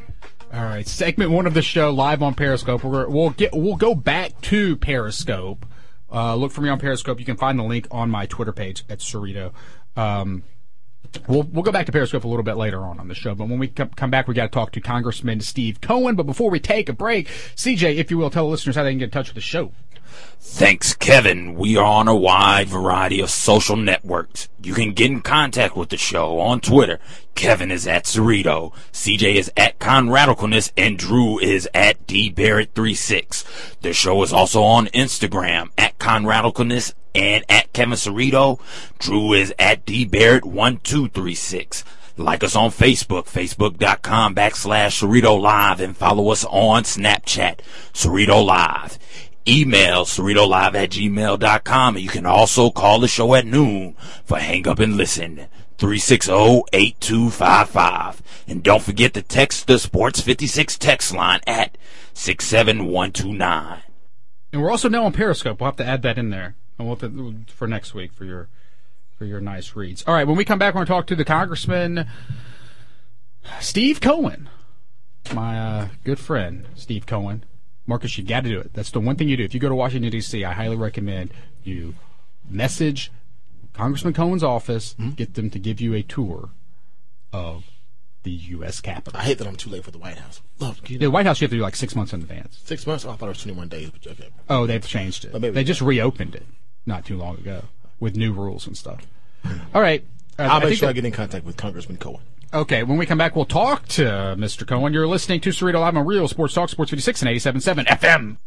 All 0.51 0.65
right, 0.65 0.89
segment 0.89 1.31
one 1.31 1.47
of 1.47 1.53
the 1.53 1.61
show 1.61 1.91
live 1.91 2.23
on 2.23 2.35
Periscope. 2.35 2.83
We're, 2.83 3.07
we'll 3.07 3.31
get 3.31 3.55
we'll 3.55 3.77
go 3.77 3.95
back 3.95 4.41
to 4.43 4.77
Periscope. 4.77 5.67
Uh, 6.11 6.37
look 6.37 6.53
for 6.53 6.63
me 6.63 6.71
on 6.71 6.79
Periscope. 6.79 7.21
You 7.21 7.27
can 7.27 7.37
find 7.37 7.59
the 7.59 7.65
link 7.65 7.87
on 7.91 8.09
my 8.09 8.25
Twitter 8.25 8.53
page 8.53 8.83
at 8.89 9.01
Cerrito. 9.01 9.53
Um, 9.95 10.43
we'll 11.27 11.43
we'll 11.43 11.65
go 11.65 11.71
back 11.71 11.85
to 11.85 11.93
Periscope 11.93 12.25
a 12.25 12.29
little 12.29 12.45
bit 12.45 12.57
later 12.57 12.81
on 12.81 12.99
on 12.99 13.09
the 13.09 13.15
show. 13.15 13.35
But 13.35 13.49
when 13.49 13.59
we 13.59 13.69
come, 13.69 13.91
come 13.91 14.11
back, 14.11 14.27
we 14.27 14.33
got 14.33 14.45
to 14.45 14.49
talk 14.49 14.73
to 14.73 14.81
Congressman 14.81 15.41
Steve 15.41 15.83
Cohen. 15.83 16.17
But 16.17 16.25
before 16.25 16.51
we 16.51 16.61
take 16.61 16.89
a 16.89 16.95
break, 16.95 17.29
CJ, 17.29 17.97
if 17.97 18.11
you 18.11 18.17
will, 18.17 18.31
tell 18.31 18.47
the 18.47 18.51
listeners 18.51 18.77
how 18.77 18.85
they 18.85 18.93
can 18.93 18.99
get 18.99 19.07
in 19.07 19.11
touch 19.11 19.29
with 19.29 19.35
the 19.35 19.43
show. 19.43 19.73
Thanks, 20.41 20.95
Kevin. 20.95 21.55
We 21.55 21.77
are 21.77 21.85
on 21.85 22.09
a 22.09 22.17
wide 22.17 22.69
variety 22.69 23.21
of 23.21 23.31
social 23.31 23.77
networks. 23.77 24.49
You 24.63 24.75
can 24.75 24.93
get 24.93 25.11
in 25.11 25.21
contact 25.21 25.77
with 25.77 25.91
the 25.91 25.97
show 25.97 26.41
on 26.41 26.61
Twitter. 26.61 26.99
Kevin 27.35 27.71
is 27.71 27.87
at 27.87 28.05
Cerrito, 28.05 28.73
CJ 28.93 29.37
is 29.37 29.53
at 29.57 29.79
Conradicalness, 29.79 30.73
and 30.77 30.99
Drew 30.99 31.39
is 31.39 31.69
at 31.73 32.05
dbarrett36. 32.09 33.81
The 33.83 33.93
show 33.93 34.21
is 34.25 34.33
also 34.33 34.63
on 34.63 34.87
Instagram 34.89 35.71
at 35.79 35.99
Conradicalness 35.99 36.95
and 37.15 37.45
at 37.49 37.73
Kevin 37.73 37.95
Cerrito. 37.95 38.59
Drew 38.99 39.35
is 39.35 39.55
at 39.59 39.87
dbarrett1236. 39.87 41.85
Like 42.17 42.43
us 42.43 42.57
on 42.57 42.71
Facebook, 42.71 43.27
facebook.com 43.27 44.35
backslash 44.35 45.01
Cerrito 45.01 45.41
Live, 45.41 45.81
and 45.81 45.97
follow 45.97 46.31
us 46.31 46.45
on 46.47 46.83
Snapchat, 46.83 47.61
Cerrito 47.93 48.45
Live. 48.45 48.99
Email 49.47 50.05
CerritoLive 50.05 50.75
at 50.75 50.91
gmail.com, 50.91 51.97
and 51.97 52.05
you 52.05 52.11
can 52.11 52.27
also 52.27 52.71
call 52.71 53.01
the 53.01 53.09
show 53.09 53.35
at 53.35 53.47
noon 53.47 53.97
for 54.25 54.39
Hang 54.39 54.69
Up 54.69 54.79
and 54.79 54.97
Listen. 54.97 55.47
360-8255. 55.79 58.19
And 58.49 58.63
don't 58.63 58.83
forget 58.83 59.15
to 59.15 59.23
text 59.23 59.67
the 59.67 59.79
Sports 59.79 60.21
56 60.21 60.77
text 60.79 61.15
line 61.15 61.41
at 61.47 61.79
67129. 62.15 63.83
And 64.53 64.63
we're 64.63 64.71
also 64.71 64.89
now 64.89 65.05
on 65.05 65.13
Periscope. 65.13 65.61
We'll 65.61 65.69
have 65.69 65.77
to 65.77 65.87
add 65.87 66.03
that 66.03 66.19
in 66.19 66.31
there, 66.31 66.57
and 66.79 66.89
we'll 66.89 66.97
to, 66.97 67.45
for 67.49 67.69
next 67.69 67.95
week 67.95 68.13
for 68.13 68.25
your 68.25 68.49
for 69.17 69.25
your 69.25 69.41
nice 69.41 69.77
reads. 69.77 70.03
All 70.07 70.15
right, 70.15 70.27
when 70.27 70.37
we 70.37 70.45
come 70.45 70.59
back, 70.59 70.75
we're 70.75 70.79
going 70.79 70.87
to 70.87 70.93
talk 70.93 71.07
to 71.09 71.17
the 71.17 71.25
Congressman 71.25 72.09
Steve 73.61 74.01
Cohen, 74.01 74.49
my 75.35 75.59
uh, 75.59 75.89
good 76.05 76.19
friend 76.19 76.67
Steve 76.75 77.07
Cohen. 77.07 77.45
Marcus, 77.89 78.17
you 78.19 78.23
got 78.25 78.45
to 78.45 78.51
do 78.51 78.61
it. 78.61 78.75
That's 78.75 78.91
the 78.91 79.01
one 79.01 79.17
thing 79.17 79.29
you 79.29 79.37
do. 79.37 79.45
If 79.45 79.55
you 79.55 79.61
go 79.61 79.69
to 79.71 79.75
Washington 79.75 80.11
D.C., 80.11 80.45
I 80.45 80.53
highly 80.53 80.77
recommend 80.77 81.31
you 81.65 81.95
message 82.49 83.11
Congressman 83.73 84.13
Cohen's 84.13 84.45
office, 84.45 84.95
get 85.17 85.35
them 85.35 85.49
to 85.51 85.59
give 85.59 85.81
you 85.81 85.95
a 85.95 86.03
tour 86.03 86.51
of 87.33 87.65
the 88.25 88.31
U.S. 88.31 88.81
Capitol. 88.81 89.19
I 89.19 89.25
hate 89.25 89.39
that 89.39 89.47
I'm 89.47 89.57
too 89.57 89.71
late 89.71 89.85
for 89.85 89.91
the 89.91 89.99
White 89.99 90.19
House. 90.19 90.43
Love, 90.59 90.81
you 90.89 90.99
know, 90.99 91.07
The 91.07 91.11
White 91.11 91.25
House 91.27 91.41
you 91.41 91.47
have 91.47 91.51
to 91.51 91.57
do 91.57 91.63
like 91.63 91.77
six 91.77 91.97
months 91.97 92.13
in 92.13 92.21
advance. 92.21 92.61
six 92.65 92.87
months. 92.87 93.05
Oh, 93.05 93.11
I 93.11 93.17
thought 93.17 93.27
it 93.27 93.31
was 93.31 93.43
21 93.43 93.69
days. 93.69 93.91
But 93.91 94.07
okay. 94.13 94.29
Oh, 94.51 94.67
they've 94.67 94.87
changed 94.87 95.25
it. 95.25 95.55
They 95.55 95.65
just 95.65 95.81
reopened 95.81 96.35
it 96.35 96.45
not 96.85 97.07
too 97.07 97.17
long 97.17 97.37
ago 97.37 97.65
with 98.01 98.17
new 98.17 98.33
rules 98.33 98.67
and 98.67 98.77
stuff. 98.77 99.07
All 99.75 99.81
right. 99.81 100.05
Uh, 100.39 100.43
I'll 100.43 100.61
I 100.61 100.65
make 100.65 100.79
sure 100.79 100.89
I 100.89 100.93
get 100.93 101.05
in 101.05 101.13
contact 101.13 101.45
with 101.45 101.57
Congressman 101.57 101.97
Cohen. 101.97 102.21
Okay, 102.53 102.83
when 102.83 102.97
we 102.97 103.05
come 103.05 103.19
back, 103.19 103.37
we'll 103.37 103.45
talk 103.45 103.87
to 103.89 104.03
Mr. 104.39 104.67
Cohen. 104.67 104.95
You're 104.95 105.07
listening 105.07 105.39
to 105.43 105.51
Cerrito 105.51 105.81
Live 105.81 105.95
on 105.95 106.07
Real 106.07 106.27
Sports 106.29 106.55
Talk, 106.55 106.71
Sports 106.71 106.91
56 106.91 107.21
and 107.21 107.31
87.7 107.31 107.85
FM. 107.87 108.39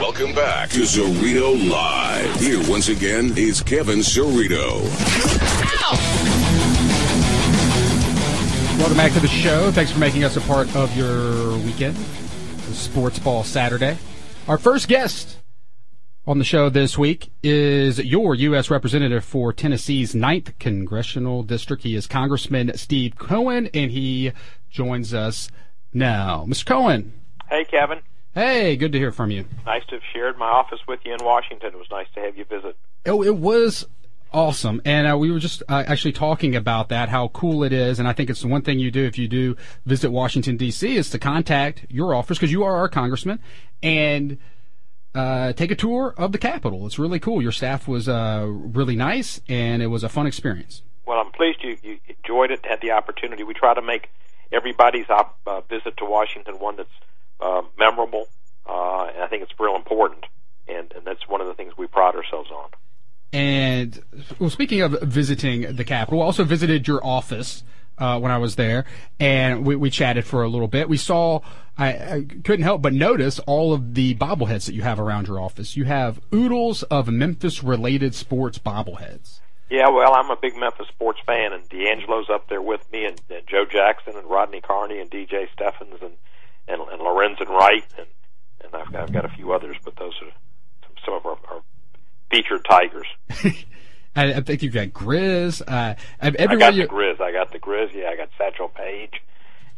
Welcome 0.00 0.34
back 0.34 0.70
to 0.70 0.80
Cerrito 0.80 1.70
Live. 1.70 2.34
Here 2.40 2.58
once 2.68 2.88
again 2.88 3.32
is 3.36 3.62
Kevin 3.62 4.00
Cerrito. 4.00 4.82
Welcome 8.76 8.96
back 8.96 9.12
to 9.12 9.20
the 9.20 9.28
show. 9.28 9.70
Thanks 9.70 9.92
for 9.92 10.00
making 10.00 10.24
us 10.24 10.36
a 10.36 10.40
part 10.40 10.74
of 10.74 10.94
your 10.96 11.56
weekend, 11.58 11.96
Sports 12.72 13.20
Ball 13.20 13.44
Saturday. 13.44 13.98
Our 14.48 14.58
first 14.58 14.88
guest 14.88 15.38
on 16.26 16.38
the 16.38 16.44
show 16.44 16.68
this 16.68 16.98
week 16.98 17.30
is 17.42 17.98
your 18.00 18.34
U.S. 18.34 18.68
Representative 18.70 19.24
for 19.24 19.52
Tennessee's 19.52 20.12
9th 20.14 20.58
Congressional 20.58 21.42
District. 21.44 21.82
He 21.84 21.94
is 21.94 22.06
Congressman 22.08 22.76
Steve 22.76 23.14
Cohen, 23.16 23.68
and 23.72 23.90
he 23.92 24.32
joins 24.68 25.14
us 25.14 25.48
now. 25.92 26.44
Mr. 26.48 26.66
Cohen, 26.66 27.12
Hey, 27.48 27.64
Kevin. 27.64 28.00
hey, 28.34 28.76
good 28.76 28.90
to 28.92 28.98
hear 28.98 29.12
from 29.12 29.30
you. 29.30 29.44
Nice 29.64 29.84
to 29.86 29.96
have 29.96 30.02
shared 30.12 30.36
my 30.36 30.48
office 30.48 30.80
with 30.88 31.00
you 31.04 31.14
in 31.14 31.24
Washington. 31.24 31.68
It 31.68 31.78
was 31.78 31.86
nice 31.92 32.08
to 32.14 32.20
have 32.20 32.36
you 32.36 32.44
visit. 32.44 32.76
Oh, 33.06 33.22
it 33.22 33.36
was 33.36 33.86
awesome, 34.32 34.82
and 34.84 35.06
uh, 35.08 35.16
we 35.16 35.30
were 35.30 35.38
just 35.38 35.62
uh, 35.68 35.84
actually 35.86 36.12
talking 36.12 36.56
about 36.56 36.88
that, 36.88 37.08
how 37.08 37.28
cool 37.28 37.62
it 37.62 37.72
is, 37.72 38.00
and 38.00 38.08
I 38.08 38.12
think 38.12 38.30
it's 38.30 38.42
the 38.42 38.48
one 38.48 38.62
thing 38.62 38.80
you 38.80 38.90
do 38.90 39.04
if 39.04 39.16
you 39.16 39.28
do 39.28 39.56
visit 39.84 40.10
Washington 40.10 40.56
D.C. 40.56 40.96
is 40.96 41.08
to 41.10 41.20
contact 41.20 41.86
your 41.88 42.14
office 42.16 42.36
because 42.36 42.50
you 42.50 42.64
are 42.64 42.74
our 42.74 42.88
congressman, 42.88 43.38
and 43.80 44.38
uh, 45.16 45.52
take 45.52 45.70
a 45.70 45.74
tour 45.74 46.14
of 46.16 46.32
the 46.32 46.38
Capitol. 46.38 46.86
It's 46.86 46.98
really 46.98 47.18
cool. 47.18 47.40
Your 47.42 47.52
staff 47.52 47.88
was 47.88 48.08
uh, 48.08 48.46
really 48.48 48.96
nice, 48.96 49.40
and 49.48 49.82
it 49.82 49.86
was 49.86 50.04
a 50.04 50.08
fun 50.08 50.26
experience. 50.26 50.82
Well, 51.06 51.18
I'm 51.18 51.32
pleased 51.32 51.62
you, 51.62 51.78
you 51.82 51.98
enjoyed 52.08 52.50
it, 52.50 52.64
had 52.64 52.80
the 52.80 52.92
opportunity. 52.92 53.42
We 53.42 53.54
try 53.54 53.74
to 53.74 53.82
make 53.82 54.10
everybody's 54.52 55.08
op, 55.08 55.38
uh, 55.46 55.60
visit 55.62 55.96
to 55.98 56.04
Washington 56.04 56.58
one 56.58 56.76
that's 56.76 56.88
uh, 57.40 57.62
memorable, 57.78 58.26
uh, 58.68 59.06
and 59.14 59.22
I 59.22 59.26
think 59.28 59.42
it's 59.42 59.52
real 59.58 59.76
important, 59.76 60.24
and, 60.68 60.92
and 60.92 61.04
that's 61.04 61.28
one 61.28 61.40
of 61.40 61.46
the 61.46 61.54
things 61.54 61.76
we 61.76 61.86
pride 61.86 62.14
ourselves 62.14 62.50
on. 62.50 62.70
And 63.32 64.02
well, 64.38 64.50
speaking 64.50 64.80
of 64.82 65.00
visiting 65.02 65.76
the 65.76 65.84
Capitol, 65.84 66.22
I 66.22 66.26
also 66.26 66.44
visited 66.44 66.88
your 66.88 67.04
office 67.04 67.64
uh, 67.98 68.18
when 68.18 68.30
I 68.30 68.38
was 68.38 68.56
there, 68.56 68.84
and 69.18 69.64
we, 69.64 69.76
we 69.76 69.90
chatted 69.90 70.24
for 70.24 70.42
a 70.42 70.48
little 70.48 70.68
bit. 70.68 70.88
We 70.88 70.96
saw, 70.96 71.40
I, 71.76 71.88
I 71.88 72.26
couldn't 72.44 72.64
help 72.64 72.82
but 72.82 72.92
notice 72.92 73.38
all 73.40 73.72
of 73.72 73.94
the 73.94 74.14
bobbleheads 74.14 74.66
that 74.66 74.74
you 74.74 74.82
have 74.82 75.00
around 75.00 75.28
your 75.28 75.40
office. 75.40 75.76
You 75.76 75.84
have 75.84 76.20
oodles 76.34 76.82
of 76.84 77.08
Memphis-related 77.08 78.14
sports 78.14 78.58
bobbleheads. 78.58 79.40
Yeah, 79.68 79.88
well, 79.88 80.14
I'm 80.14 80.30
a 80.30 80.36
big 80.36 80.56
Memphis 80.56 80.86
sports 80.88 81.18
fan, 81.26 81.52
and 81.52 81.68
D'Angelo's 81.68 82.30
up 82.30 82.48
there 82.48 82.62
with 82.62 82.80
me, 82.92 83.04
and, 83.04 83.20
and 83.30 83.46
Joe 83.46 83.64
Jackson, 83.64 84.16
and 84.16 84.28
Rodney 84.28 84.60
Carney, 84.60 85.00
and 85.00 85.10
DJ 85.10 85.50
Stephens, 85.52 85.98
and 86.02 86.12
and, 86.68 86.80
and 86.80 87.00
Lorenzen 87.00 87.48
Wright, 87.48 87.84
and 87.96 88.06
and 88.64 88.74
I've 88.74 88.92
got, 88.92 89.02
I've 89.02 89.12
got 89.12 89.24
a 89.24 89.28
few 89.28 89.52
others, 89.52 89.76
but 89.84 89.96
those 89.96 90.14
are 90.22 90.30
some, 90.82 90.92
some 91.04 91.14
of 91.14 91.26
our, 91.26 91.38
our 91.48 91.62
featured 92.30 92.64
Tigers. 92.64 93.06
I, 94.16 94.34
I 94.34 94.40
think 94.40 94.62
you've 94.62 94.72
got 94.74 94.88
Grizz. 94.88 95.60
Uh, 95.60 95.94
ev- 96.20 96.36
I 96.38 96.42
everywhere 96.42 96.58
got 96.58 96.74
you, 96.74 96.82
the 96.84 96.88
Grizz. 96.88 97.20
I 97.20 97.32
got 97.32 97.52
the 97.52 97.58
Grizz. 97.58 97.94
Yeah, 97.94 98.08
I 98.08 98.16
got 98.16 98.30
Satchel 98.38 98.68
Paige. 98.68 99.22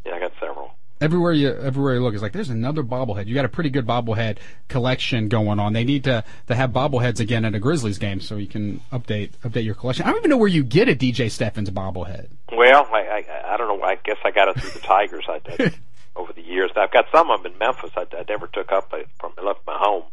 Yeah, 0.07 0.15
I 0.15 0.21
got 0.21 0.33
several. 0.41 0.75
everywhere 1.01 1.33
you 1.33 1.55
everywhere 1.55 1.95
you 1.95 2.01
look 2.01 2.15
it's 2.15 2.23
like 2.23 2.33
there's 2.33 2.49
another 2.51 2.83
bobblehead. 2.83 3.27
You 3.27 3.35
got 3.35 3.45
a 3.45 3.49
pretty 3.49 3.71
good 3.71 3.87
bobblehead 3.87 4.39
collection 4.69 5.29
going 5.29 5.59
on. 5.59 5.73
They 5.73 5.85
need 5.85 6.05
to 6.05 6.25
to 6.47 6.55
have 6.55 6.71
bobbleheads 6.71 7.21
again 7.21 7.45
at 7.45 7.55
a 7.55 7.59
Grizzlies 7.59 7.99
game 7.99 8.21
so 8.21 8.37
you 8.37 8.47
can 8.47 8.81
update 8.93 9.31
update 9.45 9.65
your 9.65 9.75
collection. 9.75 10.05
I 10.07 10.11
don't 10.11 10.19
even 10.19 10.31
know 10.31 10.37
where 10.37 10.49
you 10.49 10.63
get 10.63 10.89
a 10.89 10.95
DJ 10.95 11.31
Stephens 11.31 11.71
bobblehead. 11.71 12.29
Well, 12.53 12.89
I, 12.93 13.25
I 13.29 13.55
I 13.55 13.57
don't 13.57 13.69
know. 13.69 13.85
I 13.85 13.97
guess 13.97 14.17
I 14.25 14.31
got 14.31 14.49
it 14.49 14.61
through 14.61 14.71
the 14.71 14.87
Tigers. 14.87 15.25
I, 15.29 15.41
I 15.59 15.73
over 16.17 16.33
the 16.33 16.43
years. 16.43 16.71
I've 16.77 16.93
got 16.93 17.07
some 17.13 17.31
of 17.31 17.43
them 17.43 17.53
in 17.53 17.59
Memphis. 17.59 17.91
I, 17.97 18.07
I 18.17 18.25
never 18.29 18.47
took 18.47 18.73
up 18.73 18.89
I, 18.93 19.05
from 19.21 19.33
I 19.39 19.43
left 19.43 19.61
my 19.67 19.77
home, 19.79 20.05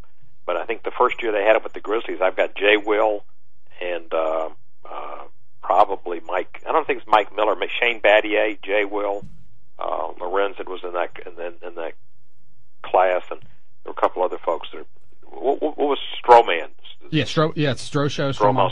but 0.45 0.57
I 0.57 0.65
think 0.65 0.83
the 0.83 0.91
first 0.97 1.21
year 1.23 1.31
they 1.31 1.43
had 1.43 1.55
it 1.55 1.63
with 1.63 1.73
the 1.73 1.79
Grizzlies, 1.79 2.21
I've 2.21 2.35
got 2.35 2.55
Jay 2.55 2.77
Will 2.77 3.23
and 3.81 4.13
uh, 4.13 4.49
uh, 4.89 5.23
probably 5.61 6.21
Mike. 6.21 6.61
I 6.67 6.71
don't 6.71 6.85
think 6.85 6.99
it's 6.99 7.07
Mike 7.07 7.35
Miller. 7.35 7.55
Shane 7.81 8.01
Battier, 8.01 8.61
Jay 8.61 8.85
Will, 8.85 9.25
uh, 9.79 10.11
Lorenzen 10.19 10.67
was 10.67 10.81
in 10.83 10.93
that 10.93 11.11
in, 11.25 11.33
in, 11.41 11.53
in 11.67 11.75
that 11.75 11.93
class, 12.83 13.23
and 13.31 13.41
there 13.41 13.91
were 13.91 13.97
a 13.97 14.01
couple 14.01 14.23
other 14.23 14.37
folks. 14.37 14.69
There. 14.71 14.85
What, 15.23 15.61
what, 15.61 15.77
what 15.77 15.89
was 15.89 15.99
Stroman? 16.23 16.69
Yeah, 17.11 17.23
Stro 17.23 17.53
yeah, 17.55 17.71
it's 17.71 17.87
Stro 17.87 18.09
show. 18.09 18.31
Stromile, 18.31 18.71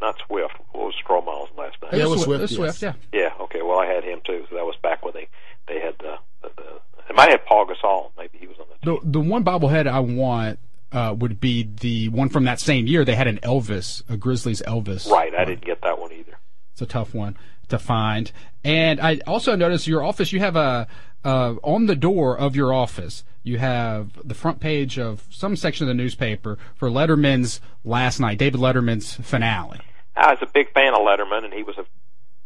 not 0.00 0.16
Swift. 0.26 0.54
What 0.72 0.86
was 0.86 0.94
Stromile's 1.04 1.50
last 1.56 1.76
name? 1.82 1.90
Yeah, 1.92 2.06
it 2.06 2.08
was 2.08 2.22
Swift, 2.22 2.52
Swift, 2.52 2.78
Swift, 2.78 2.82
yeah. 2.82 2.94
yes. 3.12 3.32
Yeah, 3.38 3.44
okay. 3.44 3.62
Well, 3.62 3.78
I 3.78 3.86
had 3.86 4.04
him 4.04 4.20
too. 4.24 4.44
So 4.48 4.56
that 4.56 4.64
was 4.64 4.76
back 4.82 5.04
when 5.04 5.14
they 5.14 5.28
they 5.66 5.80
had 5.80 5.94
uh, 6.04 6.16
the, 6.42 6.50
the 6.56 6.80
they 7.08 7.14
might 7.14 7.30
have 7.30 7.44
Paul 7.46 7.66
Gasol. 7.66 8.10
Maybe 8.16 8.38
he 8.38 8.46
was 8.46 8.56
on 8.58 8.66
the 8.68 8.86
team. 8.86 9.00
The 9.04 9.10
the 9.12 9.20
one 9.20 9.44
bobblehead 9.44 9.86
I 9.86 10.00
want 10.00 10.58
uh, 10.92 11.14
would 11.16 11.40
be 11.40 11.62
the 11.80 12.08
one 12.08 12.28
from 12.28 12.44
that 12.44 12.60
same 12.60 12.86
year. 12.86 13.04
They 13.04 13.14
had 13.14 13.26
an 13.26 13.38
Elvis, 13.38 14.02
a 14.08 14.16
Grizzlies 14.16 14.62
Elvis. 14.62 15.10
Right. 15.10 15.34
I 15.34 15.44
didn't 15.44 15.64
get 15.64 15.82
that 15.82 15.98
one 15.98 16.12
either. 16.12 16.38
It's 16.72 16.82
a 16.82 16.86
tough 16.86 17.14
one 17.14 17.36
to 17.68 17.78
find. 17.78 18.32
And 18.64 19.00
I 19.00 19.20
also 19.26 19.54
noticed 19.56 19.86
your 19.86 20.02
office. 20.02 20.32
You 20.32 20.40
have 20.40 20.56
a 20.56 20.86
uh, 21.24 21.54
on 21.62 21.86
the 21.86 21.96
door 21.96 22.36
of 22.36 22.56
your 22.56 22.72
office. 22.72 23.24
You 23.42 23.58
have 23.58 24.10
the 24.26 24.34
front 24.34 24.60
page 24.60 24.98
of 24.98 25.24
some 25.30 25.56
section 25.56 25.84
of 25.84 25.88
the 25.88 25.94
newspaper 25.94 26.58
for 26.74 26.88
Letterman's 26.88 27.60
last 27.84 28.20
night, 28.20 28.38
David 28.38 28.60
Letterman's 28.60 29.14
finale. 29.14 29.80
I 30.16 30.32
was 30.32 30.38
a 30.42 30.46
big 30.46 30.72
fan 30.72 30.94
of 30.94 31.00
Letterman, 31.00 31.44
and 31.44 31.54
he 31.54 31.62
was 31.62 31.78
a 31.78 31.86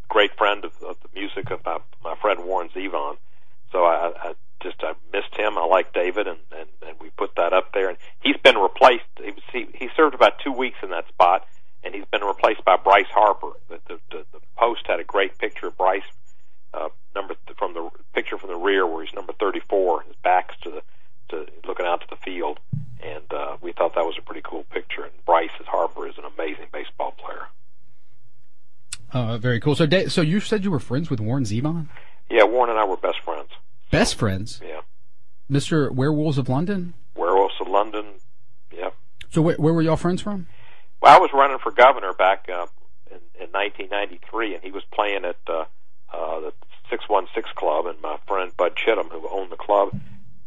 great 0.09 0.37
friend 0.37 0.65
of, 0.65 0.73
of 0.83 0.97
the 1.03 1.09
music 1.19 1.51
of 1.51 1.65
my, 1.65 1.79
my 2.05 2.15
friend 2.17 2.45
Warren 2.45 2.69
Zevon. 2.69 3.17
So 3.73 3.85
I, 3.85 4.13
I 4.17 4.35
just 4.63 4.83
I 4.83 4.95
missed 5.13 5.35
him. 5.37 5.59
I 5.59 5.65
like 5.65 5.93
David, 5.93 6.27
and, 6.27 6.39
and 6.53 6.69
and 6.87 6.97
we 7.01 7.11
put 7.11 7.35
that 7.37 7.53
up 7.53 7.73
there. 7.73 7.89
And 7.89 7.99
he's 8.23 8.37
been 8.37 8.57
replaced. 8.57 9.05
He 9.19 9.31
was 9.31 9.43
he, 9.53 9.67
he 9.75 9.89
served 9.97 10.15
about 10.15 10.35
two 10.45 10.53
weeks 10.53 10.79
in 10.83 10.91
that 10.91 11.09
spot, 11.09 11.47
and 11.85 11.95
he's 11.95 12.05
been 12.11 12.23
replaced 12.23 12.65
by 12.65 12.77
Bryce 12.77 13.11
Harper. 13.13 13.53
The 13.69 13.81
the, 13.89 13.99
the, 14.11 14.27
the 14.33 14.41
Post 14.57 14.83
had 14.87 15.01
a 15.01 15.05
great 15.05 15.39
picture 15.39 15.69
of 15.69 15.77
Bryce, 15.77 16.03
uh, 16.73 16.89
number 17.15 17.35
th- 17.47 17.59
from 17.59 17.75
the 17.75 17.91
picture 18.15 18.39
from 18.39 18.51
the 18.51 18.57
rear 18.57 18.87
where 18.87 19.05
he's 19.05 19.15
number 19.15 19.33
34. 19.33 20.03
His 20.03 20.17
back's 20.23 20.55
to 20.63 20.71
the 20.71 20.83
to 21.31 21.47
looking 21.67 21.87
out 21.87 22.01
to 22.03 22.07
the 22.09 22.17
field, 22.17 22.61
and 23.03 23.33
uh, 23.33 23.57
we 23.61 23.73
thought 23.73 23.95
that 23.95 24.05
was 24.05 24.17
a 24.19 24.23
pretty 24.23 24.43
cool 24.45 24.65
picture. 24.71 25.03
And 25.03 25.13
Bryce 25.25 25.51
Harper 25.67 26.07
is 26.07 26.17
an 26.19 26.25
amazing 26.25 26.67
baseball 26.73 27.13
player. 27.13 27.49
Uh, 29.13 29.37
very 29.39 29.61
cool. 29.61 29.75
So, 29.75 29.87
so 30.09 30.23
you 30.23 30.41
said 30.41 30.65
you 30.65 30.71
were 30.71 30.81
friends 30.81 31.11
with 31.11 31.21
Warren 31.21 31.45
Zevon? 31.45 31.89
Yeah, 32.31 32.45
Warren 32.45 32.71
and 32.71 32.79
I 32.79 32.85
were 32.85 32.97
best 32.97 33.21
friends. 33.21 33.51
Best 33.93 34.15
friends, 34.17 34.59
Yeah, 34.67 34.81
Mr. 35.51 35.91
Werewolves 35.93 36.39
of 36.39 36.49
London. 36.49 36.95
Werewolves 37.15 37.55
of 37.61 37.69
London. 37.69 38.07
yeah. 38.75 38.89
So, 39.31 39.43
where, 39.43 39.55
where 39.57 39.75
were 39.75 39.83
y'all 39.83 39.97
friends 39.97 40.23
from? 40.23 40.47
Well, 41.03 41.15
I 41.15 41.21
was 41.21 41.31
running 41.35 41.59
for 41.59 41.71
governor 41.71 42.15
back 42.15 42.49
uh, 42.49 42.67
in, 43.11 43.19
in 43.39 43.53
1993, 43.53 44.55
and 44.55 44.65
he 44.65 44.71
was 44.71 44.83
playing 44.93 45.27
at 45.27 45.37
uh, 45.47 45.67
uh, 46.11 46.41
the 46.41 46.53
616 46.89 47.53
Club, 47.55 47.85
and 47.85 48.01
my 48.01 48.17
friend 48.27 48.51
Bud 48.57 48.77
Chittum, 48.77 49.11
who 49.11 49.29
owned 49.31 49.53
the 49.53 49.57
club, 49.57 49.91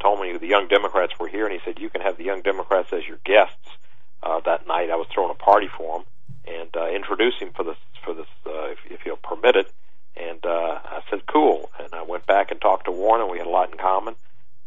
told 0.00 0.20
me 0.20 0.36
the 0.36 0.46
Young 0.48 0.66
Democrats 0.66 1.12
were 1.20 1.28
here, 1.28 1.46
and 1.46 1.52
he 1.54 1.60
said 1.64 1.78
you 1.78 1.88
can 1.88 2.00
have 2.00 2.16
the 2.18 2.24
Young 2.24 2.42
Democrats 2.42 2.92
as 2.92 3.06
your 3.06 3.18
guests 3.24 3.68
uh, 4.24 4.40
that 4.40 4.66
night. 4.66 4.90
I 4.90 4.96
was 4.96 5.06
throwing 5.14 5.30
a 5.30 5.34
party 5.34 5.68
for 5.68 5.98
him 6.00 6.04
and 6.46 6.76
uh, 6.76 6.88
introduce 6.88 7.38
him 7.38 7.50
for 7.54 7.62
this 7.62 7.76
for 8.04 8.12
this 8.12 8.26
uh, 8.44 8.70
if, 8.70 8.78
if 8.90 9.00
he'll 9.02 9.16
permit 9.16 9.54
it. 9.54 9.72
And 10.16 10.44
uh, 10.44 10.80
I 10.84 11.02
said 11.10 11.26
cool, 11.26 11.70
and 11.78 11.92
I 11.94 12.02
went 12.02 12.26
back 12.26 12.50
and 12.50 12.60
talked 12.60 12.86
to 12.86 12.92
Warren, 12.92 13.30
we 13.30 13.38
had 13.38 13.46
a 13.46 13.50
lot 13.50 13.70
in 13.70 13.78
common. 13.78 14.16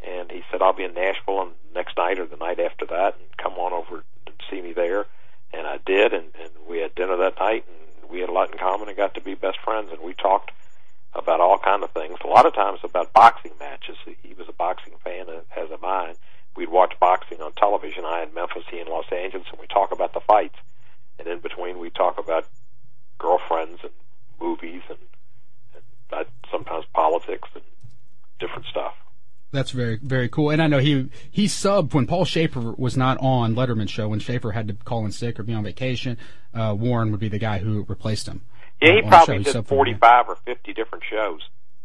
And 0.05 0.31
he 0.31 0.43
said 0.49 0.61
I'll 0.61 0.73
be 0.73 0.83
in 0.83 0.93
Nashville 0.93 1.39
on 1.39 1.51
next 1.73 1.97
night 1.97 2.19
or 2.19 2.25
the 2.25 2.37
night 2.37 2.59
after 2.59 2.85
that, 2.85 3.15
and 3.19 3.37
come 3.37 3.53
on 3.53 3.73
over 3.73 4.03
and 4.25 4.35
see 4.49 4.61
me 4.61 4.73
there. 4.73 5.05
And 5.51 5.65
I 5.65 5.79
did, 5.85 6.13
and, 6.13 6.27
and 6.39 6.51
we 6.67 6.79
had 6.79 6.95
dinner 6.95 7.17
that 7.17 7.39
night, 7.39 7.65
and 7.67 8.09
we 8.09 8.19
had 8.19 8.29
a 8.29 8.31
lot 8.31 8.51
in 8.51 8.57
common, 8.57 8.87
and 8.87 8.95
got 8.95 9.15
to 9.15 9.21
be 9.21 9.35
best 9.35 9.59
friends. 9.59 9.91
And 9.91 10.01
we 10.01 10.13
talked 10.13 10.51
about 11.13 11.41
all 11.41 11.57
kind 11.57 11.83
of 11.83 11.91
things. 11.91 12.17
A 12.23 12.27
lot 12.27 12.45
of 12.45 12.53
times 12.53 12.79
about 12.83 13.13
boxing 13.13 13.51
matches. 13.59 13.97
He 14.21 14.33
was 14.35 14.47
a 14.47 14.53
boxing 14.53 14.93
fan, 15.03 15.25
as 15.57 15.71
am 15.71 15.83
I. 15.83 16.13
We'd 16.55 16.69
watch 16.69 16.93
boxing 16.99 17.41
on 17.41 17.53
television. 17.53 18.05
I 18.05 18.23
in 18.23 18.33
Memphis, 18.33 18.63
he 18.69 18.79
in 18.79 18.87
Los 18.87 19.11
Angeles, 19.11 19.47
and 19.51 19.59
we 19.59 19.67
talk 19.67 19.91
about 19.91 20.13
the 20.13 20.19
fights. 20.19 20.57
And 21.17 21.27
in 21.27 21.39
between, 21.39 21.79
we 21.79 21.89
talk 21.89 22.17
about 22.19 22.47
girlfriends 23.17 23.79
and 23.83 23.91
movies 24.39 24.81
and, 24.89 24.99
and 25.75 25.83
uh, 26.11 26.23
sometimes 26.51 26.85
politics 26.93 27.49
and 27.53 27.63
different 28.39 28.65
stuff. 28.67 28.93
That's 29.51 29.68
very 29.79 29.99
very 30.01 30.29
cool. 30.29 30.49
And 30.49 30.61
I 30.61 30.67
know 30.67 30.79
he 30.79 31.09
he 31.31 31.45
subbed 31.45 31.93
when 31.93 32.05
Paul 32.05 32.25
Shaffer 32.25 32.73
was 32.77 32.97
not 32.97 33.17
on 33.19 33.55
Letterman 33.55 33.87
show 33.87 34.09
when 34.09 34.19
Shaffer 34.19 34.51
had 34.51 34.67
to 34.67 34.73
call 34.73 35.05
in 35.05 35.11
sick 35.11 35.39
or 35.39 35.43
be 35.43 35.53
on 35.53 35.63
vacation. 35.63 36.17
Uh, 36.53 36.75
Warren 36.77 37.11
would 37.11 37.19
be 37.19 37.29
the 37.29 37.39
guy 37.39 37.59
who 37.59 37.85
replaced 37.87 38.27
him. 38.27 38.41
Yeah, 38.81 38.93
he 38.93 39.01
uh, 39.01 39.09
probably 39.09 39.43
did 39.43 39.55
subbed 39.55 39.67
for 39.67 39.85
45 39.85 40.29
or 40.29 40.35
50 40.35 40.73
different 40.73 41.03
shows. 41.09 41.41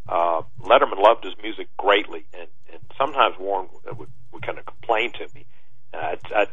Uh, 0.08 0.42
Letterman 0.60 1.00
loved 1.00 1.24
his 1.24 1.34
music 1.42 1.68
greatly, 1.76 2.26
and, 2.34 2.48
and 2.72 2.80
sometimes 2.98 3.36
Warren 3.38 3.68
would, 3.96 4.08
would 4.32 4.42
kind 4.42 4.58
of 4.58 4.66
complain 4.66 5.12
to 5.12 5.26
me. 5.34 5.46
Uh, 5.92 5.96
I'd, 5.96 6.32
I'd, 6.34 6.48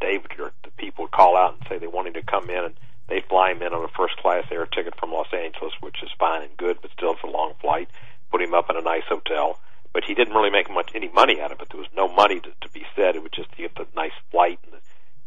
David 0.00 0.38
or 0.38 0.52
the 0.62 0.70
people 0.76 1.04
would 1.04 1.12
call 1.12 1.36
out 1.36 1.54
and 1.54 1.62
say 1.68 1.78
they 1.78 1.86
wanted 1.86 2.14
to 2.14 2.22
come 2.22 2.50
in, 2.50 2.64
and 2.64 2.74
they'd 3.08 3.24
fly 3.24 3.50
him 3.50 3.62
in 3.62 3.72
on 3.72 3.84
a 3.84 3.88
first 3.88 4.16
class 4.18 4.44
air 4.50 4.66
ticket 4.66 4.94
from 4.98 5.12
Los 5.12 5.32
Angeles, 5.32 5.72
which 5.80 6.02
is 6.02 6.10
fine 6.18 6.42
and 6.42 6.56
good, 6.56 6.78
but 6.80 6.90
still 6.92 7.12
it's 7.12 7.22
a 7.22 7.26
long 7.26 7.54
flight. 7.60 7.88
Put 8.30 8.42
him 8.42 8.54
up 8.54 8.70
in 8.70 8.76
a 8.76 8.82
nice 8.82 9.04
hotel, 9.08 9.58
but 9.94 10.04
he 10.04 10.12
didn't 10.12 10.34
really 10.34 10.50
make 10.50 10.68
much 10.68 10.90
any 10.94 11.08
money 11.08 11.40
out 11.40 11.52
of 11.52 11.60
it. 11.60 11.68
There 11.70 11.80
was 11.80 11.88
no 11.96 12.08
money 12.08 12.40
to, 12.40 12.50
to 12.60 12.68
be 12.74 12.84
said. 12.94 13.14
It 13.14 13.22
was 13.22 13.30
just 13.32 13.50
to 13.52 13.56
get 13.56 13.76
the 13.76 13.86
nice 13.94 14.12
flight 14.30 14.58
and 14.64 14.80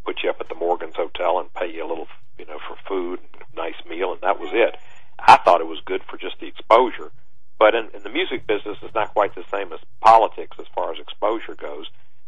put 0.05 0.21
you 0.21 0.29
up 0.29 0.41
at 0.41 0.49
the 0.49 0.55
Morgan's 0.55 0.97
Hotel 0.97 1.39
and 1.39 1.53
pay 1.53 1.73
you 1.73 1.85
a 1.85 1.87
little, 1.87 2.07
you 2.37 2.45
know, 2.45 2.59
for 2.67 2.75
food, 2.87 3.19
and 3.33 3.43
nice 3.55 3.79
meal, 3.89 4.11
and 4.11 4.21
that 4.21 4.39
was 4.39 4.49
it. 4.53 4.77
I 5.17 5.37
thought 5.37 5.61
it 5.61 5.67
was 5.67 5.79
good 5.85 6.03
for 6.03 6.17
just 6.17 6.39
the 6.39 6.47
exposure, 6.47 7.11
but 7.57 7.73
in, 7.73 7.89
in 7.95 8.03
the 8.03 8.09
music 8.09 8.45
business, 8.45 8.77
it's 8.83 8.93
not 8.93 9.13
quite 9.13 9.33
the 9.33 9.45
same 9.49 9.73
as 9.73 9.79
politics 10.01 10.57
as 10.59 10.67
far 10.75 10.91
as 10.91 10.99
exposure 10.99 11.55
goes. 11.55 11.87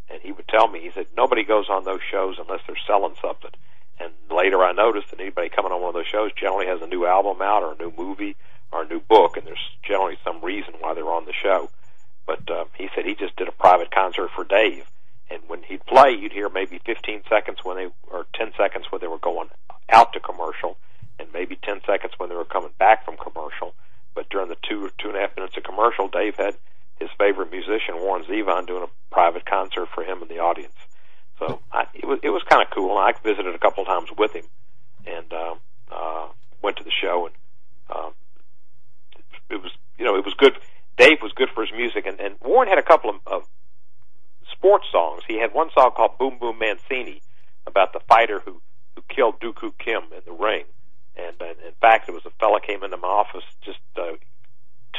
And 0.10 0.22
he 0.24 0.32
would 0.32 0.48
tell 0.48 0.68
me, 0.68 0.80
he 0.80 0.92
said, 0.92 1.06
nobody 1.16 1.44
goes 1.44 1.70
on 1.70 1.84
those 1.84 2.02
shows 2.10 2.38
unless 2.40 2.62
they're 2.66 2.76
selling 2.88 3.14
something. 3.22 3.52
And 4.00 4.14
later 4.32 4.64
I 4.64 4.72
noticed 4.72 5.12
that 5.12 5.20
anybody 5.20 5.50
coming 5.50 5.72
on 5.72 5.82
one 5.82 5.90
of 5.90 5.94
those 5.94 6.08
shows 6.08 6.32
generally 6.34 6.66
has 6.66 6.82
a 6.82 6.88
new 6.88 7.06
album 7.06 7.42
out 7.42 7.64
or 7.64 7.74
a 7.74 7.78
new 7.78 7.94
movie 7.96 8.38
or 8.72 8.84
a 8.84 8.88
new 8.88 9.02
book, 9.02 9.36
and 9.36 9.46
there's 9.46 9.70
generally 9.84 10.18
some 10.24 10.42
reason 10.42 10.74
why 10.80 10.94
they're 10.94 11.12
on 11.12 11.26
the 11.26 11.34
show. 11.34 11.70
But 12.30 12.48
uh, 12.48 12.66
he 12.78 12.90
said 12.94 13.08
he 13.08 13.16
just 13.16 13.36
did 13.38 13.48
a 13.48 13.52
private 13.52 13.90
concert 13.90 14.30
for 14.36 14.44
Dave, 14.44 14.86
and 15.32 15.42
when 15.48 15.64
he'd 15.64 15.84
play, 15.88 16.12
you'd 16.12 16.32
hear 16.32 16.48
maybe 16.48 16.80
15 16.86 17.24
seconds 17.28 17.58
when 17.64 17.76
they 17.76 17.88
or 18.12 18.28
10 18.36 18.52
seconds 18.56 18.86
when 18.92 19.02
they 19.02 19.08
were 19.08 19.18
going 19.18 19.50
out 19.90 20.14
to 20.14 20.20
commercial, 20.20 20.78
and 21.18 21.34
maybe 21.34 21.56
10 21.56 21.82
seconds 21.88 22.14
when 22.20 22.30
they 22.30 22.36
were 22.36 22.46
coming 22.46 22.70
back 22.78 23.04
from 23.04 23.18
commercial. 23.18 23.74
But 24.14 24.30
during 24.30 24.48
the 24.48 24.58
two 24.62 24.92
two 25.00 25.08
and 25.08 25.18
a 25.18 25.22
half 25.22 25.36
minutes 25.36 25.58
of 25.58 25.64
commercial, 25.64 26.08
Dave 26.08 26.36
had 26.36 26.56
his 27.00 27.10
favorite 27.18 27.50
musician 27.50 27.98
Warren 27.98 28.24
Zevon 28.26 28.68
doing 28.68 28.84
a 28.84 29.12
private 29.12 29.48
concert 29.48 29.88
for 29.96 30.04
him 30.04 30.22
and 30.22 30.30
the 30.30 30.38
audience. 30.38 30.78
So 31.40 31.62
I, 31.72 31.88
it 31.96 32.06
was 32.06 32.20
it 32.22 32.30
was 32.30 32.44
kind 32.44 32.62
of 32.62 32.70
cool. 32.70 32.96
I 32.96 33.12
visited 33.24 33.56
a 33.56 33.58
couple 33.58 33.86
times 33.86 34.10
with 34.16 34.34
him, 34.34 34.46
and 35.08 35.34
uh, 35.34 35.56
uh, 35.92 36.28
went 36.62 36.78
to 36.78 36.84
the 36.84 36.92
show, 36.92 37.26
and 37.26 37.36
um, 37.90 38.14
it 39.50 39.64
was 39.64 39.72
you 39.98 40.06
know 40.06 40.16
it 40.16 40.24
was 40.24 40.36
good. 40.36 40.56
Dave 41.00 41.22
was 41.24 41.32
good 41.32 41.47
for 41.56 41.66
his 41.66 41.74
music, 41.74 42.06
and, 42.06 42.20
and 42.20 42.36
Warren 42.41 42.68
had 42.68 42.78
a 42.78 42.84
couple 42.84 43.10
of, 43.10 43.16
of 43.26 43.47
sports 44.52 44.86
songs. 44.91 45.24
He 45.26 45.39
had 45.39 45.54
one 45.54 45.70
song 45.74 45.91
called 45.95 46.18
"Boom 46.20 46.38
Boom 46.38 46.60
Mancini" 46.60 47.22
about 47.66 47.93
the 47.93 48.02
fighter 48.02 48.41
who 48.43 48.62
who 48.95 49.02
killed 49.08 49.39
Duk 49.39 49.56
Koo 49.56 49.74
Kim 49.80 50.04
in 50.12 50.22
the 50.26 50.34
ring. 50.34 50.66
And, 51.16 51.36
and 51.39 51.58
in 51.66 51.74
fact, 51.80 52.08
there 52.08 52.14
was 52.14 52.26
a 52.26 52.32
fella 52.32 52.60
came 52.60 52.84
into 52.84 52.97
my 52.97 53.08
office 53.08 53.43
just 53.62 53.80
uh, 53.97 54.14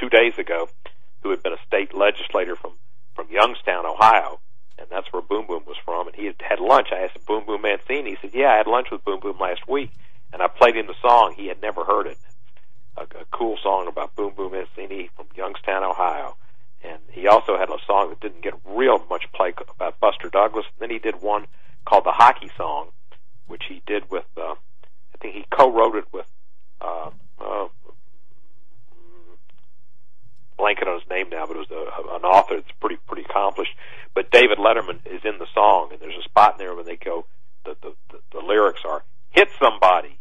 two 0.01 0.09
days 0.09 0.39
ago 0.39 0.69
who 1.23 1.31
had 1.31 1.43
been 1.43 1.53
a 1.53 1.67
state 1.67 1.95
legislator 1.95 2.57
from 2.57 2.73
from 3.15 3.27
Youngstown, 3.31 3.85
Ohio, 3.85 4.41
and 4.79 4.87
that's 4.91 5.13
where 5.13 5.21
Boom 5.21 5.47
Boom 5.47 5.65
was 5.67 5.77
from. 5.85 6.07
And 6.07 6.17
he 6.17 6.25
had 6.25 6.37
had 6.41 6.61
lunch. 6.61 6.89
I 6.93 7.01
asked 7.05 7.17
him, 7.17 7.23
Boom 7.27 7.45
Boom 7.45 7.61
Mancini. 7.61 8.13
He 8.13 8.17
said, 8.23 8.31
"Yeah, 8.33 8.55
I 8.55 8.57
had 8.57 8.67
lunch 8.67 8.89
with 8.91 9.05
Boom 9.05 9.21
Boom 9.21 9.39
last 9.39 9.69
week." 9.69 9.91
And 10.33 10.41
I 10.41 10.49
played 10.49 10.77
him 10.77 10.87
the 10.87 10.95
song. 11.03 11.35
He 11.37 11.49
had 11.49 11.61
never 11.61 11.85
heard 11.85 12.07
it. 12.07 12.17
A, 12.97 13.03
a 13.03 13.25
cool 13.31 13.57
song 13.63 13.89
about 13.89 14.15
Boom 14.17 14.33
Boom 14.37 14.53
Mancini 14.53 15.11
from 15.17 15.27
Youngstown, 15.37 15.85
Ohio. 15.85 16.37
And 16.83 16.99
he 17.11 17.27
also 17.27 17.59
had 17.59 17.69
a 17.69 17.77
song 17.87 18.09
that 18.11 18.21
didn't 18.21 18.43
get 18.43 18.55
real 18.65 19.05
much 19.11 19.31
play 19.33 19.53
about 19.69 20.01
Buster 20.01 20.29
Douglas. 20.31 20.67
And 20.67 20.81
then 20.81 20.91
he 20.91 20.99
did 20.99 21.21
one 21.21 21.47
called 21.85 22.05
the 22.05 22.13
Hockey 22.13 22.51
Song, 22.57 22.89
which 23.47 23.65
he 23.69 23.83
did 23.87 24.11
with. 24.11 24.25
Uh, 24.37 24.55
I 24.55 25.19
think 25.21 25.35
he 25.35 25.45
co-wrote 25.51 25.97
it 25.97 26.07
with. 26.13 26.27
Uh, 26.81 27.11
uh, 27.39 27.69
blanket 30.61 30.87
on 30.87 31.01
his 31.01 31.09
name 31.09 31.29
now, 31.31 31.47
but 31.47 31.57
it 31.57 31.65
was 31.65 31.73
a, 31.73 32.15
an 32.17 32.23
author 32.23 32.57
that's 32.57 32.71
pretty 32.81 32.97
pretty 33.09 33.23
accomplished. 33.23 33.73
But 34.15 34.31
David 34.31 34.59
Letterman 34.59 35.01
is 35.07 35.25
in 35.25 35.39
the 35.39 35.47
song, 35.55 35.89
and 35.93 36.01
there's 36.01 36.19
a 36.19 36.23
spot 36.23 36.53
in 36.53 36.59
there 36.59 36.75
when 36.75 36.85
they 36.85 36.97
go. 36.97 37.25
The 37.65 37.77
the, 37.83 37.95
the, 38.11 38.19
the 38.33 38.41
lyrics 38.47 38.83
are 38.85 39.03
"Hit 39.31 39.49
somebody, 39.59 40.19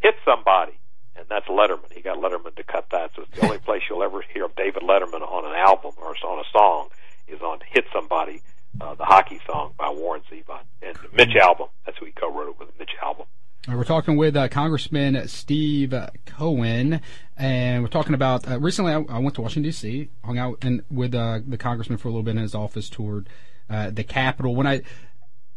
hit 0.00 0.14
somebody," 0.24 0.72
and 1.16 1.26
that's 1.28 1.46
Letterman. 1.46 1.92
He 1.92 2.00
got 2.00 2.18
Letterman 2.18 2.54
to 2.56 2.62
cut 2.62 2.86
that, 2.90 3.10
so 3.14 3.22
it's 3.22 3.38
the 3.38 3.46
only 3.46 3.58
place 3.66 3.82
you'll 3.88 4.02
ever 4.02 4.22
hear 4.32 4.44
of 4.44 4.56
David 4.56 4.82
Letterman 4.82 5.22
on 5.22 5.44
an 5.44 5.54
album 5.54 5.92
or 5.98 6.14
on 6.24 6.38
a 6.38 6.48
song 6.52 6.88
is 7.28 7.40
on 7.40 7.60
"Hit 7.70 7.84
Somebody," 7.92 8.42
uh, 8.80 8.94
the 8.94 9.04
hockey 9.04 9.40
song 9.46 9.74
by 9.78 9.90
Warren 9.90 10.22
Zevon 10.30 10.60
and 10.82 10.96
the 10.96 11.16
Mitch 11.16 11.36
Albom. 11.36 11.68
That's 11.86 11.98
who 11.98 12.06
he 12.06 12.12
co-wrote 12.12 12.50
it 12.50 12.58
with, 12.58 12.68
Mitch 12.78 12.96
Albom. 13.02 13.26
We're 13.68 13.84
talking 13.84 14.16
with 14.16 14.36
uh, 14.36 14.48
Congressman 14.48 15.28
Steve 15.28 15.94
uh, 15.94 16.08
Cohen, 16.26 17.00
and 17.36 17.82
we're 17.82 17.88
talking 17.88 18.14
about 18.14 18.50
uh, 18.50 18.58
recently. 18.58 18.92
I, 18.92 19.04
I 19.08 19.18
went 19.18 19.36
to 19.36 19.42
Washington 19.42 19.62
D.C., 19.70 20.08
hung 20.24 20.36
out 20.36 20.58
and 20.62 20.82
with 20.90 21.14
uh, 21.14 21.40
the 21.46 21.56
congressman 21.56 21.98
for 21.98 22.08
a 22.08 22.10
little 22.10 22.24
bit 22.24 22.32
in 22.32 22.42
his 22.42 22.56
office, 22.56 22.90
toured 22.90 23.28
uh, 23.70 23.90
the 23.90 24.02
Capitol. 24.02 24.56
When 24.56 24.66
I, 24.66 24.82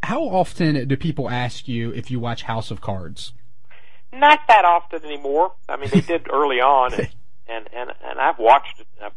how 0.04 0.22
often 0.22 0.88
do 0.88 0.96
people 0.96 1.32
ask 1.32 1.68
you 1.68 1.92
if 1.94 2.12
you 2.12 2.20
watch 2.20 2.44
House 2.44 2.70
of 2.70 2.80
Cards? 2.80 3.34
Not 4.16 4.40
that 4.48 4.66
often 4.66 5.04
anymore. 5.04 5.52
I 5.68 5.78
mean, 5.78 5.90
they 5.92 6.02
did 6.02 6.28
early 6.32 6.62
on, 6.62 6.94
and 6.94 7.10
and 7.48 7.70
and, 7.76 7.92
and 8.04 8.20
I've 8.20 8.40
watched 8.40 8.80
it. 8.80 8.88
I've, 9.04 9.12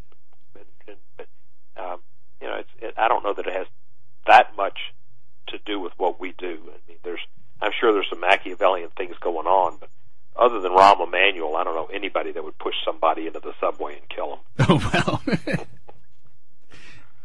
but 1.16 1.26
um, 1.76 2.01
you 2.40 2.49
know, 2.49 2.57
it's, 2.57 2.70
it, 2.80 2.94
I 2.96 3.09
don't 3.09 3.22
know 3.22 3.34
that 3.34 3.46
it 3.46 3.55
has 3.55 3.66
that 4.26 4.57
much 4.57 4.78
to 5.49 5.59
do 5.64 5.80
with 5.80 5.92
what 5.96 6.20
we 6.20 6.34
do. 6.36 6.59
I 6.66 6.78
mean, 6.88 6.99
there's 7.05 7.20
I'm 7.61 7.72
sure 7.78 7.92
there's 7.92 8.09
some 8.11 8.20
Machiavellian 8.20 8.90
things 8.96 9.16
going 9.20 9.46
on, 9.46 9.78
but 9.80 9.90
other 10.36 10.61
than 10.61 10.72
Rahm 10.72 11.07
Emanuel, 11.07 11.57
I 11.57 11.64
don't 11.64 11.74
know 11.74 11.88
anybody 11.92 12.32
that 12.32 12.44
would 12.44 12.59
push 12.59 12.74
somebody 12.84 13.26
into 13.26 13.40
the 13.40 13.53
subway 13.61 13.99
and 13.99 14.09
kill 14.09 14.28
them. 14.28 14.38
Oh 14.68 14.90
well. 14.92 15.66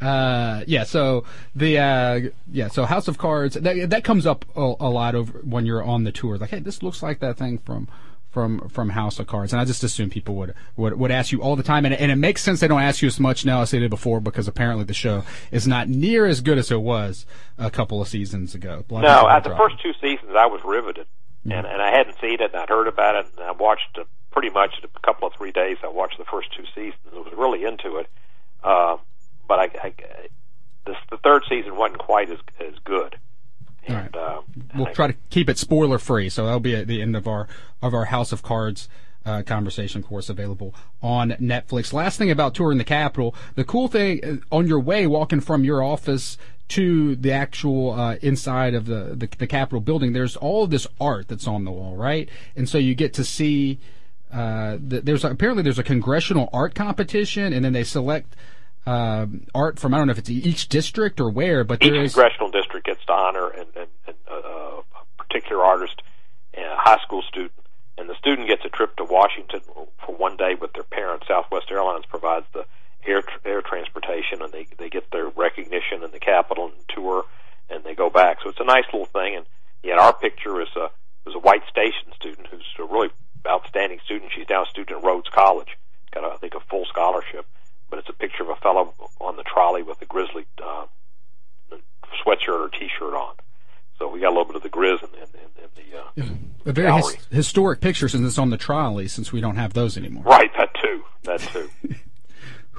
Uh, 0.01 0.63
yeah, 0.67 0.83
so 0.83 1.23
the 1.55 1.77
uh, 1.79 2.19
yeah, 2.51 2.67
so 2.67 2.85
House 2.85 3.07
of 3.07 3.17
Cards 3.17 3.55
that 3.55 3.89
that 3.89 4.03
comes 4.03 4.25
up 4.25 4.45
a, 4.55 4.73
a 4.79 4.89
lot 4.89 5.15
over 5.15 5.39
when 5.39 5.65
you're 5.65 5.83
on 5.83 6.03
the 6.03 6.11
tour. 6.11 6.37
Like, 6.37 6.49
hey, 6.49 6.59
this 6.59 6.83
looks 6.83 7.01
like 7.01 7.19
that 7.19 7.37
thing 7.37 7.57
from 7.57 7.87
from 8.33 8.67
from 8.67 8.89
House 8.89 9.19
of 9.19 9.27
Cards, 9.27 9.53
and 9.53 9.61
I 9.61 9.65
just 9.65 9.83
assume 9.83 10.09
people 10.09 10.35
would 10.35 10.55
would, 10.75 10.97
would 10.97 11.11
ask 11.11 11.31
you 11.31 11.41
all 11.41 11.55
the 11.55 11.63
time, 11.63 11.85
and, 11.85 11.93
and 11.93 12.11
it 12.11 12.15
makes 12.15 12.41
sense 12.41 12.59
they 12.59 12.67
don't 12.67 12.81
ask 12.81 13.01
you 13.01 13.07
as 13.07 13.19
much 13.19 13.45
now 13.45 13.61
as 13.61 13.71
they 13.71 13.79
did 13.79 13.91
before 13.91 14.19
because 14.19 14.47
apparently 14.47 14.83
the 14.83 14.93
show 14.93 15.23
is 15.51 15.67
not 15.67 15.87
near 15.87 16.25
as 16.25 16.41
good 16.41 16.57
as 16.57 16.71
it 16.71 16.81
was 16.81 17.27
a 17.59 17.69
couple 17.69 18.01
of 18.01 18.07
seasons 18.07 18.55
ago. 18.55 18.83
Of 18.89 19.03
No, 19.03 19.29
at 19.29 19.43
the 19.43 19.55
first 19.55 19.81
two 19.81 19.93
seasons, 20.01 20.31
I 20.35 20.47
was 20.47 20.61
riveted, 20.65 21.05
and 21.45 21.67
and 21.67 21.81
I 21.81 21.95
hadn't 21.95 22.19
seen 22.19 22.41
it, 22.41 22.51
and 22.51 22.55
I'd 22.55 22.69
heard 22.69 22.87
about 22.87 23.15
it, 23.15 23.27
and 23.37 23.45
I 23.45 23.51
watched 23.51 23.99
pretty 24.31 24.49
much 24.49 24.81
a 24.83 24.99
couple 25.01 25.27
of 25.27 25.35
three 25.35 25.51
days. 25.51 25.77
I 25.83 25.89
watched 25.89 26.17
the 26.17 26.25
first 26.25 26.51
two 26.57 26.65
seasons. 26.73 26.99
I 27.13 27.19
was 27.19 27.33
really 27.37 27.63
into 27.63 27.97
it, 27.97 28.07
uh, 28.63 28.97
but 29.47 29.59
I, 29.59 29.63
I 29.83 29.93
this, 30.85 30.97
the 31.09 31.17
third 31.17 31.43
season 31.47 31.75
wasn't 31.75 31.99
quite 31.99 32.29
as 32.29 32.39
as 32.59 32.73
good. 32.83 33.17
All 33.89 33.95
And, 33.95 34.15
uh, 34.15 34.41
we'll 34.75 34.87
I- 34.87 34.93
try 34.93 35.07
to 35.07 35.15
keep 35.29 35.49
it 35.49 35.57
spoiler 35.57 35.97
free. 35.99 36.29
So 36.29 36.45
that'll 36.45 36.59
be 36.59 36.75
at 36.75 36.87
the 36.87 37.01
end 37.01 37.15
of 37.15 37.27
our 37.27 37.47
of 37.81 37.93
our 37.93 38.05
House 38.05 38.31
of 38.31 38.41
Cards 38.43 38.87
uh, 39.25 39.41
conversation 39.43 40.03
course 40.03 40.29
available 40.29 40.73
on 41.01 41.31
Netflix. 41.31 41.93
Last 41.93 42.17
thing 42.17 42.29
about 42.31 42.53
touring 42.53 42.77
the 42.77 42.83
Capitol, 42.83 43.33
the 43.55 43.63
cool 43.63 43.87
thing 43.87 44.19
uh, 44.51 44.55
on 44.55 44.67
your 44.67 44.79
way 44.79 45.07
walking 45.07 45.39
from 45.39 45.63
your 45.63 45.81
office 45.81 46.37
to 46.69 47.15
the 47.17 47.31
actual 47.31 47.91
uh, 47.91 48.15
inside 48.21 48.73
of 48.73 48.85
the, 48.85 49.15
the 49.15 49.29
the 49.37 49.47
Capitol 49.47 49.79
building, 49.81 50.13
there's 50.13 50.35
all 50.37 50.63
of 50.63 50.69
this 50.69 50.87
art 50.99 51.27
that's 51.27 51.47
on 51.47 51.65
the 51.65 51.71
wall, 51.71 51.95
right? 51.95 52.29
And 52.55 52.67
so 52.67 52.77
you 52.77 52.95
get 52.95 53.13
to 53.15 53.23
see. 53.23 53.79
Uh, 54.31 54.77
the, 54.81 54.99
there's 55.01 55.23
apparently 55.23 55.61
there's 55.61 55.77
a 55.77 55.83
congressional 55.83 56.49
art 56.51 56.73
competition, 56.73 57.53
and 57.53 57.63
then 57.63 57.71
they 57.73 57.83
select 57.83 58.35
um, 58.85 59.45
art 59.55 59.79
from 59.79 59.93
I 59.93 59.97
don't 59.97 60.07
know 60.07 60.11
if 60.11 60.19
it's 60.19 60.29
each 60.29 60.69
district 60.69 61.21
or 61.21 61.29
where, 61.29 61.63
but 61.63 61.83
each 61.83 61.91
there 61.91 62.03
is 62.03 62.13
congressional 62.13 62.51
district 62.51 62.85
gets 62.85 63.05
to 63.05 63.13
honor 63.13 63.49
and, 63.49 63.67
and, 63.75 63.87
and 64.07 64.15
uh, 64.29 64.81
a 64.81 64.83
particular 65.17 65.63
artist, 65.63 66.01
and 66.53 66.65
a 66.65 66.75
high 66.75 66.99
school 67.03 67.21
student, 67.21 67.53
and 67.97 68.09
the 68.09 68.15
student 68.15 68.47
gets 68.47 68.63
a 68.65 68.69
trip 68.69 68.95
to 68.97 69.03
Washington 69.03 69.61
for 70.05 70.15
one 70.15 70.35
day 70.37 70.55
with 70.59 70.73
their 70.73 70.83
parents. 70.83 71.27
Southwest 71.27 71.71
Airlines 71.71 72.05
provides 72.05 72.45
the 72.53 72.65
air 73.05 73.21
tr- 73.21 73.39
air 73.45 73.61
transportation, 73.61 74.41
and 74.41 74.51
they 74.51 74.67
they 74.77 74.89
get 74.89 75.09
their 75.11 75.27
recognition 75.29 76.03
in 76.03 76.11
the 76.11 76.19
Capitol 76.19 76.65
and 76.65 76.87
tour, 76.89 77.25
and 77.69 77.83
they 77.83 77.95
go 77.95 78.09
back. 78.09 78.39
So 78.43 78.49
it's 78.49 78.59
a 78.59 78.65
nice 78.65 78.85
little 78.91 79.05
thing. 79.05 79.35
And 79.37 79.45
yet 79.83 79.97
our 79.97 80.13
picture 80.13 80.61
is 80.61 80.69
a 80.75 80.89
was 81.25 81.35
a 81.35 81.39
white 81.39 81.63
station 81.69 82.11
student 82.15 82.47
who's 82.47 82.65
a 82.79 82.83
really 82.83 83.09
outstanding 83.47 83.99
student. 84.03 84.31
She's 84.35 84.49
now 84.49 84.63
a 84.63 84.67
student 84.67 84.97
at 84.99 85.03
Rhodes 85.03 85.29
College, 85.29 85.77
got 86.11 86.23
a, 86.23 86.33
I 86.33 86.37
think 86.37 86.53
a 86.55 86.59
full 86.59 86.85
scholarship. 86.85 87.45
But 87.93 87.99
it's 87.99 88.09
a 88.09 88.13
picture 88.13 88.41
of 88.41 88.49
a 88.49 88.55
fellow 88.55 88.91
on 89.21 89.35
the 89.35 89.43
trolley 89.43 89.83
with 89.83 90.01
a 90.01 90.05
grizzly 90.05 90.47
uh, 90.57 90.87
sweatshirt 92.25 92.59
or 92.59 92.69
t-shirt 92.69 93.13
on. 93.13 93.35
So 93.99 94.07
we 94.07 94.19
got 94.19 94.29
a 94.29 94.35
little 94.35 94.45
bit 94.45 94.55
of 94.55 94.63
the 94.63 94.69
grizz 94.69 95.03
in, 95.03 95.09
in, 95.13 95.21
in, 95.21 95.63
in 95.63 95.69
the 96.15 96.23
uh, 96.23 96.29
a 96.65 96.73
very 96.73 96.91
his, 96.91 97.17
historic 97.29 97.81
picture 97.81 98.09
since 98.09 98.25
it's 98.25 98.39
on 98.39 98.49
the 98.49 98.57
trolley, 98.57 99.07
since 99.07 99.31
we 99.31 99.41
don't 99.41 99.57
have 99.57 99.73
those 99.73 99.95
anymore. 99.95 100.23
right. 100.23 100.49
That 100.57 100.73
too. 100.81 101.03
That 101.25 101.39
too. 101.41 101.69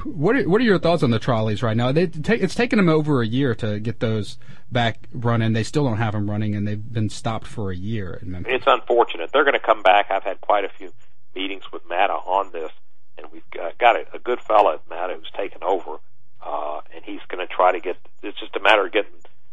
What 0.02 0.36
are, 0.36 0.46
what 0.46 0.60
are 0.60 0.64
your 0.64 0.80
thoughts 0.80 1.02
on 1.02 1.12
the 1.12 1.18
trolleys 1.20 1.62
right 1.62 1.76
now? 1.76 1.90
They 1.90 2.08
take, 2.08 2.42
it's 2.42 2.56
taken 2.56 2.76
them 2.76 2.90
over 2.90 3.22
a 3.22 3.26
year 3.26 3.54
to 3.54 3.80
get 3.80 4.00
those 4.00 4.36
back 4.70 4.98
running. 5.14 5.54
They 5.54 5.62
still 5.62 5.84
don't 5.84 5.96
have 5.96 6.12
them 6.12 6.28
running, 6.28 6.54
and 6.54 6.68
they've 6.68 6.92
been 6.92 7.08
stopped 7.08 7.46
for 7.46 7.70
a 7.70 7.76
year 7.76 8.18
in 8.20 8.30
Memphis. 8.32 8.52
it's 8.54 8.66
unfortunate. 8.66 9.30
They're 9.32 9.44
going 9.44 9.54
to 9.54 9.60
come 9.60 9.82
back. 9.82 10.10
I've 10.10 10.24
had 10.24 10.42
quite 10.42 10.64
a 10.64 10.68
few 10.68 10.92
meetings 11.34 11.72
with 11.72 11.88
MATA 11.88 12.12
on 12.12 12.52
this, 12.52 12.70
and 13.18 13.26
we've 13.32 13.42
got, 13.78 13.96
a, 13.96 14.18
good 14.18 14.40
fella 14.40 14.74
at 14.74 14.88
MATA 14.88 15.14
who's 15.14 15.30
taken 15.36 15.62
over, 15.62 15.98
uh, 16.42 16.80
and 16.94 17.04
he's 17.04 17.20
going 17.28 17.46
to 17.46 17.52
try 17.52 17.72
to 17.72 17.80
get. 17.80 17.96
It's 18.22 18.38
just 18.38 18.56
a 18.56 18.60
matter 18.60 18.86
of 18.86 18.92
getting 18.92 19.12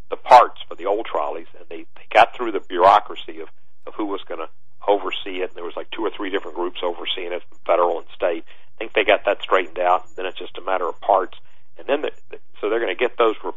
the 0.10 0.18
parts 0.18 0.62
for 0.68 0.76
the 0.76 0.86
old 0.86 1.06
trolleys, 1.06 1.48
and 1.58 1.66
they 1.70 1.86
they 1.96 2.06
got 2.12 2.36
through 2.36 2.52
the 2.52 2.60
bureaucracy 2.60 3.40
of 3.40 3.50
of 3.88 3.94
who 3.96 4.06
was 4.06 4.22
going 4.28 4.40
to 4.40 4.50
oversee 4.88 5.42
it. 5.42 5.50
And 5.50 5.56
there 5.56 5.64
was 5.64 5.76
like 5.76 5.92
two 5.92 6.04
or 6.04 6.12
three 6.16 6.30
different 6.30 6.56
groups 6.56 6.80
overseeing 6.84 7.32
it, 7.32 7.44
federal 7.66 8.00
and 8.00 8.08
state. 8.16 8.44
I 8.46 8.78
think 8.78 8.94
they 8.94 9.04
got 9.04 9.26
that 9.26 9.42
straightened 9.42 9.80
out. 9.80 10.16
Then 10.16 10.26
it's 10.26 10.38
just 10.38 10.58
a 10.58 10.62
matter 10.62 10.88
of 10.88 11.00
parts, 11.02 11.38
and 11.78 11.88
then 11.88 12.02
the, 12.02 12.12
so 12.60 12.70
they're 12.70 12.80
going 12.80 12.96
to 12.96 13.00
get 13.00 13.18
those 13.18 13.36
re- 13.44 13.52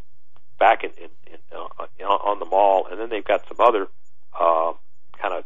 back 0.59 0.85
in, 0.85 0.91
in, 0.97 1.11
in 1.27 1.39
uh, 1.53 2.05
on 2.05 2.39
the 2.39 2.45
mall, 2.47 2.87
and 2.91 3.01
then 3.01 3.09
they've 3.09 3.25
got 3.25 3.47
some 3.49 3.59
other 3.61 3.89
uh, 4.39 4.73
kind 5.21 5.35
of 5.35 5.45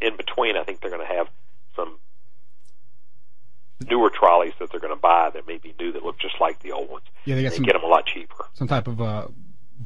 in 0.00 0.16
between. 0.16 0.56
I 0.56 0.64
think 0.64 0.80
they're 0.80 0.90
going 0.90 1.06
to 1.06 1.14
have 1.14 1.28
some 1.74 1.98
newer 3.88 4.10
trolleys 4.10 4.52
that 4.58 4.70
they're 4.70 4.80
going 4.80 4.94
to 4.94 5.00
buy 5.00 5.30
that 5.34 5.46
may 5.46 5.58
be 5.58 5.74
new 5.78 5.92
that 5.92 6.02
look 6.02 6.18
just 6.18 6.40
like 6.40 6.60
the 6.62 6.72
old 6.72 6.88
ones. 6.90 7.04
Yeah, 7.24 7.34
they 7.36 7.42
got 7.42 7.48
and 7.48 7.56
some 7.56 7.64
get 7.64 7.72
them 7.74 7.82
a 7.84 7.88
lot 7.88 8.06
cheaper. 8.06 8.44
some 8.54 8.68
type 8.68 8.86
of 8.86 9.00
uh, 9.00 9.26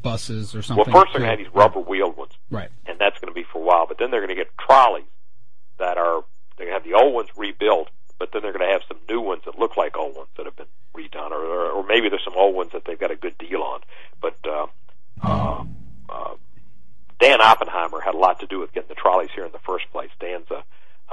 buses 0.02 0.54
or 0.54 0.62
something. 0.62 0.84
Well, 0.92 1.02
first 1.02 1.12
they're 1.12 1.20
going 1.26 1.36
to 1.36 1.36
have 1.36 1.38
these 1.52 1.54
rubber 1.54 1.80
wheeled 1.80 2.16
ones, 2.16 2.32
Right. 2.50 2.68
and 2.86 2.98
that's 2.98 3.18
going 3.18 3.32
to 3.32 3.34
be 3.34 3.44
for 3.52 3.58
a 3.60 3.64
while. 3.64 3.86
But 3.86 3.98
then 3.98 4.10
they're 4.10 4.20
going 4.20 4.36
to 4.36 4.42
get 4.42 4.50
trolleys 4.58 5.04
that 5.78 5.98
are 5.98 6.24
they're 6.56 6.66
going 6.68 6.80
to 6.82 6.82
have 6.82 6.84
the 6.84 6.94
old 7.04 7.14
ones 7.14 7.28
rebuilt, 7.36 7.88
but 8.18 8.30
then 8.32 8.42
they're 8.42 8.52
going 8.52 8.66
to 8.66 8.72
have 8.72 8.82
some 8.86 8.98
new 9.08 9.20
ones 9.20 9.42
that 9.46 9.58
look 9.58 9.76
like 9.76 9.96
old 9.96 10.14
ones 10.16 10.28
that 10.36 10.46
have 10.46 10.56
been 10.56 10.66
redone, 10.94 11.30
or 11.30 11.42
or, 11.44 11.70
or 11.70 11.86
maybe 11.86 12.08
there's 12.08 12.24
some 12.24 12.36
old 12.36 12.54
ones 12.54 12.70
that 12.72 12.84
they've 12.84 12.98
got 13.00 13.10
a 13.10 13.16
good 13.16 13.36
deal 13.38 13.62
on. 13.62 13.80
But 14.20 14.36
uh, 14.46 14.66
uh, 15.22 15.64
uh, 16.08 16.34
Dan 17.18 17.40
Oppenheimer 17.40 18.00
had 18.00 18.14
a 18.14 18.18
lot 18.18 18.40
to 18.40 18.46
do 18.46 18.60
with 18.60 18.72
getting 18.72 18.88
the 18.88 18.94
trolleys 18.94 19.30
here 19.34 19.44
in 19.44 19.52
the 19.52 19.58
first 19.58 19.90
place. 19.92 20.10
Dan's 20.20 20.50
a, 20.50 20.62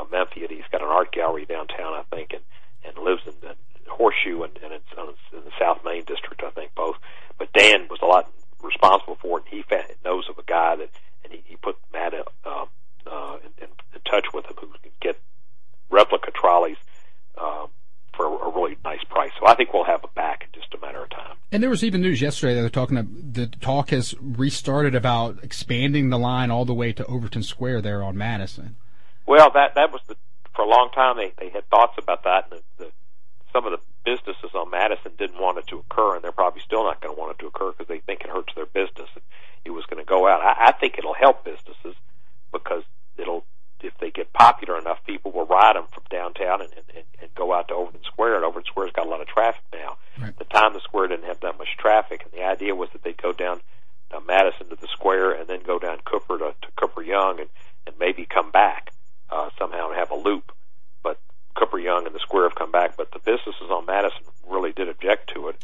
a 0.02 0.06
Memphian. 0.12 0.50
He's 0.50 0.68
got 0.72 0.82
an 0.82 0.88
art 0.88 1.12
gallery 1.12 1.46
downtown, 1.46 1.94
I 1.94 2.04
think, 2.14 2.34
and 2.34 2.42
and 2.84 2.98
lives 2.98 3.22
in 3.26 3.34
the 3.42 3.56
Horseshoe 3.90 4.44
and, 4.44 4.58
and 4.64 4.74
it's 4.74 4.86
on, 4.98 5.10
in 5.34 5.44
the 5.46 5.52
South 5.60 5.80
Main 5.84 6.04
district, 6.04 6.44
I 6.44 6.52
think, 6.52 6.76
both. 6.76 6.98
But 7.38 7.52
Dan 7.54 7.88
was 7.90 8.00
a 8.02 8.06
lot 8.06 8.32
responsible 8.62 9.18
for 9.22 9.40
it. 9.40 9.46
And 9.46 9.54
he 9.54 9.62
fa- 9.64 9.86
knows 10.04 10.30
of 10.30 10.38
a 10.38 10.44
guy 10.44 10.76
that, 10.76 10.90
and 11.24 11.34
he, 11.34 11.44
he 11.46 11.56
put 11.56 11.78
Matt 11.94 12.14
uh, 12.14 12.66
uh, 13.06 13.38
in, 13.44 13.64
in, 13.64 13.70
in 13.94 14.02
touch 14.06 14.26
with 14.34 14.46
him 14.46 14.56
who 14.60 14.68
can 14.68 14.92
get 15.02 15.20
replica 15.90 16.32
trolleys 16.32 16.78
uh, 17.38 17.68
for 18.14 18.26
a, 18.26 18.30
a 18.30 18.54
really 18.54 18.78
nice 18.84 19.04
price. 19.04 19.32
So 19.40 19.48
I 19.48 19.56
think 19.56 19.74
we'll 19.74 19.86
have 19.86 20.04
it 20.04 20.14
back 20.16 20.44
in 20.44 20.60
just 20.60 20.74
a 20.74 20.86
matter 20.86 21.04
of 21.04 21.10
time. 21.10 21.38
And 21.52 21.64
there 21.64 21.70
was 21.70 21.84
even 21.84 22.02
news 22.02 22.22
yesterday 22.22 22.56
that 22.56 22.62
they're 22.62 22.70
talking. 22.70 22.98
About, 22.98 23.34
the 23.34 23.48
talk 23.48 23.92
has 23.92 24.16
restarted 24.20 24.96
about 24.96 25.44
expanding 25.44 26.10
the 26.10 26.20
line 26.20 26.52
all 26.52 26.66
the 26.66 26.74
way 26.74 26.92
to 26.94 27.06
Overton 27.06 27.44
Square 27.44 27.82
there 27.82 28.04
on 28.04 28.18
Madison. 28.18 28.76
Well, 29.26 29.50
that 29.54 29.76
that 29.76 29.92
was 29.92 30.02
the 30.08 30.16
for 30.58 30.66
a 30.66 30.68
long 30.68 30.89
time 30.89 31.16
they 31.16 31.32
they 31.38 31.49
had 31.49 31.70
thoughts 31.70 31.93
about 31.97 32.24
that, 32.24 32.49
and 32.51 32.60
the, 32.60 32.86
the 32.86 32.91
some 33.53 33.66
of 33.66 33.72
the 33.72 33.80
businesses 34.03 34.51
on 34.55 34.72
Madison 34.72 35.12
didn't 35.18 35.39
want 35.39 35.60
it 35.60 35.68
to 35.68 35.78
occur, 35.80 36.16
and 36.16 36.24
they're 36.24 36.32
probably 36.34 36.62
still 36.66 36.84
not 36.84 36.99
going 36.99 37.16
to 37.16 37.20
want 37.20 37.32
it 37.32 37.39
to 37.39 37.47
occur 37.47 37.72
because 37.72 37.88
they 37.88 37.99
think 37.99 38.22
it 38.22 38.30
hurts 38.30 38.53
their 38.55 38.66
business. 38.66 39.08
It, 39.16 39.24
it 39.66 39.70
was 39.70 39.86
going 39.86 40.03
to 40.03 40.10
go 40.10 40.28
out. 40.28 40.41
I, 40.41 40.70
I 40.70 40.72
think 40.74 40.97
it'll 40.97 41.14
help 41.14 41.45
businesses 41.45 41.95
because 42.51 42.84
it'll 43.18 43.45
if 43.82 43.93
they 43.99 44.10
get 44.10 44.34
popular 44.34 44.80
enough, 44.80 44.97
people 45.05 45.32
will 45.32 45.45
ride 45.45 45.76
them 45.76 45.86
from 45.93 46.03
downtown 46.10 46.62
and, 46.62 46.74
and, 46.95 47.05
and 47.22 47.36
go 47.36 47.53
out 47.53 47.68
to 47.68 47.76
Overton 47.76 48.01
Square. 48.05 48.38
And 48.38 48.45
Overton 48.45 48.66
Square's 48.66 48.91
got 48.91 49.05
a 49.05 49.10
lot 49.10 49.22
of 49.22 49.28
traffic 49.28 49.62
now. 49.72 49.97
Right. 50.20 50.30
At 50.30 50.39
the 50.39 50.45
time, 50.45 50.74
the 50.74 50.80
square 50.80 51.08
didn't 51.08 51.28
have 51.28 51.41
that 51.41 51.60
much 51.60 51.78
traffic, 51.78 52.24
and 52.24 52.32
the 52.34 52.43
idea 52.43 52.74
was 52.74 52.89
that 52.93 53.03
they'd 53.03 53.22
go 53.22 53.34
down 53.34 53.62
uh, 54.10 54.20
Madison 54.26 54.70
to 54.70 54.76
the 54.76 54.88
square 54.88 55.32
and 55.32 55.47
then 55.47 55.62
go 55.62 55.78
down 55.78 55.99
Cooper 56.05 56.39
to, 56.39 56.55
to 56.60 56.68
Cooper 56.76 57.03
Young 57.03 57.39
and, 57.39 57.49
and 57.86 57.95
maybe 57.99 58.26
come 58.26 58.49
back 58.49 58.93
uh, 59.30 59.50
somehow 59.58 59.92
have 59.94 60.12
a 60.12 60.16
loop. 60.16 60.52
But 61.04 61.20
Cooper 61.56 61.80
Young 61.80 62.06
and 62.06 62.16
the 62.16 62.20
square 62.20 62.44
have 62.44 62.56
come 62.56 62.72
back, 62.72 62.98
but 62.98 63.12
the 63.12 63.20
businesses 63.20 63.70
on 63.70 63.86
Madison 63.86 64.24
really 64.48 64.72
did 64.72 64.88
object 64.90 65.32
to 65.36 65.50
it, 65.50 65.56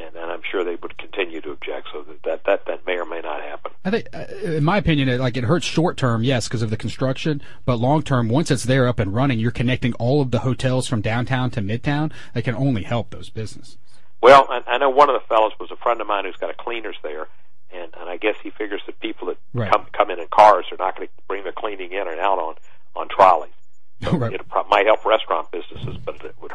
and, 0.00 0.14
and 0.16 0.30
I'm 0.30 0.42
sure 0.48 0.62
they 0.64 0.76
would 0.76 0.96
continue 0.98 1.40
to 1.40 1.50
object. 1.50 1.88
So 1.92 2.02
that 2.02 2.22
that 2.22 2.44
that, 2.44 2.66
that 2.66 2.86
may 2.86 2.98
or 2.98 3.04
may 3.04 3.20
not 3.20 3.42
happen. 3.42 3.72
I 3.84 3.90
think, 3.90 4.08
uh, 4.14 4.24
in 4.42 4.64
my 4.64 4.76
opinion, 4.78 5.08
it, 5.08 5.20
like 5.20 5.36
it 5.36 5.44
hurts 5.44 5.66
short 5.66 5.96
term, 5.96 6.22
yes, 6.22 6.46
because 6.48 6.62
of 6.62 6.70
the 6.70 6.76
construction, 6.76 7.42
but 7.64 7.76
long 7.76 8.02
term, 8.02 8.28
once 8.28 8.50
it's 8.50 8.64
there 8.64 8.86
up 8.86 8.98
and 8.98 9.14
running, 9.14 9.38
you're 9.38 9.50
connecting 9.50 9.92
all 9.94 10.20
of 10.20 10.30
the 10.30 10.40
hotels 10.40 10.86
from 10.86 11.00
downtown 11.00 11.50
to 11.52 11.60
midtown. 11.60 12.12
That 12.34 12.42
can 12.44 12.54
only 12.54 12.82
help 12.82 13.10
those 13.10 13.28
businesses. 13.30 13.76
Well, 14.20 14.46
I, 14.50 14.62
I 14.66 14.78
know 14.78 14.90
one 14.90 15.08
of 15.08 15.20
the 15.20 15.26
fellows 15.28 15.52
was 15.60 15.70
a 15.70 15.76
friend 15.76 16.00
of 16.00 16.06
mine 16.06 16.24
who's 16.24 16.36
got 16.36 16.50
a 16.50 16.54
cleaners 16.54 16.96
there, 17.04 17.28
and, 17.72 17.92
and 17.98 18.08
I 18.08 18.16
guess 18.16 18.34
he 18.42 18.50
figures 18.50 18.82
that 18.86 18.98
people 19.00 19.28
that 19.28 19.38
Right. 19.54 19.70
come 19.72 19.86
come 19.92 20.10
in 20.10 20.20
in 20.20 20.26
cars 20.28 20.66
are 20.70 20.76
not 20.78 20.96
going 20.96 21.08
to 21.08 21.14
bring 21.26 21.42
their 21.44 21.52
cleaning 21.52 21.92
in 21.92 22.06
and 22.06 22.20
out 22.20 22.38
on 22.38 22.54
on 22.98 23.08
trolleys. 23.08 23.52
So 24.04 24.16
Right. 24.16 24.32
it 24.32 24.42
might 24.70 24.86
help 24.86 25.04
restaurant 25.04 25.50
businesses, 25.50 25.96
but 26.04 26.24
it 26.24 26.36
would 26.40 26.52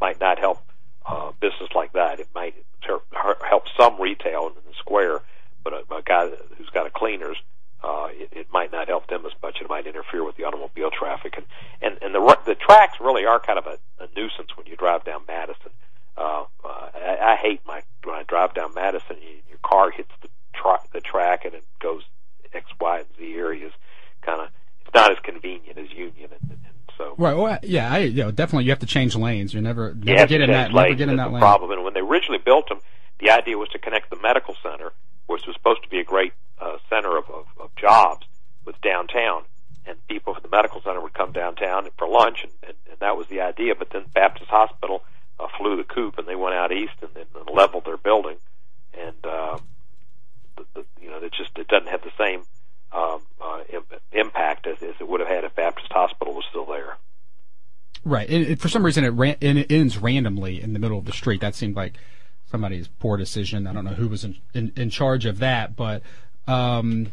might 0.00 0.20
not 0.20 0.38
help 0.38 0.58
uh, 1.06 1.32
business 1.40 1.70
like 1.74 1.92
that. 1.94 2.20
It 2.20 2.28
might 2.34 2.54
help 3.48 3.64
some 3.78 3.98
retail 4.00 4.48
in 4.48 4.54
the 4.54 4.74
square, 4.78 5.20
but 5.64 5.72
a, 5.72 5.94
a 5.94 6.02
guy 6.04 6.28
who's 6.58 6.68
got 6.68 6.86
a 6.86 6.90
cleaners, 6.90 7.38
uh, 7.82 8.08
it, 8.12 8.28
it 8.32 8.46
might 8.52 8.72
not 8.72 8.88
help 8.88 9.06
them 9.08 9.24
as 9.24 9.32
much. 9.42 9.62
It 9.62 9.70
might 9.70 9.86
interfere 9.86 10.22
with 10.22 10.36
the 10.36 10.44
automobile 10.44 10.90
traffic, 10.90 11.34
and 11.38 11.46
and 11.80 11.96
and 12.02 12.14
the 12.14 12.38
the 12.44 12.54
tracks 12.54 12.98
really 13.00 13.24
are 13.24 13.40
kind 13.40 13.58
of 13.58 13.66
a, 13.66 13.78
a 13.98 14.08
nuisance 14.14 14.54
when 14.56 14.66
you 14.66 14.76
drive 14.76 15.02
down 15.04 15.22
Madison. 15.26 15.70
Uh, 16.18 16.44
uh, 16.62 16.90
I, 16.94 17.32
I 17.32 17.36
hate 17.36 17.62
my 17.66 17.82
when 18.04 18.16
I 18.16 18.22
drive 18.24 18.52
down 18.54 18.74
Madison, 18.74 19.16
you, 19.22 19.38
your 19.48 19.58
car 19.64 19.90
hits 19.90 20.12
the 20.20 20.28
tra- 20.52 20.82
the 20.92 21.00
track 21.00 21.46
and 21.46 21.54
it 21.54 21.64
goes 21.80 22.02
X, 22.52 22.66
Y, 22.78 22.98
and 22.98 23.08
Z 23.18 23.34
areas. 23.34 23.72
Kind 24.20 24.42
of, 24.42 24.48
not 24.94 25.10
as 25.10 25.18
convenient 25.20 25.78
as 25.78 25.90
Union 25.90 26.30
and, 26.32 26.50
and 26.50 26.72
know. 27.02 27.14
Right. 27.18 27.36
Well, 27.36 27.58
yeah. 27.62 27.92
I 27.92 27.98
you 27.98 28.22
know 28.22 28.30
definitely 28.30 28.64
you 28.64 28.70
have 28.70 28.80
to 28.80 28.86
change 28.86 29.14
lanes. 29.16 29.52
You're 29.52 29.62
never 29.62 29.94
never 29.94 30.20
have 30.20 30.28
get 30.28 30.40
in 30.40 30.50
that 30.50 30.72
never 30.72 30.88
lanes, 30.88 30.98
get 30.98 31.08
in 31.08 31.16
that 31.16 31.32
lane. 31.32 31.40
problem. 31.40 31.70
And 31.70 31.84
when 31.84 31.94
they 31.94 32.00
originally 32.00 32.40
built 32.44 32.68
them, 32.68 32.78
the 33.18 33.30
idea 33.30 33.58
was 33.58 33.68
to 33.70 33.78
connect 33.78 34.10
the 34.10 34.16
medical 34.16 34.56
center, 34.62 34.92
which 35.26 35.46
was 35.46 35.56
supposed 35.56 35.82
to 35.82 35.88
be 35.88 35.98
a 35.98 36.04
great 36.04 36.32
uh, 36.60 36.78
center 36.88 37.16
of, 37.16 37.24
of, 37.30 37.46
of 37.60 37.74
jobs, 37.76 38.26
with 38.64 38.80
downtown. 38.80 39.44
And 39.84 39.98
people 40.06 40.34
from 40.34 40.44
the 40.44 40.48
medical 40.48 40.80
center 40.80 41.00
would 41.00 41.14
come 41.14 41.32
downtown 41.32 41.88
for 41.98 42.06
lunch, 42.06 42.44
and, 42.44 42.52
and, 42.62 42.76
and 42.88 42.98
that 43.00 43.16
was 43.16 43.26
the 43.26 43.40
idea. 43.40 43.74
But 43.74 43.90
then 43.90 44.04
Baptist 44.14 44.48
Hospital 44.48 45.02
uh, 45.40 45.48
flew 45.58 45.76
the 45.76 45.82
coop, 45.84 46.18
and 46.18 46.28
they 46.28 46.36
went 46.36 46.54
out 46.54 46.70
east 46.70 46.94
and, 47.00 47.10
and, 47.16 47.26
and 47.34 47.56
leveled 47.56 47.84
their 47.84 47.96
building, 47.96 48.36
and 48.94 49.16
uh, 49.24 49.58
the, 50.56 50.64
the, 50.74 50.84
you 51.00 51.10
know 51.10 51.16
it 51.16 51.32
just 51.32 51.58
it 51.58 51.66
doesn't 51.66 51.88
have 51.88 52.02
the 52.02 52.12
same 52.16 52.44
um, 52.94 53.20
uh, 53.40 53.60
impact 54.12 54.66
as, 54.66 54.82
as 54.82 54.94
it 55.00 55.08
would 55.08 55.20
have 55.20 55.28
had 55.28 55.44
if 55.44 55.54
Baptist 55.54 55.92
Hospital 55.92 56.34
was 56.34 56.44
still 56.50 56.66
there. 56.66 56.96
Right. 58.04 58.28
And 58.28 58.60
for 58.60 58.68
some 58.68 58.84
reason, 58.84 59.04
it, 59.04 59.10
ran, 59.10 59.36
it 59.40 59.70
ends 59.70 59.98
randomly 59.98 60.60
in 60.60 60.72
the 60.72 60.78
middle 60.78 60.98
of 60.98 61.04
the 61.04 61.12
street. 61.12 61.40
That 61.40 61.54
seemed 61.54 61.76
like 61.76 61.94
somebody's 62.50 62.88
poor 62.88 63.16
decision. 63.16 63.66
I 63.66 63.72
don't 63.72 63.84
know 63.84 63.94
who 63.94 64.08
was 64.08 64.24
in, 64.24 64.36
in, 64.54 64.72
in 64.76 64.90
charge 64.90 65.24
of 65.24 65.38
that, 65.38 65.76
but 65.76 66.02
um, 66.46 67.12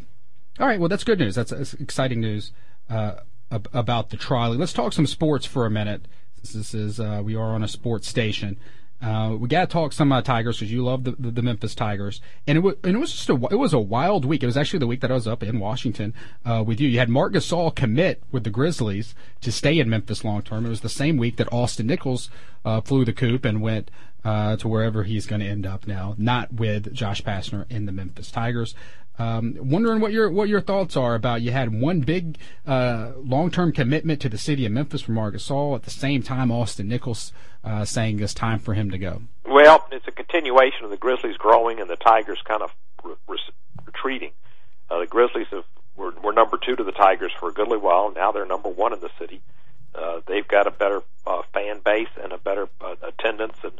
all 0.58 0.66
right. 0.66 0.80
Well, 0.80 0.88
that's 0.88 1.04
good 1.04 1.18
news. 1.18 1.36
That's, 1.36 1.50
that's 1.50 1.74
exciting 1.74 2.20
news 2.20 2.52
uh, 2.88 3.20
ab- 3.50 3.68
about 3.72 4.10
the 4.10 4.16
trolley. 4.16 4.56
Let's 4.56 4.72
talk 4.72 4.92
some 4.92 5.06
sports 5.06 5.46
for 5.46 5.64
a 5.64 5.70
minute. 5.70 6.06
This 6.42 6.74
is 6.74 6.98
uh, 6.98 7.20
we 7.22 7.36
are 7.36 7.54
on 7.54 7.62
a 7.62 7.68
sports 7.68 8.08
station. 8.08 8.58
Uh, 9.02 9.34
we 9.38 9.48
got 9.48 9.60
to 9.60 9.66
talk 9.66 9.92
some 9.92 10.12
uh, 10.12 10.20
Tigers 10.20 10.58
because 10.58 10.70
you 10.70 10.84
love 10.84 11.04
the, 11.04 11.12
the, 11.12 11.30
the 11.30 11.42
Memphis 11.42 11.74
Tigers, 11.74 12.20
and 12.46 12.58
it 12.58 12.60
was 12.60 12.74
and 12.84 12.96
it 12.96 12.98
was 12.98 13.12
just 13.12 13.30
a 13.30 13.34
it 13.50 13.58
was 13.58 13.72
a 13.72 13.78
wild 13.78 14.24
week. 14.24 14.42
It 14.42 14.46
was 14.46 14.56
actually 14.56 14.80
the 14.80 14.86
week 14.86 15.00
that 15.00 15.10
I 15.10 15.14
was 15.14 15.26
up 15.26 15.42
in 15.42 15.58
Washington 15.58 16.12
uh, 16.44 16.62
with 16.66 16.80
you. 16.80 16.88
You 16.88 16.98
had 16.98 17.08
Marc 17.08 17.32
Gasol 17.32 17.74
commit 17.74 18.22
with 18.30 18.44
the 18.44 18.50
Grizzlies 18.50 19.14
to 19.40 19.50
stay 19.50 19.78
in 19.78 19.88
Memphis 19.88 20.22
long 20.22 20.42
term. 20.42 20.66
It 20.66 20.70
was 20.70 20.82
the 20.82 20.90
same 20.90 21.16
week 21.16 21.36
that 21.36 21.50
Austin 21.52 21.86
Nichols 21.86 22.28
uh, 22.64 22.82
flew 22.82 23.06
the 23.06 23.14
coop 23.14 23.46
and 23.46 23.62
went 23.62 23.90
uh, 24.24 24.56
to 24.56 24.68
wherever 24.68 25.04
he's 25.04 25.26
going 25.26 25.40
to 25.40 25.46
end 25.46 25.66
up 25.66 25.86
now, 25.86 26.14
not 26.18 26.52
with 26.52 26.92
Josh 26.92 27.22
Pastner 27.22 27.64
in 27.70 27.86
the 27.86 27.92
Memphis 27.92 28.30
Tigers. 28.30 28.74
Um, 29.20 29.54
wondering 29.60 30.00
what 30.00 30.12
your 30.12 30.30
what 30.30 30.48
your 30.48 30.62
thoughts 30.62 30.96
are 30.96 31.14
about 31.14 31.42
you 31.42 31.50
had 31.50 31.78
one 31.78 32.00
big 32.00 32.38
uh, 32.66 33.12
long 33.22 33.50
term 33.50 33.70
commitment 33.70 34.18
to 34.22 34.30
the 34.30 34.38
city 34.38 34.64
of 34.64 34.72
Memphis 34.72 35.02
from 35.02 35.16
Marc 35.16 35.34
Gasol 35.34 35.74
at 35.74 35.82
the 35.82 35.90
same 35.90 36.22
time 36.22 36.50
Austin 36.50 36.88
Nichols 36.88 37.30
uh, 37.62 37.84
saying 37.84 38.20
it's 38.20 38.32
time 38.32 38.58
for 38.58 38.72
him 38.72 38.90
to 38.90 38.96
go. 38.96 39.20
Well, 39.44 39.86
it's 39.92 40.08
a 40.08 40.10
continuation 40.10 40.84
of 40.84 40.90
the 40.90 40.96
Grizzlies 40.96 41.36
growing 41.36 41.80
and 41.80 41.90
the 41.90 41.96
Tigers 41.96 42.38
kind 42.46 42.62
of 42.62 42.74
re- 43.04 43.14
re- 43.28 43.38
retreating. 43.84 44.32
Uh, 44.88 45.00
the 45.00 45.06
Grizzlies 45.06 45.48
have, 45.50 45.64
were, 45.96 46.12
were 46.22 46.32
number 46.32 46.56
two 46.56 46.74
to 46.76 46.82
the 46.82 46.92
Tigers 46.92 47.32
for 47.38 47.50
a 47.50 47.52
goodly 47.52 47.76
while. 47.76 48.10
Now 48.10 48.32
they're 48.32 48.46
number 48.46 48.70
one 48.70 48.94
in 48.94 49.00
the 49.00 49.10
city. 49.18 49.42
Uh, 49.94 50.20
they've 50.26 50.48
got 50.48 50.66
a 50.66 50.70
better 50.70 51.02
uh, 51.26 51.42
fan 51.52 51.80
base 51.84 52.08
and 52.22 52.32
a 52.32 52.38
better 52.38 52.68
uh, 52.80 52.94
attendance, 53.02 53.58
and 53.62 53.72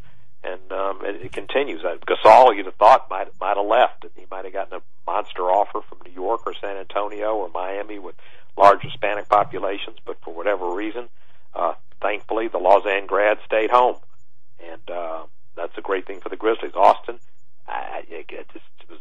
and 0.43 0.72
um, 0.72 1.05
it, 1.05 1.22
it 1.22 1.32
continues. 1.32 1.84
Uh, 1.84 1.97
Gasol, 2.07 2.57
you'd 2.57 2.66
have 2.66 2.74
thought 2.76 3.11
might 3.11 3.28
might 3.41 3.57
have 3.57 3.66
left, 3.66 4.07
he 4.16 4.26
might 4.30 4.45
have 4.45 4.55
gotten 4.55 4.78
a 4.78 4.82
monster 5.07 5.43
offer 5.43 5.80
from 5.88 5.99
New 6.05 6.12
York 6.12 6.43
or 6.47 6.55
San 6.55 6.76
Antonio 6.76 7.34
or 7.34 7.49
Miami 7.51 7.99
with 7.99 8.14
large 8.57 8.82
Hispanic 8.82 9.28
populations, 9.28 9.99
but 10.05 10.16
for 10.22 10.34
whatever 10.34 10.70
reason, 10.70 11.09
uh, 11.55 11.74
thankfully 12.01 12.49
the 12.49 12.59
Lausanne 12.59 13.07
grad 13.07 13.38
stayed 13.45 13.70
home, 13.70 13.97
and 14.61 14.91
uh, 14.91 15.24
that's 15.57 15.76
a 15.76 15.82
great 15.82 16.07
thing 16.07 16.20
for 16.20 16.28
the 16.28 16.36
Grizzlies. 16.36 16.74
Austin, 16.74 17.18
I, 17.66 18.05
it 18.09 18.28
just 18.53 18.64
was. 18.88 18.99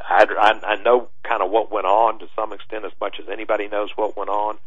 I, 0.00 0.26
I, 0.38 0.72
I 0.72 0.82
know 0.82 1.08
kind 1.24 1.42
of 1.42 1.50
what 1.50 1.72
went 1.72 1.86
on 1.86 2.18
to 2.20 2.28
some 2.36 2.52
extent, 2.52 2.84
as 2.84 2.92
much 3.00 3.18
as 3.20 3.28
anybody 3.28 3.68
knows 3.68 3.90
what 3.96 4.16
went 4.16 4.30
on. 4.30 4.58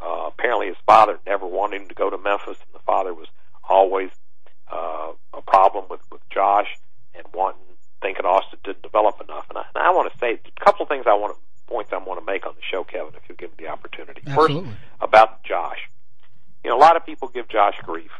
Uh, 0.00 0.28
apparently, 0.28 0.68
his 0.68 0.76
father 0.86 1.18
never 1.26 1.46
wanted 1.46 1.82
him 1.82 1.88
to 1.88 1.94
go 1.94 2.08
to 2.08 2.16
Memphis, 2.16 2.56
and 2.64 2.74
the 2.74 2.78
father 2.80 3.12
was 3.12 3.28
always 3.68 4.10
uh, 4.70 5.12
a 5.34 5.42
problem 5.42 5.86
with 5.90 6.00
with 6.10 6.22
Josh 6.30 6.68
and 7.14 7.26
wanting 7.34 7.60
thinking 8.00 8.24
Austin 8.24 8.58
didn't 8.64 8.82
develop 8.82 9.20
enough. 9.20 9.46
And 9.50 9.58
I, 9.58 9.64
and 9.74 9.84
I 9.84 9.90
want 9.90 10.10
to 10.12 10.18
say 10.18 10.40
a 10.44 10.64
couple 10.64 10.82
of 10.82 10.88
things 10.88 11.04
I 11.06 11.14
want 11.14 11.34
to 11.34 11.40
points 11.70 11.92
I 11.92 11.98
want 11.98 12.18
to 12.18 12.26
make 12.26 12.46
on 12.46 12.54
the 12.54 12.62
show, 12.68 12.82
Kevin, 12.82 13.14
if 13.14 13.28
you 13.28 13.36
give 13.36 13.50
me 13.50 13.64
the 13.64 13.68
opportunity. 13.68 14.22
Absolutely. 14.26 14.70
First, 14.70 14.76
about 15.00 15.44
Josh. 15.44 15.78
You 16.64 16.70
know, 16.70 16.76
a 16.76 16.82
lot 16.82 16.96
of 16.96 17.06
people 17.06 17.28
give 17.28 17.48
Josh 17.48 17.76
grief 17.84 18.10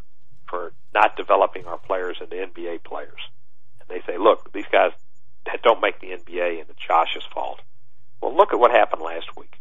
for 0.48 0.72
not 0.94 1.16
developing 1.16 1.66
our 1.66 1.78
players 1.78 2.18
into 2.20 2.36
NBA 2.36 2.84
players, 2.84 3.20
and 3.80 3.88
they 3.88 4.05
say, 4.07 4.18
"Look, 4.18 4.53
these 4.53 4.66
guys 4.70 4.92
that 5.46 5.62
don't 5.62 5.80
make 5.80 6.01
the 6.01 6.12
NBA, 6.12 6.61
and 6.61 6.70
it's 6.70 6.78
Josh's 6.78 7.24
fault." 7.34 7.61
Well, 8.20 8.34
look 8.34 8.53
at 8.53 8.59
what 8.59 8.70
happened 8.70 9.03
last 9.03 9.36
week. 9.36 9.61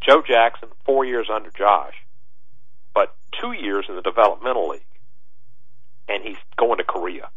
Joe 0.00 0.22
Jackson, 0.22 0.68
four 0.84 1.04
years 1.04 1.28
under 1.30 1.50
Josh, 1.50 1.94
but 2.94 3.14
two 3.40 3.52
years 3.52 3.86
in 3.88 3.96
the 3.96 4.02
developmental 4.02 4.68
league, 4.68 4.86
and 6.08 6.22
he's 6.22 6.36
going 6.56 6.78
to 6.78 6.84
Korea. 6.84 7.30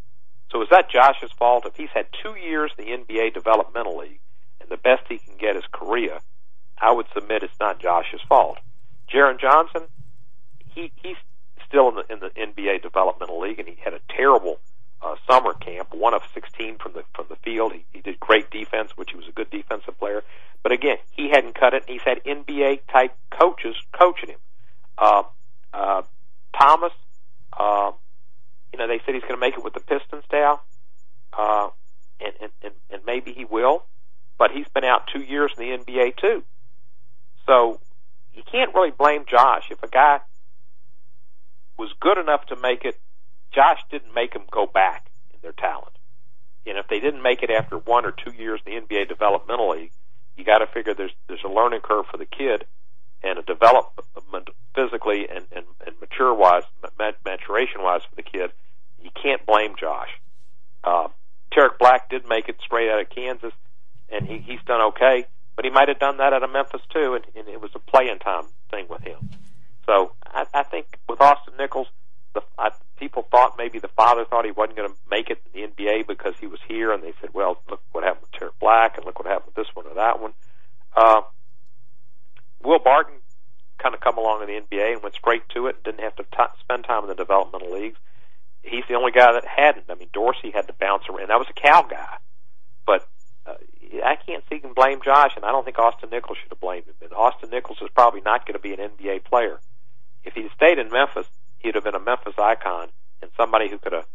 So 0.51 0.61
is 0.61 0.69
that 0.69 0.89
Josh's 0.89 1.31
fault? 1.31 1.65
If 1.65 1.75
he's 1.75 1.89
had 1.93 2.07
two 2.23 2.35
years 2.35 2.71
in 2.77 2.85
the 2.85 2.91
NBA 2.91 3.33
developmental 3.33 3.97
league, 3.97 4.19
and 4.61 4.69
the 4.69 4.77
best 4.77 5.03
he 5.09 5.17
can 5.17 5.35
get 5.37 5.55
is 5.55 5.63
Korea, 5.71 6.21
I 6.77 6.91
would 6.91 7.07
submit 7.13 7.43
it's 7.43 7.59
not 7.59 7.79
Josh's 7.79 8.21
fault. 8.27 8.57
Geron 9.11 9.39
Johnson, 9.39 9.83
he 10.73 10.91
he's 11.01 11.17
still 11.67 11.89
in 11.89 11.95
the 11.95 12.13
in 12.13 12.19
the 12.19 12.29
NBA 12.29 12.81
developmental 12.81 13.39
league, 13.39 13.59
and 13.59 13.67
he 13.67 13.77
had 13.83 13.93
a 13.93 13.99
terrible 14.09 14.59
uh, 15.01 15.15
summer 15.29 15.53
camp, 15.53 15.93
one 15.93 16.13
of 16.13 16.21
16 16.33 16.77
from 16.77 16.93
the 16.93 17.03
from 17.13 17.25
the 17.29 17.35
field. 17.37 17.73
He, 17.73 17.85
he 17.91 18.01
did 18.01 18.19
great 18.19 18.49
defense, 18.49 18.91
which 18.95 19.11
he 19.11 19.17
was 19.17 19.27
a 19.27 19.31
good 19.31 19.49
defensive 19.49 19.97
player. 19.99 20.23
But 20.63 20.71
again, 20.71 20.97
he 21.11 21.29
hadn't 21.29 21.53
cut 21.53 21.73
it. 21.73 21.83
He's 21.87 22.01
had 22.01 22.23
NBA 22.23 22.81
type 22.91 23.15
coaches 23.29 23.75
coaching 23.91 24.29
him. 24.29 24.39
Uh, 24.97 25.23
uh, 25.73 26.01
Thomas, 26.59 26.93
uh, 27.53 27.91
you 28.75 28.79
know, 28.79 28.87
they 28.89 28.99
said 29.05 29.15
he's 29.15 29.23
going 29.23 29.35
to 29.35 29.39
make 29.39 29.57
it 29.57 29.63
with 29.63 29.73
the 29.73 29.79
Pistons 29.79 30.25
now, 30.33 30.59
uh, 31.31 31.69
and, 32.19 32.33
and 32.41 32.51
and 32.61 32.73
and 32.89 33.01
maybe 33.05 33.31
he 33.31 33.45
will. 33.45 33.85
But 34.37 34.51
he's 34.51 34.67
been 34.67 34.83
out 34.83 35.07
two 35.07 35.21
years 35.21 35.53
in 35.57 35.63
the 35.63 35.77
NBA 35.77 36.17
too, 36.17 36.43
so 37.47 37.79
you 38.33 38.43
can't 38.51 38.75
really 38.75 38.91
blame 38.91 39.23
Josh 39.29 39.67
if 39.71 39.81
a 39.81 39.87
guy 39.87 40.19
was 41.77 41.93
good 42.01 42.17
enough 42.17 42.47
to 42.47 42.57
make 42.57 42.83
it. 42.83 42.99
Josh 43.53 43.79
didn't 43.89 44.13
make 44.13 44.33
him 44.33 44.43
go 44.51 44.65
back 44.65 45.09
in 45.33 45.39
their 45.41 45.53
talent, 45.53 45.95
and 46.65 46.77
if 46.77 46.89
they 46.89 46.99
didn't 46.99 47.21
make 47.21 47.43
it 47.43 47.49
after 47.49 47.77
one 47.77 48.05
or 48.05 48.11
two 48.11 48.33
years 48.33 48.59
in 48.65 48.73
the 48.73 48.81
NBA 48.81 49.07
developmental 49.07 49.69
league, 49.69 49.93
you 50.35 50.43
got 50.43 50.57
to 50.57 50.67
figure 50.67 50.93
there's 50.93 51.15
there's 51.29 51.45
a 51.45 51.49
learning 51.49 51.79
curve 51.79 52.07
for 52.11 52.17
the 52.17 52.25
kid 52.25 52.65
and 53.23 53.39
a 53.39 53.41
development 53.41 54.49
physically 54.73 55.29
and 55.29 55.45
and, 55.55 55.65
and 55.87 55.95
mature 56.01 56.33
wise, 56.33 56.63
maturation 57.25 57.81
wise 57.81 58.01
for 58.09 58.15
the 58.17 58.21
kid. 58.21 58.51
You 59.01 59.09
can't 59.21 59.45
blame 59.45 59.75
Josh. 59.79 60.09
Uh, 60.83 61.07
Tarik 61.51 61.79
Black 61.79 62.09
did 62.09 62.27
make 62.27 62.49
it 62.49 62.57
straight 62.63 62.89
out 62.89 63.01
of 63.01 63.09
Kansas, 63.09 63.53
and 64.09 64.27
he, 64.27 64.39
he's 64.39 64.59
done 64.65 64.81
okay. 64.81 65.25
But 65.55 65.65
he 65.65 65.71
might 65.71 65.87
have 65.87 65.99
done 65.99 66.17
that 66.17 66.33
out 66.33 66.43
of 66.43 66.51
Memphis 66.51 66.81
too, 66.93 67.15
and, 67.15 67.25
and 67.35 67.47
it 67.47 67.61
was 67.61 67.71
a 67.75 67.79
playing 67.79 68.19
time 68.19 68.45
thing 68.69 68.87
with 68.89 69.01
him. 69.01 69.29
So 69.85 70.11
I, 70.25 70.45
I 70.53 70.63
think 70.63 70.99
with 71.07 71.21
Austin 71.21 71.53
Nichols, 71.57 71.87
the 72.33 72.41
I, 72.57 72.71
people 72.97 73.25
thought 73.31 73.55
maybe 73.57 73.79
the 73.79 73.87
father 73.87 74.25
thought 74.25 74.45
he 74.45 74.51
wasn't 74.51 74.77
going 74.77 74.89
to 74.89 74.95
make 75.09 75.29
it 75.29 75.41
in 75.53 75.71
the 75.75 75.83
NBA 75.83 76.07
because 76.07 76.33
he 76.39 76.47
was 76.47 76.59
here, 76.67 76.91
and 76.91 77.01
they 77.01 77.13
said, 77.21 77.33
"Well, 77.33 77.61
look 77.69 77.81
what 77.93 78.03
happened 78.03 78.23
with 78.23 78.39
Tarik 78.39 78.59
Black, 78.59 78.97
and 78.97 79.05
look 79.05 79.17
what 79.17 79.27
happened 79.27 79.53
with 79.55 79.65
this 79.65 79.73
one 79.75 79.85
or 79.87 79.95
that 79.95 80.21
one." 80.21 80.33
Uh, 80.95 81.21
Will 82.63 82.79
Barton 82.79 83.15
kind 83.77 83.93
of 83.93 84.01
come 84.01 84.17
along 84.17 84.41
in 84.41 84.47
the 84.47 84.61
NBA 84.61 84.93
and 84.93 85.03
went 85.03 85.15
straight 85.15 85.47
to 85.49 85.67
it, 85.67 85.83
didn't 85.83 86.01
have 86.01 86.15
to 86.15 86.23
t- 86.23 86.59
spend 86.59 86.83
time 86.85 87.03
in 87.03 87.09
the 87.09 87.15
developmental 87.15 87.71
leagues. 87.71 87.99
He's 88.65 88.83
the 88.89 88.95
only 88.95 89.11
guy 89.11 89.31
that 89.33 89.45
hadn't. 89.45 89.85
I 89.89 89.95
mean, 89.95 90.09
Dorsey 90.11 90.51
had 90.51 90.67
to 90.67 90.73
bounce 90.73 91.03
around. 91.09 91.29
That 91.29 91.37
was 91.37 91.47
a 91.49 91.53
Cal 91.53 91.83
guy, 91.83 92.17
but 92.85 93.07
uh, 93.45 93.53
I 94.03 94.15
can't 94.15 94.43
see 94.49 94.57
him 94.57 94.73
blame 94.73 95.01
Josh, 95.03 95.33
and 95.35 95.45
I 95.45 95.51
don't 95.51 95.63
think 95.63 95.77
Austin 95.77 96.09
Nichols 96.09 96.37
should 96.41 96.49
have 96.49 96.59
blamed 96.59 96.87
him. 96.87 96.95
And 97.01 97.13
Austin 97.13 97.51
Nichols 97.51 97.77
is 97.81 97.89
probably 97.93 98.21
not 98.21 98.45
going 98.45 98.53
to 98.53 98.59
be 98.59 98.73
an 98.73 98.79
NBA 98.79 99.25
player. 99.25 99.59
If 100.23 100.33
he'd 100.33 100.49
stayed 100.55 100.79
in 100.79 100.89
Memphis, 100.89 101.27
he'd 101.59 101.75
have 101.75 101.83
been 101.83 101.95
a 101.95 101.99
Memphis 101.99 102.33
icon 102.37 102.89
and 103.21 103.31
somebody 103.37 103.69
who 103.69 103.77
could 103.77 103.93
have 103.93 104.07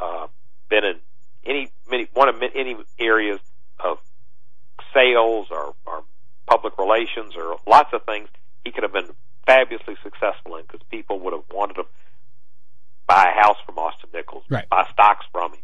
uh, 0.00 0.26
been 0.68 0.84
in 0.84 0.96
any 1.44 1.70
many 1.90 2.08
one 2.14 2.28
of 2.28 2.42
any 2.54 2.76
areas 2.98 3.40
of 3.78 3.98
sales 4.94 5.48
or, 5.50 5.74
or 5.86 6.04
public 6.46 6.78
relations 6.78 7.34
or 7.36 7.58
lots 7.66 7.92
of 7.92 8.04
things. 8.04 8.28
He 8.64 8.72
could 8.72 8.82
have 8.82 8.92
been 8.92 9.10
fabulously 9.46 9.96
successful 10.02 10.56
in 10.56 10.62
because 10.62 10.80
people 10.90 11.20
would 11.20 11.32
have 11.32 11.44
wanted 11.52 11.74
to 11.74 11.86
buy 13.08 13.32
a 13.34 13.42
house 13.42 13.56
from 13.66 13.78
Austin 13.78 14.10
Nichols, 14.14 14.44
Right. 14.48 14.68
buy 14.68 14.86
stocks 14.92 15.26
from 15.32 15.52
him. 15.52 15.60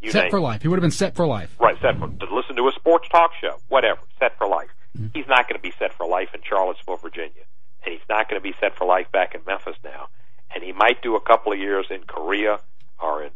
You 0.00 0.10
set 0.10 0.30
for 0.30 0.38
it. 0.38 0.40
life. 0.40 0.62
He 0.62 0.68
would 0.68 0.76
have 0.76 0.82
been 0.82 0.90
set 0.90 1.14
for 1.14 1.26
life. 1.26 1.54
Right, 1.60 1.76
set 1.80 1.98
for, 1.98 2.08
to 2.08 2.34
listen 2.34 2.56
to 2.56 2.66
a 2.68 2.72
sports 2.72 3.08
talk 3.08 3.30
show, 3.40 3.58
whatever, 3.68 4.00
set 4.18 4.36
for 4.38 4.46
life. 4.48 4.68
Mm-hmm. 4.96 5.08
He's 5.14 5.26
not 5.28 5.48
going 5.48 5.58
to 5.58 5.62
be 5.62 5.72
set 5.78 5.92
for 5.92 6.06
life 6.06 6.30
in 6.34 6.40
Charlottesville, 6.42 6.96
Virginia, 6.96 7.44
and 7.84 7.92
he's 7.92 8.02
not 8.08 8.28
going 8.28 8.40
to 8.40 8.42
be 8.42 8.54
set 8.60 8.74
for 8.76 8.84
life 8.86 9.10
back 9.12 9.34
in 9.34 9.40
Memphis 9.46 9.76
now. 9.84 10.08
And 10.54 10.62
he 10.64 10.72
might 10.72 11.02
do 11.02 11.16
a 11.16 11.20
couple 11.20 11.52
of 11.52 11.58
years 11.58 11.86
in 11.90 12.02
Korea 12.04 12.60
or 13.00 13.22
in 13.22 13.30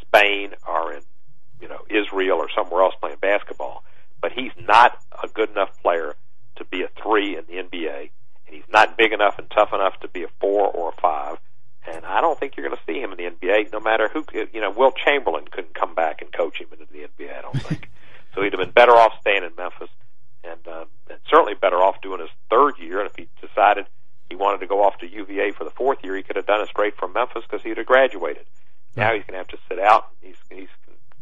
Spain 0.00 0.54
or 0.68 0.92
in 0.92 1.02
you 1.60 1.68
know 1.68 1.80
Israel 1.88 2.38
or 2.38 2.48
somewhere 2.54 2.82
else 2.82 2.94
playing 3.00 3.16
basketball, 3.20 3.84
but 4.20 4.32
he's 4.32 4.52
not 4.66 4.98
a 5.22 5.28
good 5.28 5.50
enough 5.50 5.80
player 5.82 6.14
to 6.56 6.64
be 6.64 6.82
a 6.82 6.88
three 7.02 7.36
in 7.36 7.44
the 7.46 7.54
NBA. 7.62 8.10
and 8.46 8.54
he's 8.56 8.68
not 8.72 8.96
big 8.98 9.12
enough 9.12 9.38
and 9.38 9.48
tough 9.50 9.72
enough 9.72 9.98
to 10.00 10.08
be 10.08 10.22
a 10.24 10.28
four 10.40 10.68
or 10.68 10.90
a 10.90 11.00
five. 11.00 11.38
And 11.86 12.04
I 12.04 12.20
don't 12.20 12.38
think 12.38 12.56
you're 12.56 12.66
going 12.66 12.78
to 12.78 12.92
see 12.92 13.00
him 13.00 13.12
in 13.12 13.18
the 13.18 13.24
NBA, 13.24 13.72
no 13.72 13.80
matter 13.80 14.08
who. 14.08 14.24
You 14.52 14.60
know, 14.60 14.70
Wilt 14.70 14.96
Chamberlain 14.96 15.44
couldn't 15.50 15.74
come 15.74 15.94
back 15.94 16.20
and 16.20 16.32
coach 16.32 16.58
him 16.58 16.68
into 16.72 16.86
the 16.92 17.08
NBA. 17.08 17.38
I 17.38 17.42
don't 17.42 17.62
think. 17.62 17.88
so 18.34 18.42
he'd 18.42 18.52
have 18.52 18.60
been 18.60 18.70
better 18.70 18.92
off 18.92 19.12
staying 19.20 19.44
in 19.44 19.52
Memphis, 19.56 19.88
and, 20.44 20.60
uh, 20.68 20.84
and 21.08 21.18
certainly 21.28 21.54
better 21.54 21.76
off 21.76 22.00
doing 22.02 22.20
his 22.20 22.30
third 22.50 22.78
year. 22.78 23.00
And 23.00 23.08
if 23.08 23.16
he 23.16 23.28
decided 23.40 23.86
he 24.28 24.36
wanted 24.36 24.60
to 24.60 24.66
go 24.66 24.82
off 24.84 24.98
to 24.98 25.06
UVA 25.08 25.52
for 25.52 25.64
the 25.64 25.70
fourth 25.70 25.98
year, 26.04 26.16
he 26.16 26.22
could 26.22 26.36
have 26.36 26.46
done 26.46 26.60
it 26.60 26.68
straight 26.68 26.96
from 26.96 27.12
Memphis 27.14 27.44
because 27.48 27.62
he'd 27.62 27.78
have 27.78 27.86
graduated. 27.86 28.44
Now 28.96 29.14
he's 29.14 29.22
going 29.22 29.32
to 29.32 29.38
have 29.38 29.48
to 29.48 29.58
sit 29.68 29.78
out. 29.78 30.08
He's 30.20 30.36
he's 30.50 30.68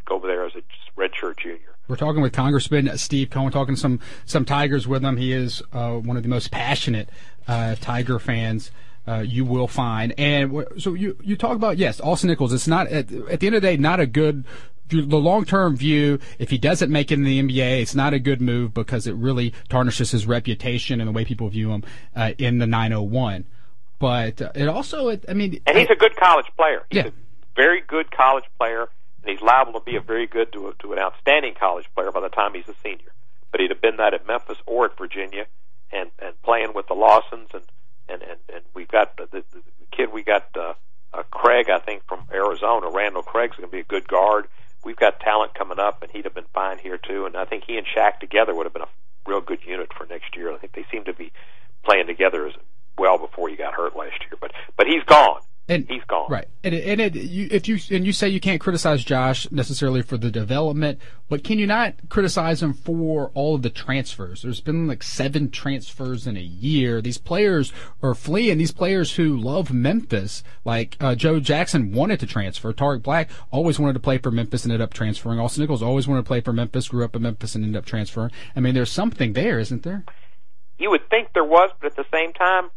go 0.07 0.17
over 0.17 0.27
there 0.27 0.45
as 0.45 0.53
a 0.55 0.63
redshirt 0.99 1.37
junior. 1.37 1.77
We're 1.87 1.97
talking 1.97 2.23
with 2.23 2.33
Congressman 2.33 2.97
Steve 2.99 3.31
Cohen, 3.31 3.53
talking 3.53 3.77
some 3.77 4.01
some 4.25 4.45
Tigers 4.45 4.89
with 4.89 5.05
him. 5.05 5.17
He 5.17 5.33
is 5.33 5.63
uh, 5.73 5.93
one 5.93 6.17
of 6.17 6.23
the 6.23 6.29
most 6.29 6.51
passionate 6.51 7.09
uh, 7.47 7.77
Tiger 7.81 8.19
fans. 8.19 8.71
Uh, 9.09 9.21
you 9.21 9.45
will 9.45 9.67
find. 9.69 10.13
And 10.19 10.65
so 10.79 10.93
you 10.95 11.17
you 11.23 11.35
talk 11.37 11.57
about 11.57 11.79
yes, 11.79 12.01
Austin 12.01 12.29
Nichols. 12.29 12.53
It's 12.53 12.69
not 12.69 12.89
at, 12.89 13.11
at 13.11 13.41
the 13.41 13.47
end 13.47 13.57
of 13.57 13.63
the 13.63 13.69
day 13.69 13.77
not 13.79 14.01
a 14.01 14.07
good 14.07 14.45
the 14.91 15.03
long 15.19 15.45
term 15.45 15.77
view. 15.77 16.19
If 16.39 16.51
he 16.51 16.59
doesn't 16.59 16.91
make 16.91 17.11
it 17.11 17.15
in 17.15 17.25
the 17.25 17.41
NBA, 17.43 17.81
it's 17.81 17.95
not 17.95 18.13
a 18.13 18.19
good 18.19 18.41
move 18.41 18.75
because 18.75 19.07
it 19.07 19.15
really 19.15 19.53
tarnishes 19.69 20.11
his 20.11 20.27
reputation 20.27 21.01
and 21.01 21.09
the 21.09 21.13
way 21.13 21.25
people 21.25 21.49
view 21.49 21.71
him 21.71 21.85
uh, 22.15 22.33
in 22.39 22.59
the 22.59 22.67
901. 22.67 23.45
But 23.99 24.41
uh, 24.43 24.53
it 24.55 24.69
also, 24.69 25.09
it, 25.09 25.25
I 25.29 25.35
mean, 25.35 25.61
and 25.67 25.77
he's 25.79 25.91
a 25.91 25.97
good 25.97 26.15
college 26.17 26.47
player. 26.57 26.85
He's 26.91 26.99
Yeah. 27.05 27.09
a 27.09 27.13
very 27.57 27.81
good 27.81 28.11
college 28.11 28.45
player, 28.59 28.89
and 29.23 29.31
he's 29.33 29.41
liable 29.43 29.73
to 29.79 29.81
be 29.85 29.97
a 29.97 30.01
very 30.01 30.27
good 30.27 30.53
to, 30.53 30.69
a, 30.69 30.75
to 30.83 30.93
an 30.93 30.99
outstanding 30.99 31.55
college 31.55 31.87
player 31.95 32.13
by 32.13 32.21
the 32.21 32.29
time 32.29 32.55
he's 32.55 32.69
a 32.69 32.75
senior. 32.83 33.13
But 33.51 33.61
he'd 33.61 33.71
have 33.71 33.81
been 33.81 33.97
that 33.97 34.15
at 34.15 34.27
Memphis 34.27 34.59
or 34.67 34.85
at 34.87 34.97
Virginia, 34.97 35.47
and 35.93 36.11
and 36.19 36.41
playing 36.43 36.75
with 36.75 36.87
the 36.87 36.95
Lawsons, 36.95 37.49
and 37.53 37.63
and 38.09 38.23
and, 38.23 38.39
and 38.53 38.65
we've 38.75 38.89
got 38.89 39.17
the, 39.17 39.27
the, 39.31 39.45
the 39.53 39.63
kid 39.91 40.13
we 40.13 40.23
got 40.23 40.47
uh, 40.57 40.75
uh, 41.13 41.23
Craig, 41.31 41.71
I 41.71 41.79
think 41.79 42.07
from 42.07 42.25
Arizona. 42.33 42.91
Randall 42.91 43.23
Craig's 43.23 43.57
going 43.57 43.69
to 43.69 43.73
be 43.73 43.81
a 43.81 43.85
good 43.85 44.07
guard. 44.09 44.47
We've 44.85 44.97
got 44.97 45.21
talent 45.21 45.55
coming 45.55 45.79
up, 45.79 46.03
and 46.03 46.11
he'd 46.11 46.25
have 46.25 46.35
been 46.35 46.45
fine 46.55 46.79
here 46.79 46.99
too. 46.99 47.27
And 47.27 47.37
I 47.37 47.45
think 47.45 47.65
he 47.67 47.77
and 47.77 47.87
Shaq 47.87 48.21
together 48.21 48.55
would 48.55 48.67
have 48.67 48.73
been 48.73 48.83
a 48.83 48.89
real 49.27 49.41
good 49.41 49.61
unit 49.67 49.93
for 49.93 50.07
next 50.07 50.37
year. 50.37 50.53
I 50.53 50.59
think 50.59 50.73
they 50.73 50.87
seem 50.91 51.05
to 51.05 51.13
be 51.13 51.33
playing 51.85 52.07
together 52.07 52.47
as 52.47 52.55
well 52.97 53.19
before 53.19 53.49
he 53.49 53.57
got 53.57 53.75
hurt 53.75 53.97
last 53.97 54.21
year. 54.21 54.39
But 54.41 54.53
but 54.77 54.87
he's 54.87 55.03
gone. 55.05 55.41
And 55.69 55.87
He's 55.89 56.05
gone. 56.05 56.31
Right, 56.31 56.49
and 56.65 56.75
it, 56.75 56.87
and 56.87 57.01
it, 57.01 57.15
you, 57.15 57.49
if 57.51 57.69
you 57.69 57.79
and 57.91 58.07
you 58.07 58.13
say 58.13 58.29
you 58.29 58.41
can't 58.41 58.61
criticize 58.61 59.05
Josh 59.05 59.51
necessarily 59.51 60.01
for 60.01 60.17
the 60.17 60.31
development, 60.31 60.99
but 61.29 61.45
can 61.45 61.59
you 61.59 61.67
not 61.67 61.95
criticize 62.09 62.63
him 62.63 62.73
for 62.73 63.31
all 63.35 63.55
of 63.55 63.63
the 63.63 63.71
transfers? 63.71 64.43
There's 64.43 64.63
been 64.63 64.87
like 64.87 65.03
seven 65.03 65.51
transfers 65.51 66.27
in 66.27 66.37
a 66.37 66.41
year. 66.41 67.03
These 67.03 67.19
players 67.19 67.73
are 68.03 68.15
fleeing. 68.15 68.57
These 68.57 68.73
players 68.73 69.17
who 69.17 69.37
love 69.37 69.73
Memphis, 69.73 70.43
like 70.65 70.97
uh, 71.01 71.15
Joe 71.15 71.39
Jackson, 71.39 71.93
wanted 71.93 72.21
to 72.21 72.27
transfer. 72.27 72.73
Tarik 72.73 73.03
Black 73.03 73.31
always 73.51 73.79
wanted 73.79 73.95
to 73.95 74.01
play 74.01 74.19
for 74.19 74.31
Memphis 74.31 74.65
and 74.65 74.73
ended 74.73 74.85
up 74.85 74.95
transferring. 74.95 75.39
Austin 75.39 75.63
Nichols 75.63 75.83
always 75.83 76.09
wanted 76.09 76.23
to 76.23 76.29
play 76.29 76.41
for 76.41 76.53
Memphis, 76.53 76.89
grew 76.89 77.05
up 77.05 77.15
in 77.15 77.23
Memphis 77.23 77.55
and 77.55 77.65
ended 77.65 77.79
up 77.79 77.85
transferring. 77.85 78.31
I 78.57 78.61
mean, 78.61 78.75
there's 78.75 78.91
something 78.91 79.35
there, 79.35 79.59
isn't 79.59 79.83
there? 79.83 80.05
you 80.79 80.91
would 80.91 81.09
think 81.11 81.33
there 81.35 81.45
was, 81.45 81.71
but 81.81 81.91
at 81.93 81.97
the 81.97 82.07
same 82.13 82.33
time, 82.33 82.71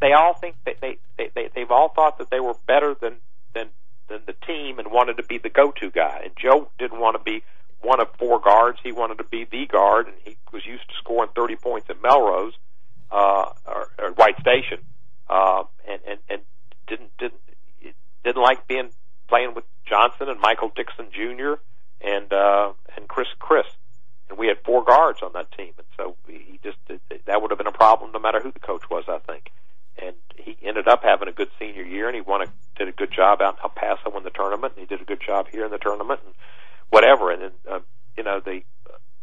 they 0.00 0.12
all 0.12 0.34
think 0.34 0.56
that 0.64 0.76
they, 0.80 0.98
they, 1.16 1.30
they 1.34 1.48
they've 1.54 1.70
all 1.70 1.88
thought 1.88 2.18
that 2.18 2.30
they 2.30 2.40
were 2.40 2.54
better 2.66 2.94
than 2.94 3.16
than 3.54 3.68
than 4.08 4.20
the 4.26 4.34
team 4.46 4.78
and 4.78 4.90
wanted 4.90 5.16
to 5.16 5.22
be 5.22 5.38
the 5.38 5.48
go-to 5.48 5.90
guy. 5.90 6.22
And 6.24 6.32
Joe 6.36 6.68
didn't 6.78 7.00
want 7.00 7.16
to 7.16 7.22
be 7.22 7.42
one 7.80 8.00
of 8.00 8.08
four 8.18 8.40
guards; 8.40 8.78
he 8.82 8.92
wanted 8.92 9.18
to 9.18 9.24
be 9.24 9.44
the 9.44 9.66
guard, 9.66 10.06
and 10.06 10.16
he 10.24 10.36
was 10.52 10.64
used 10.66 10.88
to 10.88 10.94
scoring 10.98 11.30
30 11.34 11.56
points 11.56 11.90
at 11.90 12.00
Melrose 12.02 12.54
uh, 13.10 13.50
or, 13.66 13.88
or 13.98 14.10
White 14.12 14.38
Station, 14.40 14.78
uh, 15.28 15.64
and 15.88 16.00
and 16.06 16.18
and 16.28 16.42
didn't 16.86 17.10
didn't 17.18 17.40
didn't 18.24 18.42
like 18.42 18.66
being 18.66 18.90
playing 19.28 19.54
with 19.54 19.64
Johnson 19.86 20.28
and 20.28 20.40
Michael 20.40 20.72
Dixon 20.74 21.06
Jr. 21.12 21.54
and 22.00 22.32
uh, 22.32 22.72
and 22.96 23.08
Chris 23.08 23.28
Chris 23.38 23.66
and 24.28 24.38
we 24.38 24.48
had 24.48 24.58
four 24.64 24.84
guards 24.84 25.20
on 25.22 25.32
that 25.34 25.50
team, 25.52 25.72
and 25.78 25.86
so 25.96 26.16
he 26.26 26.58
just 26.62 26.78
that 27.26 27.42
would 27.42 27.50
have 27.50 27.58
been 27.58 27.66
a 27.66 27.72
problem 27.72 28.12
no 28.12 28.18
matter 28.18 28.40
who 28.40 28.50
the 28.52 28.60
coach 28.60 28.82
was, 28.90 29.04
I 29.08 29.18
think. 29.18 29.50
And 29.98 30.16
he 30.36 30.56
ended 30.62 30.88
up 30.88 31.02
having 31.02 31.28
a 31.28 31.32
good 31.32 31.50
senior 31.58 31.82
year, 31.82 32.06
and 32.08 32.14
he 32.14 32.20
won 32.20 32.42
a 32.42 32.46
did 32.76 32.88
a 32.88 32.92
good 32.92 33.10
job 33.10 33.40
out 33.40 33.54
in 33.54 33.62
El 33.62 33.70
Paso 33.70 34.16
in 34.16 34.24
the 34.24 34.30
tournament, 34.30 34.74
and 34.76 34.80
he 34.80 34.86
did 34.86 35.00
a 35.00 35.04
good 35.04 35.20
job 35.24 35.48
here 35.50 35.64
in 35.64 35.70
the 35.70 35.78
tournament, 35.78 36.20
and 36.24 36.34
whatever. 36.90 37.30
And 37.30 37.42
then 37.42 37.50
uh, 37.70 37.80
you 38.16 38.22
know 38.22 38.40
the 38.40 38.62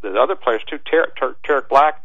the 0.01 0.19
other 0.19 0.35
players 0.35 0.61
too, 0.67 0.79
Tarik, 0.79 1.15
Tarik, 1.15 1.41
Tarik 1.43 1.69
Black, 1.69 2.03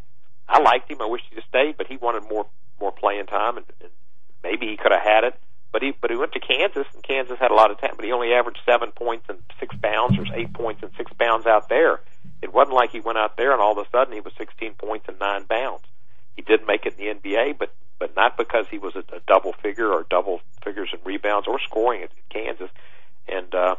I 0.48 0.60
liked 0.60 0.90
him. 0.90 1.02
I 1.02 1.06
wish 1.06 1.22
he'd 1.28 1.36
have 1.36 1.44
stayed, 1.48 1.76
but 1.76 1.86
he 1.86 1.96
wanted 1.96 2.28
more 2.28 2.46
more 2.80 2.92
playing 2.92 3.26
time, 3.26 3.56
and, 3.56 3.66
and 3.80 3.90
maybe 4.42 4.66
he 4.66 4.76
could 4.76 4.92
have 4.92 5.02
had 5.02 5.24
it. 5.24 5.34
But 5.72 5.82
he 5.82 5.92
but 6.00 6.10
he 6.10 6.16
went 6.16 6.32
to 6.32 6.40
Kansas, 6.40 6.86
and 6.94 7.02
Kansas 7.02 7.38
had 7.38 7.50
a 7.50 7.54
lot 7.54 7.70
of 7.70 7.78
talent, 7.78 7.96
but 7.96 8.04
he 8.04 8.12
only 8.12 8.32
averaged 8.32 8.60
seven 8.64 8.92
points 8.92 9.26
and 9.28 9.38
six 9.60 9.74
bounds, 9.76 10.18
or 10.18 10.24
eight 10.34 10.52
points 10.52 10.82
and 10.82 10.92
six 10.96 11.12
bounds 11.12 11.46
out 11.46 11.68
there. 11.68 12.00
It 12.40 12.52
wasn't 12.52 12.76
like 12.76 12.90
he 12.90 13.00
went 13.00 13.18
out 13.18 13.36
there 13.36 13.52
and 13.52 13.60
all 13.60 13.78
of 13.78 13.84
a 13.84 13.90
sudden 13.90 14.14
he 14.14 14.20
was 14.20 14.32
16 14.38 14.74
points 14.74 15.06
and 15.08 15.18
nine 15.18 15.44
bounds. 15.44 15.84
He 16.36 16.42
did 16.42 16.66
make 16.66 16.86
it 16.86 16.94
in 16.98 17.20
the 17.22 17.28
NBA, 17.28 17.58
but 17.58 17.74
but 17.98 18.14
not 18.16 18.36
because 18.36 18.66
he 18.70 18.78
was 18.78 18.94
a, 18.96 19.04
a 19.14 19.20
double 19.26 19.52
figure 19.52 19.92
or 19.92 20.06
double 20.08 20.40
figures 20.62 20.90
in 20.92 20.98
rebounds 21.04 21.48
or 21.48 21.58
scoring 21.60 22.02
at 22.02 22.10
Kansas. 22.30 22.70
And 23.26 23.54
uh, 23.54 23.76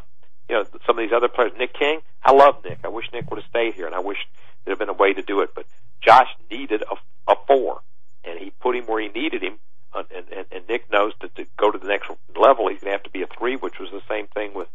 you 0.49 0.55
know 0.55 0.65
some 0.85 0.97
of 0.97 1.03
these 1.03 1.15
other 1.15 1.27
players, 1.27 1.51
Nick 1.57 1.73
King, 1.73 2.01
I 2.23 2.31
love 2.33 2.63
Nick. 2.63 2.79
I 2.83 2.89
wish 2.89 3.05
Nick 3.13 3.29
would 3.29 3.39
have 3.41 3.49
stayed 3.49 3.73
here, 3.75 3.85
and 3.85 3.95
I 3.95 3.99
wish 3.99 4.17
there 4.65 4.73
had 4.73 4.79
been 4.79 4.89
a 4.89 4.93
way 4.93 5.13
to 5.13 5.21
do 5.21 5.41
it. 5.41 5.51
But 5.55 5.65
Josh 6.01 6.29
needed 6.51 6.83
a, 6.83 7.31
a 7.31 7.35
four, 7.47 7.81
and 8.23 8.39
he 8.39 8.51
put 8.59 8.75
him 8.75 8.85
where 8.85 9.01
he 9.01 9.09
needed 9.09 9.41
him. 9.41 9.59
Uh, 9.91 10.03
and, 10.15 10.25
and, 10.29 10.45
and 10.51 10.67
Nick 10.67 10.91
knows 10.91 11.13
that 11.21 11.35
to 11.35 11.45
go 11.57 11.71
to 11.71 11.79
the 11.79 11.87
next 11.87 12.11
level, 12.37 12.67
he's 12.67 12.79
going 12.79 12.91
to 12.91 12.97
have 12.97 13.03
to 13.03 13.09
be 13.09 13.23
a 13.23 13.27
three, 13.27 13.55
which 13.55 13.79
was 13.79 13.89
the 13.91 14.03
same 14.07 14.27
thing 14.27 14.53
with 14.53 14.67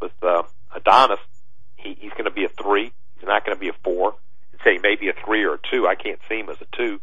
with 0.00 0.12
uh, 0.22 0.42
Adonis. 0.74 1.20
He, 1.76 1.96
he's 2.00 2.12
going 2.12 2.24
to 2.24 2.30
be 2.30 2.44
a 2.44 2.48
three. 2.48 2.92
He's 3.16 3.26
not 3.26 3.44
going 3.44 3.56
to 3.56 3.60
be 3.60 3.68
a 3.68 3.74
four. 3.84 4.14
Say 4.64 4.78
maybe 4.82 5.08
a 5.08 5.12
three 5.12 5.44
or 5.44 5.54
a 5.54 5.58
two. 5.70 5.86
I 5.86 5.94
can't 5.94 6.20
see 6.28 6.38
him 6.40 6.48
as 6.48 6.60
a 6.60 6.76
two, 6.76 7.00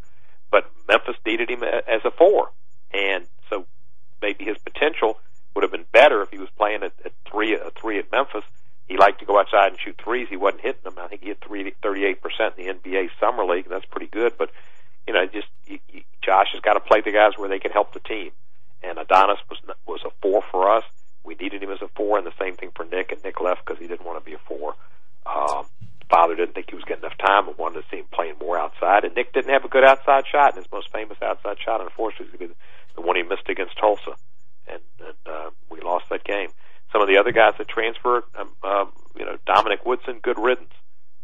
but 0.52 0.70
Memphis 0.88 1.16
needed 1.26 1.50
him 1.50 1.64
as 1.64 2.02
a 2.06 2.12
four, 2.12 2.52
and 2.94 3.26
so 3.50 3.66
maybe 4.22 4.46
his 4.46 4.58
potential 4.58 5.20
would 5.54 5.64
have 5.64 5.72
been 5.72 5.86
better 5.92 6.22
if 6.22 6.30
he 6.30 6.38
was 6.38 6.50
playing 6.58 6.84
at, 6.84 6.94
at 7.06 7.12
three 7.30 7.56
a 7.56 7.72
three 7.72 8.00
at 8.00 8.12
Memphis. 8.12 8.44
He 8.88 8.98
liked 8.98 9.20
to 9.20 9.26
go 9.26 9.40
outside 9.40 9.68
and 9.72 9.80
shoot 9.80 10.00
threes. 10.04 10.28
He 10.30 10.38
wasn't 10.38 10.62
hitting 10.62 10.82
them. 10.84 10.96
I 10.98 11.08
think 11.08 11.22
he 11.22 11.28
hit 11.28 11.44
three 11.46 11.74
thirty 11.82 12.06
eight 12.06 12.22
percent 12.22 12.56
in 12.58 12.66
the 12.66 12.90
NBA 12.90 13.10
summer 13.20 13.46
league. 13.46 13.66
and 13.66 13.74
That's 13.74 13.86
pretty 13.86 14.08
good, 14.08 14.34
but 14.38 14.50
you 15.08 15.14
know, 15.14 15.26
just 15.26 15.48
you, 15.66 15.80
you, 15.92 16.02
Josh 16.22 16.48
has 16.54 16.62
got 16.62 16.74
to 16.74 16.80
play 16.80 17.02
the 17.02 17.12
guys 17.12 17.34
where 17.38 17.50
they 17.50 17.60
can 17.60 17.72
help 17.72 17.94
the 17.94 18.00
team. 18.00 18.32
And 18.82 18.98
Adonis 18.98 19.40
was 19.50 19.60
was 19.86 20.02
a 20.06 20.12
four 20.22 20.44
for 20.52 20.70
us. 20.70 20.84
We 21.24 21.36
needed 21.36 21.62
him 21.62 21.72
as 21.72 21.82
a 21.82 21.88
four, 21.90 22.18
and 22.18 22.26
the 22.26 22.34
same 22.40 22.56
thing 22.56 22.72
for 22.76 22.86
Nick. 22.86 23.12
And 23.12 23.24
Nick 23.24 23.42
left 23.42 23.66
because 23.66 23.80
he 23.80 23.88
didn't 23.88 24.06
want 24.06 24.24
to 24.24 24.26
be 24.26 24.36
a 24.36 24.40
four. 24.40 24.76
Didn't 26.40 26.56
think 26.56 26.70
he 26.70 26.76
was 26.76 26.86
getting 26.88 27.04
enough 27.04 27.18
time 27.20 27.50
and 27.50 27.58
wanted 27.58 27.84
to 27.84 27.88
see 27.92 27.98
him 27.98 28.08
playing 28.14 28.36
more 28.40 28.58
outside. 28.58 29.04
And 29.04 29.14
Nick 29.14 29.34
didn't 29.34 29.52
have 29.52 29.66
a 29.66 29.68
good 29.68 29.84
outside 29.84 30.24
shot. 30.32 30.56
And 30.56 30.64
his 30.64 30.72
most 30.72 30.88
famous 30.92 31.18
outside 31.22 31.58
shot, 31.60 31.82
unfortunately, 31.82 32.48
was 32.48 32.56
the 32.96 33.02
one 33.02 33.16
he 33.16 33.24
missed 33.24 33.48
against 33.50 33.78
Tulsa, 33.78 34.16
and, 34.68 34.82
and 35.00 35.18
uh, 35.26 35.50
we 35.70 35.82
lost 35.82 36.06
that 36.10 36.24
game. 36.24 36.50
Some 36.92 37.02
of 37.02 37.08
the 37.08 37.18
other 37.18 37.32
guys 37.32 37.54
that 37.58 37.68
transferred, 37.68 38.24
um, 38.38 38.50
um, 38.64 38.92
you 39.18 39.26
know, 39.26 39.38
Dominic 39.46 39.86
Woodson, 39.86 40.20
good 40.22 40.40
riddance. 40.40 40.74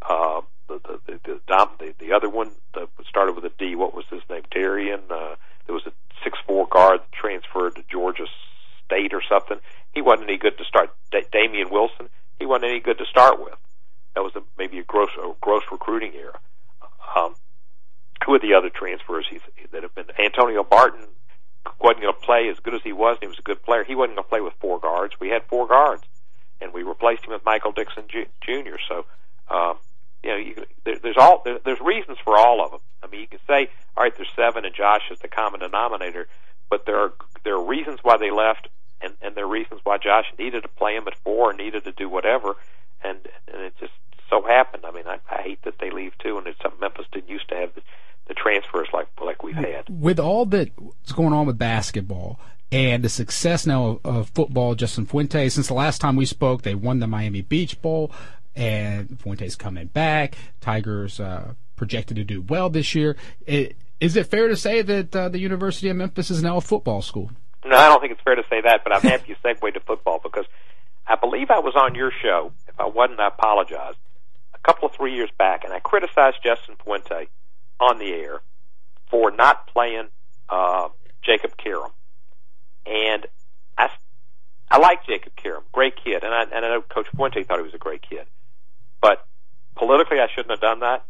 Uh, 0.01 0.41
the, 0.67 0.79
the, 0.83 0.99
the, 1.05 1.19
the, 1.23 1.39
Dom, 1.47 1.69
the, 1.79 1.93
the 1.99 2.13
other 2.13 2.29
one 2.29 2.51
that 2.73 2.87
started 3.07 3.35
with 3.35 3.45
a 3.45 3.51
D. 3.57 3.75
What 3.75 3.95
was 3.95 4.05
his 4.09 4.21
name? 4.29 4.43
Darian. 4.51 5.01
Uh, 5.09 5.35
there 5.65 5.73
was 5.73 5.85
a 5.85 5.91
six 6.23 6.37
four 6.45 6.67
guard 6.67 6.99
that 7.01 7.11
transferred 7.11 7.75
to 7.75 7.83
Georgia 7.91 8.25
State 8.85 9.13
or 9.13 9.21
something. 9.27 9.57
He 9.93 10.01
wasn't 10.01 10.29
any 10.29 10.37
good 10.37 10.57
to 10.57 10.65
start. 10.65 10.93
Da- 11.11 11.27
Damian 11.31 11.69
Wilson. 11.71 12.09
He 12.39 12.45
wasn't 12.45 12.71
any 12.71 12.79
good 12.79 12.97
to 12.97 13.05
start 13.05 13.39
with. 13.39 13.55
Maybe 14.65 14.79
a 14.79 14.83
gross 14.83 15.11
a 15.23 15.31
gross 15.41 15.61
recruiting 15.71 16.13
error. 16.15 16.39
Um, 17.15 17.35
who 18.25 18.33
are 18.33 18.39
the 18.39 18.55
other 18.55 18.71
transfers 18.71 19.27
he's, 19.29 19.41
that 19.71 19.83
have 19.83 19.93
been? 19.93 20.07
Antonio 20.17 20.63
Barton 20.63 21.05
wasn't 21.79 22.01
going 22.01 22.13
to 22.15 22.19
play 22.19 22.49
as 22.49 22.57
good 22.61 22.73
as 22.73 22.81
he 22.83 22.91
was. 22.91 23.17
He 23.21 23.27
was 23.27 23.37
a 23.37 23.43
good 23.43 23.61
player. 23.61 23.83
He 23.83 23.93
wasn't 23.93 24.15
going 24.15 24.25
to 24.25 24.29
play 24.29 24.41
with 24.41 24.53
four 24.59 24.79
guards. 24.79 25.19
We 25.19 25.29
had 25.29 25.43
four 25.43 25.67
guards, 25.67 26.01
and 26.59 26.73
we 26.73 26.81
replaced 26.81 27.25
him 27.25 27.33
with 27.33 27.45
Michael 27.45 27.73
Dixon 27.73 28.05
Jr. 28.09 28.77
So, 28.89 29.05
um, 29.51 29.77
you 30.23 30.29
know, 30.31 30.37
you, 30.37 30.65
there, 30.83 30.97
there's 30.97 31.17
all 31.19 31.43
there, 31.45 31.59
there's 31.63 31.79
reasons 31.79 32.17
for 32.23 32.35
all 32.35 32.65
of 32.65 32.71
them. 32.71 32.79
I 33.03 33.07
mean, 33.07 33.21
you 33.21 33.27
can 33.27 33.41
say, 33.45 33.69
all 33.95 34.03
right, 34.03 34.17
there's 34.17 34.33
seven, 34.35 34.65
and 34.65 34.73
Josh 34.73 35.11
is 35.11 35.19
the 35.19 35.27
common 35.27 35.59
denominator, 35.59 36.27
but 36.71 36.87
there 36.87 36.97
are 36.97 37.13
there 37.43 37.53
are 37.53 37.63
reasons 37.63 37.99
why 38.01 38.17
they 38.17 38.31
left, 38.31 38.67
and 38.99 39.13
and 39.21 39.35
there 39.35 39.45
are 39.45 39.47
reasons 39.47 39.81
why 39.83 39.99
Josh 39.99 40.25
needed 40.39 40.63
to 40.63 40.69
play 40.69 40.95
him 40.95 41.07
at 41.07 41.13
four, 41.19 41.53
needed 41.53 41.83
to 41.83 41.91
do 41.91 42.09
whatever, 42.09 42.55
and 43.03 43.19
and 43.47 43.61
it 43.61 43.75
just 43.79 43.93
so 44.29 44.41
happened. 44.41 44.85
I 44.85 44.91
mean, 44.91 45.05
I, 45.07 45.19
I 45.29 45.41
hate 45.41 45.61
that 45.63 45.79
they 45.79 45.91
leave 45.91 46.17
too, 46.17 46.37
and 46.37 46.47
it's 46.47 46.61
something 46.61 46.79
Memphis 46.79 47.05
didn't 47.11 47.29
used 47.29 47.49
to 47.49 47.55
have 47.55 47.75
the, 47.75 47.81
the 48.27 48.33
transfers 48.33 48.87
like 48.93 49.07
like 49.21 49.43
we've 49.43 49.55
had. 49.55 49.85
with 49.89 50.19
all 50.19 50.45
that's 50.45 50.71
going 51.13 51.33
on 51.33 51.45
with 51.45 51.57
basketball 51.57 52.39
and 52.71 53.03
the 53.03 53.09
success 53.09 53.65
now 53.65 53.85
of, 53.85 53.99
of 54.05 54.29
football, 54.29 54.75
Justin 54.75 55.05
Fuentes, 55.05 55.53
since 55.53 55.67
the 55.67 55.73
last 55.73 56.01
time 56.01 56.15
we 56.15 56.25
spoke, 56.25 56.63
they 56.63 56.75
won 56.75 56.99
the 56.99 57.07
Miami 57.07 57.41
Beach 57.41 57.81
Bowl, 57.81 58.11
and 58.55 59.19
Fuentes 59.21 59.55
coming 59.55 59.87
back. 59.87 60.35
Tigers 60.61 61.19
uh, 61.19 61.53
projected 61.75 62.17
to 62.17 62.23
do 62.23 62.41
well 62.41 62.69
this 62.69 62.95
year. 62.95 63.15
It, 63.45 63.75
Is 63.99 64.15
it 64.15 64.27
fair 64.27 64.47
to 64.47 64.55
say 64.57 64.81
that 64.81 65.15
uh, 65.15 65.29
the 65.29 65.39
University 65.39 65.89
of 65.89 65.97
Memphis 65.97 66.31
is 66.31 66.41
now 66.41 66.57
a 66.57 66.61
football 66.61 67.01
school? 67.01 67.31
No, 67.65 67.77
I 67.77 67.87
don't 67.87 67.99
think 67.99 68.13
it's 68.13 68.21
fair 68.21 68.35
to 68.35 68.43
say 68.49 68.61
that, 68.61 68.83
but 68.83 68.93
I'm 68.93 69.01
happy 69.01 69.25
you 69.29 69.35
segued 69.41 69.73
to 69.73 69.79
football 69.79 70.19
because 70.21 70.45
I 71.07 71.15
believe 71.15 71.49
I 71.51 71.59
was 71.59 71.75
on 71.75 71.95
your 71.95 72.11
show. 72.21 72.51
If 72.67 72.79
I 72.79 72.85
wasn't, 72.85 73.19
I 73.19 73.27
apologize. 73.27 73.95
A 74.65 74.73
couple 74.73 74.87
of 74.87 74.95
three 74.95 75.13
years 75.13 75.29
back, 75.37 75.63
and 75.63 75.71
I 75.71 75.79
criticized 75.79 76.37
Justin 76.43 76.75
Fuente 76.83 77.27
on 77.79 77.99
the 77.99 78.11
air 78.11 78.41
for 79.11 79.29
not 79.29 79.67
playing 79.67 80.07
uh, 80.49 80.89
Jacob 81.21 81.55
Karam. 81.55 81.91
And 82.83 83.27
I, 83.77 83.89
I 84.71 84.79
like 84.79 85.05
Jacob 85.05 85.35
Karam, 85.35 85.63
great 85.71 85.93
kid, 86.03 86.23
and 86.23 86.33
I, 86.33 86.43
and 86.43 86.65
I 86.65 86.69
know 86.69 86.81
Coach 86.81 87.05
Fuente 87.15 87.43
thought 87.43 87.59
he 87.59 87.63
was 87.63 87.75
a 87.75 87.79
great 87.79 88.01
kid. 88.01 88.25
But 89.01 89.23
politically, 89.75 90.19
I 90.19 90.27
shouldn't 90.33 90.49
have 90.49 90.61
done 90.61 90.79
that. 90.79 91.05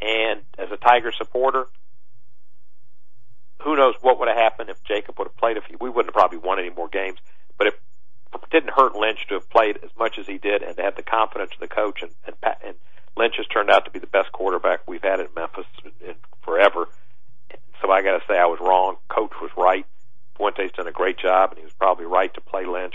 And 0.00 0.40
as 0.56 0.70
a 0.72 0.78
Tiger 0.78 1.12
supporter, 1.12 1.66
who 3.60 3.76
knows 3.76 3.96
what 4.00 4.18
would 4.18 4.28
have 4.28 4.38
happened 4.38 4.70
if 4.70 4.82
Jacob 4.84 5.18
would 5.18 5.28
have 5.28 5.36
played? 5.36 5.58
If 5.58 5.64
he, 5.64 5.76
we 5.78 5.90
wouldn't 5.90 6.14
have 6.14 6.14
probably 6.14 6.38
won 6.38 6.58
any 6.58 6.70
more 6.70 6.88
games. 6.88 7.18
But 7.58 7.66
it 7.66 7.80
didn't 8.50 8.70
hurt 8.70 8.94
Lynch 8.94 9.26
to 9.28 9.34
have 9.34 9.50
played 9.50 9.80
as 9.82 9.90
much 9.98 10.18
as 10.18 10.26
he 10.26 10.38
did 10.38 10.62
and 10.62 10.76
to 10.76 10.82
have 10.82 10.96
the 10.96 11.02
confidence 11.02 11.52
of 11.52 11.60
the 11.60 11.68
coach, 11.68 12.00
and 12.00 12.12
and, 12.26 12.36
and 12.64 12.76
Lynch 13.16 13.34
has 13.36 13.46
turned 13.46 13.70
out 13.70 13.84
to 13.86 13.90
be 13.90 13.98
the 13.98 14.06
best 14.06 14.30
quarterback 14.32 14.80
we've 14.86 15.02
had 15.02 15.20
in 15.20 15.28
Memphis 15.34 15.66
in, 15.84 16.08
in 16.08 16.14
forever. 16.42 16.88
So 17.80 17.90
I 17.90 18.02
got 18.02 18.18
to 18.18 18.24
say 18.26 18.38
I 18.38 18.46
was 18.46 18.60
wrong. 18.60 18.96
Coach 19.08 19.32
was 19.40 19.50
right. 19.56 19.86
Fuente's 20.36 20.72
done 20.72 20.86
a 20.86 20.92
great 20.92 21.18
job, 21.18 21.50
and 21.50 21.58
he 21.58 21.64
was 21.64 21.72
probably 21.74 22.06
right 22.06 22.32
to 22.34 22.40
play 22.40 22.66
Lynch. 22.66 22.94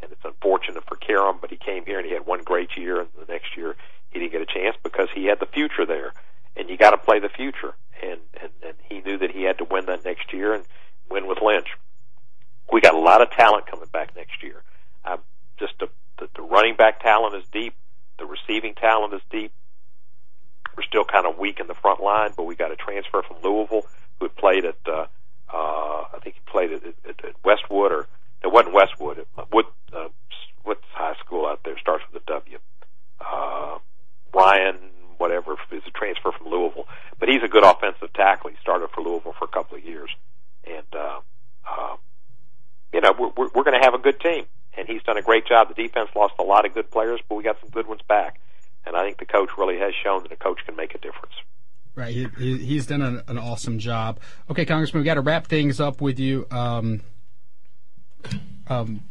And 0.00 0.12
it's 0.12 0.24
unfortunate 0.24 0.84
for 0.86 0.96
Karam, 0.96 1.38
but 1.40 1.50
he 1.50 1.56
came 1.56 1.84
here 1.84 1.98
and 1.98 2.06
he 2.06 2.14
had 2.14 2.24
one 2.24 2.42
great 2.44 2.76
year, 2.76 3.00
and 3.00 3.08
the 3.18 3.30
next 3.30 3.56
year 3.56 3.76
he 4.10 4.20
didn't 4.20 4.32
get 4.32 4.40
a 4.40 4.46
chance 4.46 4.76
because 4.82 5.08
he 5.14 5.26
had 5.26 5.40
the 5.40 5.46
future 5.46 5.84
there, 5.84 6.12
and 6.56 6.70
you 6.70 6.76
got 6.76 6.90
to 6.90 6.98
play 6.98 7.18
the 7.18 7.28
future. 7.28 7.74
And, 8.00 8.20
and 8.40 8.50
and 8.64 8.74
he 8.88 9.00
knew 9.00 9.18
that 9.18 9.32
he 9.32 9.42
had 9.42 9.58
to 9.58 9.64
win 9.64 9.86
that 9.86 10.04
next 10.04 10.32
year 10.32 10.54
and 10.54 10.64
win 11.10 11.26
with 11.26 11.38
Lynch. 11.42 11.66
We 12.72 12.80
got 12.80 12.94
a 12.94 12.98
lot 12.98 13.22
of 13.22 13.30
talent 13.32 13.66
coming 13.66 13.88
back 13.92 14.14
next 14.14 14.42
year. 14.42 14.62
Uh, 15.04 15.16
just 15.58 15.72
the, 15.80 15.88
the 16.18 16.28
the 16.36 16.42
running 16.42 16.76
back 16.76 17.02
talent 17.02 17.34
is 17.34 17.44
deep, 17.50 17.74
the 18.18 18.26
receiving 18.26 18.74
talent 18.74 19.14
is 19.14 19.20
deep. 19.30 19.52
We're 20.76 20.84
still 20.84 21.04
kind 21.04 21.26
of 21.26 21.38
weak 21.38 21.60
in 21.60 21.66
the 21.66 21.74
front 21.74 22.02
line, 22.02 22.30
but 22.36 22.44
we 22.44 22.54
got 22.54 22.70
a 22.70 22.76
transfer 22.76 23.22
from 23.22 23.38
Louisville 23.42 23.86
who 24.18 24.26
had 24.26 24.36
played 24.36 24.64
at 24.64 24.76
uh, 24.86 25.06
uh, 25.52 26.04
I 26.12 26.18
think 26.22 26.36
he 26.36 26.40
played 26.46 26.72
at, 26.72 26.84
at, 26.84 27.24
at 27.24 27.34
Westwood 27.44 27.92
or 27.92 28.06
it 28.42 28.52
wasn't 28.52 28.74
Westwood. 28.74 29.18
It, 29.18 29.28
Wood 29.52 29.66
uh, 29.92 30.08
what's 30.62 30.84
high 30.92 31.14
school 31.24 31.46
out 31.46 31.60
there 31.64 31.78
starts 31.78 32.04
with 32.12 32.22
a 32.22 32.26
W. 32.26 32.58
Uh, 33.20 33.78
Ryan, 34.32 34.76
whatever, 35.16 35.56
is 35.72 35.82
a 35.86 35.90
transfer 35.90 36.30
from 36.32 36.48
Louisville, 36.48 36.86
but 37.18 37.28
he's 37.28 37.42
a 37.42 37.48
good 37.48 37.64
offensive 37.64 38.12
tackle. 38.12 38.50
He 38.50 38.56
started 38.60 38.90
for 38.94 39.02
Louisville 39.02 39.34
for 39.38 39.46
a 39.46 39.48
couple 39.48 39.78
of 39.78 39.84
years, 39.84 40.10
and 40.64 40.86
uh, 40.92 41.20
uh, 41.68 41.96
you 42.92 43.00
know 43.00 43.14
we're 43.18 43.30
we're, 43.36 43.48
we're 43.54 43.64
going 43.64 43.78
to 43.78 43.84
have 43.84 43.94
a 43.94 43.98
good 43.98 44.20
team, 44.20 44.44
and 44.76 44.88
he's 44.88 45.02
done 45.02 45.16
a 45.16 45.22
great 45.22 45.46
job. 45.46 45.68
The 45.68 45.74
defense 45.74 46.10
lost 46.14 46.34
a 46.38 46.42
lot 46.42 46.64
of 46.64 46.74
good 46.74 46.90
players, 46.90 47.20
but 47.28 47.36
we 47.36 47.42
got 47.42 47.60
some 47.60 47.70
good 47.70 47.86
ones 47.86 48.00
back, 48.08 48.40
and 48.86 48.96
I 48.96 49.04
think 49.04 49.18
the 49.18 49.26
coach 49.26 49.50
really 49.58 49.78
has 49.78 49.94
shown 49.94 50.22
that 50.22 50.32
a 50.32 50.36
coach 50.36 50.60
can 50.66 50.76
make 50.76 50.94
a 50.94 50.98
difference. 50.98 51.34
Right, 51.94 52.14
he, 52.14 52.28
he, 52.38 52.58
he's 52.58 52.86
done 52.86 53.02
an, 53.02 53.22
an 53.26 53.38
awesome 53.38 53.80
job. 53.80 54.20
Okay, 54.48 54.64
Congressman, 54.64 55.02
we 55.02 55.04
got 55.04 55.14
to 55.14 55.20
wrap 55.20 55.48
things 55.48 55.80
up 55.80 56.00
with 56.00 56.20
you. 56.20 56.46
Um, 56.50 57.00
um, 58.68 59.02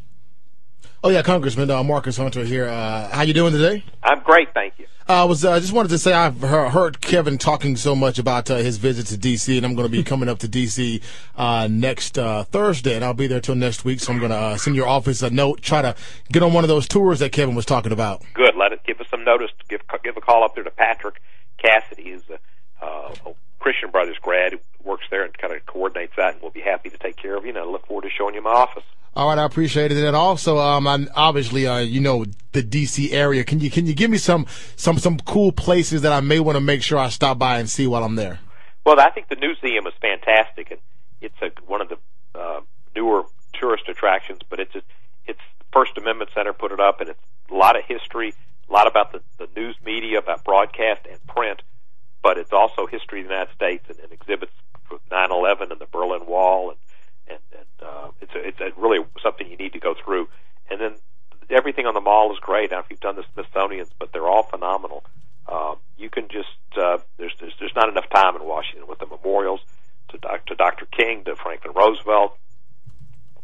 Oh 1.04 1.10
yeah, 1.10 1.22
Congressman 1.22 1.70
uh, 1.70 1.84
Marcus 1.84 2.18
Hunter 2.18 2.44
here. 2.44 2.68
Uh, 2.68 3.08
how 3.10 3.22
you 3.22 3.34
doing 3.34 3.54
today? 3.54 3.84
I'm 4.02 4.20
great, 4.22 4.52
thank 4.56 4.80
you. 4.80 4.88
I 5.08 5.26
was 5.26 5.46
uh, 5.46 5.60
just 5.60 5.72
wanted 5.72 5.90
to 5.90 6.00
say 6.00 6.12
I've 6.12 6.42
heard, 6.42 6.70
heard 6.72 7.02
Kevin 7.02 7.38
talking 7.38 7.76
so 7.76 7.96
much 7.96 8.18
about 8.18 8.50
uh, 8.50 8.56
his 8.58 8.78
visit 8.78 9.06
to 9.08 9.18
DC, 9.18 9.56
and 9.56 9.64
I'm 9.64 9.76
going 9.76 9.88
to 9.88 9.92
be 9.92 10.04
coming 10.12 10.28
up 10.28 10.40
to 10.40 10.48
DC 10.48 11.02
uh, 11.36 11.68
next 11.70 12.18
uh, 12.18 12.46
Thursday, 12.46 12.96
and 12.96 13.06
I'll 13.06 13.14
be 13.14 13.28
there 13.28 13.40
till 13.40 13.54
next 13.54 13.86
week. 13.86 14.00
So 14.00 14.12
I'm 14.12 14.18
going 14.18 14.32
to 14.32 14.38
uh, 14.38 14.58
send 14.58 14.76
your 14.76 14.88
office 14.88 15.22
a 15.22 15.30
note, 15.30 15.62
try 15.62 15.84
to 15.84 15.96
get 16.32 16.42
on 16.42 16.52
one 16.52 16.64
of 16.64 16.68
those 16.68 16.88
tours 16.88 17.20
that 17.20 17.32
Kevin 17.32 17.54
was 17.54 17.66
talking 17.66 17.92
about. 17.92 18.24
Good. 18.34 18.56
Let 18.56 18.74
it 18.74 18.82
give 18.84 19.00
us 19.00 19.08
some 19.12 19.24
notice. 19.24 19.52
Give 19.70 19.82
give 20.04 20.18
a 20.18 20.22
call 20.22 20.44
up 20.44 20.56
there 20.56 20.64
to 20.64 20.72
Patrick 20.72 21.22
Cassidy, 21.60 22.12
who's 22.12 22.24
a, 22.32 22.84
uh, 22.84 23.14
a 23.28 23.34
Christian 23.60 23.92
Brothers 23.92 24.18
grad 24.20 24.54
who 24.54 24.60
works 24.84 25.06
there 25.12 25.24
and 25.24 25.38
kind 25.38 25.54
of 25.54 25.64
coordinates 25.68 26.14
that, 26.18 26.34
and 26.34 26.42
we'll 26.42 26.52
be 26.52 26.62
happy 26.62 26.90
to 26.90 26.98
take 26.98 27.18
care 27.18 27.38
of 27.38 27.44
you. 27.44 27.50
And 27.50 27.60
I 27.60 27.64
look 27.66 27.86
forward 27.86 28.04
to 28.04 28.10
showing 28.10 28.34
you 28.34 28.42
my 28.42 28.50
office. 28.50 28.84
All 29.18 29.30
right, 29.30 29.40
I 29.40 29.46
appreciate 29.46 29.92
it. 29.92 29.98
And 29.98 30.16
also, 30.16 30.60
um, 30.60 30.86
I'm 30.86 31.10
obviously, 31.16 31.66
uh, 31.66 31.80
you 31.80 32.00
know, 32.00 32.24
the 32.52 32.62
DC 32.62 33.12
area. 33.12 33.44
Can 33.44 33.60
you 33.60 33.72
can 33.72 33.88
you 33.88 33.96
give 33.96 34.12
me 34.12 34.20
some 34.20 34.46
some 34.76 35.00
some 35.00 35.18
cool 35.22 35.52
places 35.52 36.04
that 36.04 36.12
I 36.12 36.20
may 36.20 36.40
want 36.40 36.56
to 36.56 36.60
make 36.60 36.84
sure 36.84 37.00
I 37.00 37.10
stop 37.10 37.40
by 37.40 37.58
and 37.58 37.68
see 37.68 37.88
while 37.88 38.04
I'm 38.04 38.14
there? 38.14 38.38
Well, 38.86 39.00
I 39.00 39.10
think 39.10 39.30
the 39.30 39.36
Newseum 39.36 39.88
is 39.88 39.94
fantastic, 40.00 40.70
and 40.70 40.80
it's 41.20 41.34
a, 41.42 41.50
one 41.66 41.82
of 41.82 41.90
the 41.90 41.98
uh, 42.40 42.60
newer 42.96 43.24
tourist 43.54 43.90
attractions. 43.90 44.42
But 44.48 44.60
it's 44.60 44.76
a, 44.76 44.84
it's 45.26 45.42
First 45.74 45.98
Amendment 45.98 46.30
Center 46.36 46.54
put 46.54 46.72
it 46.72 46.80
up, 46.80 47.02
and 47.02 47.10
it's 47.10 47.20
a 47.50 47.56
lot 47.56 47.76
of 47.76 47.86
history, 47.86 48.36
a 48.70 48.72
lot 48.72 48.86
about 48.86 49.14
the, 49.14 49.22
the 49.40 49.50
news 49.60 49.76
media, 49.84 50.20
about 50.20 50.44
broadcast 50.44 51.08
and 51.10 51.26
print. 51.26 51.64
But 52.22 52.38
it's 52.38 52.54
also 52.54 52.86
history 52.86 53.22
of 53.22 53.30
the 53.30 53.34
United 53.34 53.56
States 53.56 53.86
and, 53.90 53.98
and 53.98 54.12
exhibits 54.12 54.54
9/11 55.10 55.72
and 55.72 55.82
the 55.82 55.88
Berlin 55.88 56.28
Wall 56.28 56.70
and 56.70 56.78
and, 57.30 57.40
and 57.52 57.88
uh, 57.88 58.10
it's 58.22 58.34
a, 58.34 58.48
it's 58.48 58.60
a 58.60 58.80
really 58.80 59.00
something 59.22 59.50
you 59.50 59.58
need 59.58 59.74
to 59.74 59.80
go 59.80 59.96
through. 60.04 60.28
And 60.70 60.82
then 60.82 60.96
everything 61.50 61.86
on 61.86 61.94
the 61.94 62.02
mall 62.02 62.32
is 62.34 62.40
great. 62.40 62.72
Now, 62.72 62.80
if 62.80 62.86
you've 62.90 63.00
done 63.00 63.16
the 63.16 63.26
Smithsonian's, 63.34 63.90
but 63.98 64.12
they're 64.12 64.28
all 64.28 64.44
phenomenal. 64.44 65.04
Uh, 65.48 65.76
you 65.98 66.10
can 66.10 66.28
just 66.28 66.50
uh, 66.76 66.98
there's, 67.18 67.34
there's 67.40 67.54
there's 67.60 67.76
not 67.76 67.90
enough 67.90 68.10
time 68.10 68.36
in 68.36 68.44
Washington 68.44 68.88
with 68.88 69.00
the 69.00 69.06
memorials 69.06 69.62
to 70.10 70.18
doc, 70.18 70.46
to 70.48 70.56
Dr. 70.56 70.86
King, 70.86 71.24
to 71.26 71.36
Franklin 71.36 71.74
Roosevelt, 71.74 72.38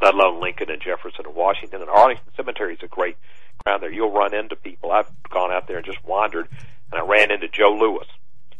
let 0.01 0.13
alone 0.13 0.41
Lincoln 0.41 0.69
and 0.69 0.81
Jefferson 0.81 1.25
and 1.25 1.35
Washington. 1.35 1.81
And 1.81 1.89
Arlington 1.89 2.31
Cemetery 2.35 2.73
is 2.73 2.83
a 2.83 2.87
great 2.87 3.15
ground 3.63 3.83
there. 3.83 3.91
You'll 3.91 4.11
run 4.11 4.33
into 4.33 4.55
people. 4.55 4.91
I've 4.91 5.09
gone 5.29 5.51
out 5.51 5.67
there 5.67 5.77
and 5.77 5.85
just 5.85 6.03
wandered, 6.03 6.47
and 6.91 7.01
I 7.01 7.05
ran 7.05 7.31
into 7.31 7.47
Joe 7.47 7.73
Louis. 7.73 8.07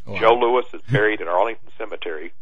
Wow. 0.05 0.19
Joe 0.19 0.33
Louis 0.35 0.65
is 0.73 0.81
buried 0.89 1.21
in 1.21 1.27
Arlington 1.27 1.69
Cemetery. 1.77 2.33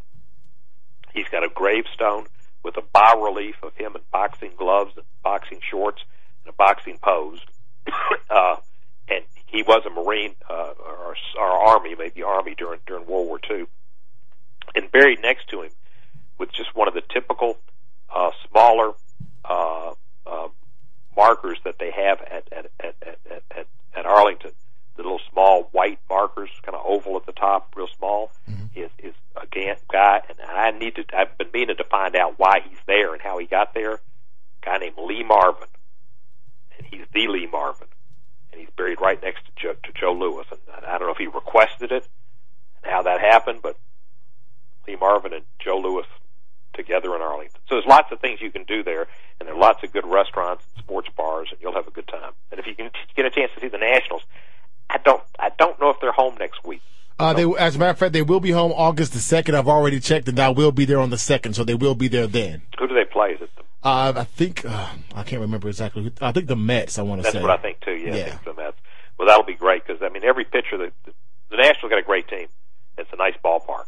He's 1.13 1.27
got 1.29 1.43
a 1.43 1.49
gravestone 1.49 2.25
with 2.63 2.77
a 2.77 2.81
bas 2.93 3.15
relief 3.17 3.55
of 3.63 3.75
him 3.75 3.95
in 3.95 4.01
boxing 4.11 4.51
gloves 4.57 4.91
and 4.95 5.05
boxing 5.23 5.59
shorts 5.69 6.01
and 6.45 6.53
a 6.53 6.55
boxing 6.55 6.97
pose. 7.01 7.39
uh, 8.29 8.55
and 9.09 9.23
he 9.47 9.63
was 9.63 9.83
a 9.85 9.89
Marine 9.89 10.35
uh, 10.49 10.73
or, 10.79 11.15
or 11.37 11.45
Army, 11.45 11.95
maybe 11.95 12.23
Army 12.23 12.55
during 12.57 12.79
during 12.85 13.05
World 13.05 13.27
War 13.27 13.39
II. 13.49 13.65
And 14.75 14.91
buried 14.91 15.19
next 15.21 15.49
to 15.49 15.63
him, 15.63 15.71
with 16.37 16.51
just 16.53 16.75
one 16.75 16.87
of 16.87 16.93
the 16.93 17.01
typical 17.13 17.57
uh, 18.13 18.31
smaller 18.49 18.93
uh, 19.43 19.93
uh, 20.25 20.47
markers 21.15 21.57
that 21.65 21.77
they 21.79 21.91
have 21.91 22.21
at 22.21 22.47
at, 22.51 22.71
at, 22.79 22.95
at, 23.01 23.43
at, 23.51 23.67
at 23.95 24.05
Arlington, 24.05 24.51
the 25.01 25.09
little 25.09 25.25
small 25.31 25.69
white 25.71 25.99
markers, 26.09 26.49
kind 26.63 26.75
of 26.75 26.85
oval 26.85 27.17
at 27.17 27.25
the 27.25 27.31
top, 27.31 27.73
real 27.75 27.87
small, 27.97 28.31
mm-hmm. 28.49 28.65
is 28.75 28.89
is 28.99 29.13
a 29.35 29.47
guy, 29.91 30.21
and 30.29 30.39
I 30.41 30.71
need 30.71 30.95
to. 30.95 31.05
I've 31.13 31.37
been 31.37 31.49
meaning 31.53 31.77
to 31.77 31.83
find 31.83 32.15
out 32.15 32.37
why 32.37 32.61
he's 32.67 32.79
there 32.85 33.13
and 33.13 33.21
how 33.21 33.37
he 33.37 33.45
got 33.45 33.73
there. 33.73 33.93
A 33.93 33.99
guy 34.63 34.77
named 34.77 34.95
Lee 34.97 35.23
Marvin, 35.23 35.67
and 36.77 36.87
he's 36.87 37.05
the 37.13 37.27
Lee 37.27 37.47
Marvin, 37.47 37.87
and 38.51 38.61
he's 38.61 38.69
buried 38.75 39.01
right 39.01 39.21
next 39.21 39.45
to 39.45 39.51
Joe, 39.55 39.73
to 39.83 39.91
Joe 39.93 40.13
Louis. 40.13 40.45
And 40.51 40.85
I 40.85 40.97
don't 40.97 41.07
know 41.07 41.13
if 41.13 41.17
he 41.17 41.27
requested 41.27 41.91
it 41.91 42.07
and 42.83 42.91
how 42.91 43.03
that 43.03 43.19
happened, 43.19 43.61
but 43.61 43.77
Lee 44.87 44.95
Marvin 44.95 45.33
and 45.33 45.45
Joe 45.59 45.79
Louis 45.79 46.05
together 46.73 47.15
in 47.15 47.21
Arlington. 47.21 47.59
So 47.67 47.75
there's 47.75 47.85
lots 47.85 48.11
of 48.11 48.19
things 48.19 48.41
you 48.41 48.51
can 48.51 48.63
do 48.63 48.83
there, 48.83 49.07
and 49.39 49.47
there 49.47 49.55
are 49.55 49.59
lots 49.59 49.83
of 49.83 49.91
good 49.91 50.05
restaurants 50.05 50.63
and 50.73 50.83
sports 50.83 51.09
bars, 51.15 51.49
and 51.51 51.59
you'll 51.61 51.73
have 51.73 51.87
a 51.87 51.91
good 51.91 52.07
time. 52.07 52.31
And 52.51 52.59
if 52.59 52.67
you 52.67 52.75
can 52.75 52.91
get 53.15 53.25
a 53.25 53.29
chance 53.29 53.51
to 53.55 53.61
see 53.61 53.67
the 53.67 53.77
Nationals, 53.77 54.23
I 54.93 54.97
don't 55.03 55.23
I 55.39 55.49
don't 55.57 55.79
know 55.79 55.89
if 55.89 55.99
they're 56.01 56.11
home 56.11 56.35
next 56.39 56.63
week. 56.65 56.81
Uh, 57.19 57.33
they, 57.33 57.43
as 57.59 57.75
a 57.75 57.79
matter 57.79 57.91
of 57.91 57.97
fact, 57.99 58.13
they 58.13 58.21
will 58.23 58.39
be 58.39 58.49
home 58.51 58.71
August 58.75 59.13
the 59.13 59.19
second. 59.19 59.55
I've 59.55 59.67
already 59.67 59.99
checked, 59.99 60.27
and 60.27 60.39
I 60.39 60.49
will 60.49 60.71
be 60.71 60.85
there 60.85 60.99
on 60.99 61.11
the 61.11 61.19
second, 61.19 61.53
so 61.55 61.63
they 61.63 61.75
will 61.75 61.93
be 61.93 62.07
there 62.07 62.25
then. 62.25 62.63
Who 62.79 62.87
do 62.87 62.95
they 62.95 63.05
play? 63.05 63.31
Is 63.33 63.41
it 63.41 63.49
the, 63.55 63.63
Uh, 63.87 64.13
I 64.15 64.23
think 64.23 64.65
uh, 64.65 64.87
I 65.15 65.21
can't 65.23 65.41
remember 65.41 65.67
exactly. 65.69 66.03
who- 66.03 66.11
I 66.19 66.31
think 66.31 66.47
the 66.47 66.55
Mets. 66.55 66.97
I 66.97 67.03
want 67.03 67.19
to 67.19 67.23
that's 67.23 67.33
say. 67.33 67.39
That's 67.39 67.47
what 67.47 67.59
I 67.59 67.61
think 67.61 67.79
too. 67.81 67.93
Yeah, 67.93 68.13
I 68.13 68.17
Yeah. 68.17 68.25
think 68.29 68.43
the 68.45 68.53
Mets. 68.55 68.77
Well, 69.17 69.27
that'll 69.27 69.45
be 69.45 69.53
great 69.53 69.85
because 69.85 70.01
I 70.01 70.09
mean 70.09 70.23
every 70.25 70.45
pitcher 70.45 70.77
the, 70.77 70.91
the 71.05 71.13
the 71.51 71.57
Nationals 71.57 71.89
got 71.91 71.99
a 71.99 72.03
great 72.03 72.27
team. 72.27 72.47
It's 72.97 73.11
a 73.13 73.17
nice 73.17 73.35
ballpark, 73.45 73.85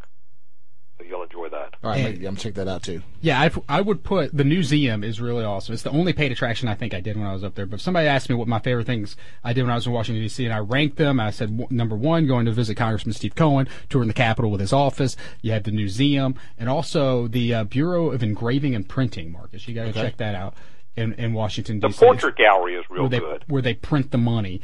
so 0.98 1.04
you'll 1.04 1.24
enjoy 1.24 1.50
that. 1.50 1.76
All 1.84 1.90
right, 1.90 1.98
And- 1.98 2.06
maybe 2.06 2.18
I'm 2.28 2.34
gonna 2.34 2.40
check 2.44 2.54
that 2.56 2.68
out 2.68 2.84
too. 2.84 3.02
Yeah, 3.22 3.42
I, 3.42 3.52
I 3.68 3.82
would 3.82 4.04
put 4.04 4.36
the 4.36 4.44
Newseum 4.44 5.04
is 5.04 5.20
really 5.20 5.44
awesome. 5.44 5.74
It's 5.74 5.84
the 5.84 5.90
only 5.92 6.14
paid 6.14 6.32
attraction 6.32 6.68
I 6.68 6.76
think 6.76 6.94
I 6.94 7.00
did 7.02 7.18
when 7.18 7.26
I 7.26 7.34
was 7.34 7.44
up 7.44 7.56
there. 7.56 7.66
But 7.66 7.76
if 7.76 7.82
somebody 7.82 8.08
asked 8.08 8.30
me 8.30 8.36
what 8.36 8.48
my 8.48 8.60
favorite 8.60 8.86
things 8.86 9.16
I 9.44 9.54
did 9.54 9.64
when 9.64 9.72
I 9.72 9.76
was 9.76 9.86
in 9.88 9.94
Washington 9.94 10.22
D.C. 10.24 10.44
and 10.46 10.54
I 10.54 10.60
ranked 10.60 10.98
them, 10.98 11.20
I 11.20 11.32
said 11.32 11.58
w- 11.58 11.68
number 11.76 11.96
one, 11.96 12.28
going 12.28 12.46
to 12.46 12.52
visit 12.52 12.76
Congressman 12.76 13.14
Steve 13.14 13.36
Cohen, 13.36 13.68
touring 13.90 14.08
the 14.08 14.14
Capitol 14.14 14.52
with 14.52 14.60
his 14.62 14.74
office. 14.74 15.16
You 15.42 15.52
had 15.52 15.64
the 15.64 15.72
Newseum 15.72 16.36
and 16.58 16.70
also 16.70 17.28
the 17.28 17.54
uh, 17.54 17.64
Bureau 17.64 18.12
of 18.12 18.22
Engraving 18.24 18.76
and 18.76 18.88
Printing. 18.88 19.32
Marcus, 19.32 19.68
you 19.68 19.74
got 19.74 19.86
to 19.86 19.94
check 19.94 20.18
that 20.18 20.36
out 20.36 20.54
in, 20.96 21.14
in 21.14 21.34
Washington 21.34 21.80
D.C. 21.80 21.92
The 21.94 22.06
portrait 22.06 22.36
gallery 22.36 22.76
is 22.76 22.86
real 22.90 23.04
where 23.04 23.10
they 23.10 23.20
good. 23.20 23.44
where 23.48 23.62
they 23.62 23.74
print 23.74 24.12
the 24.12 24.18
money. 24.18 24.62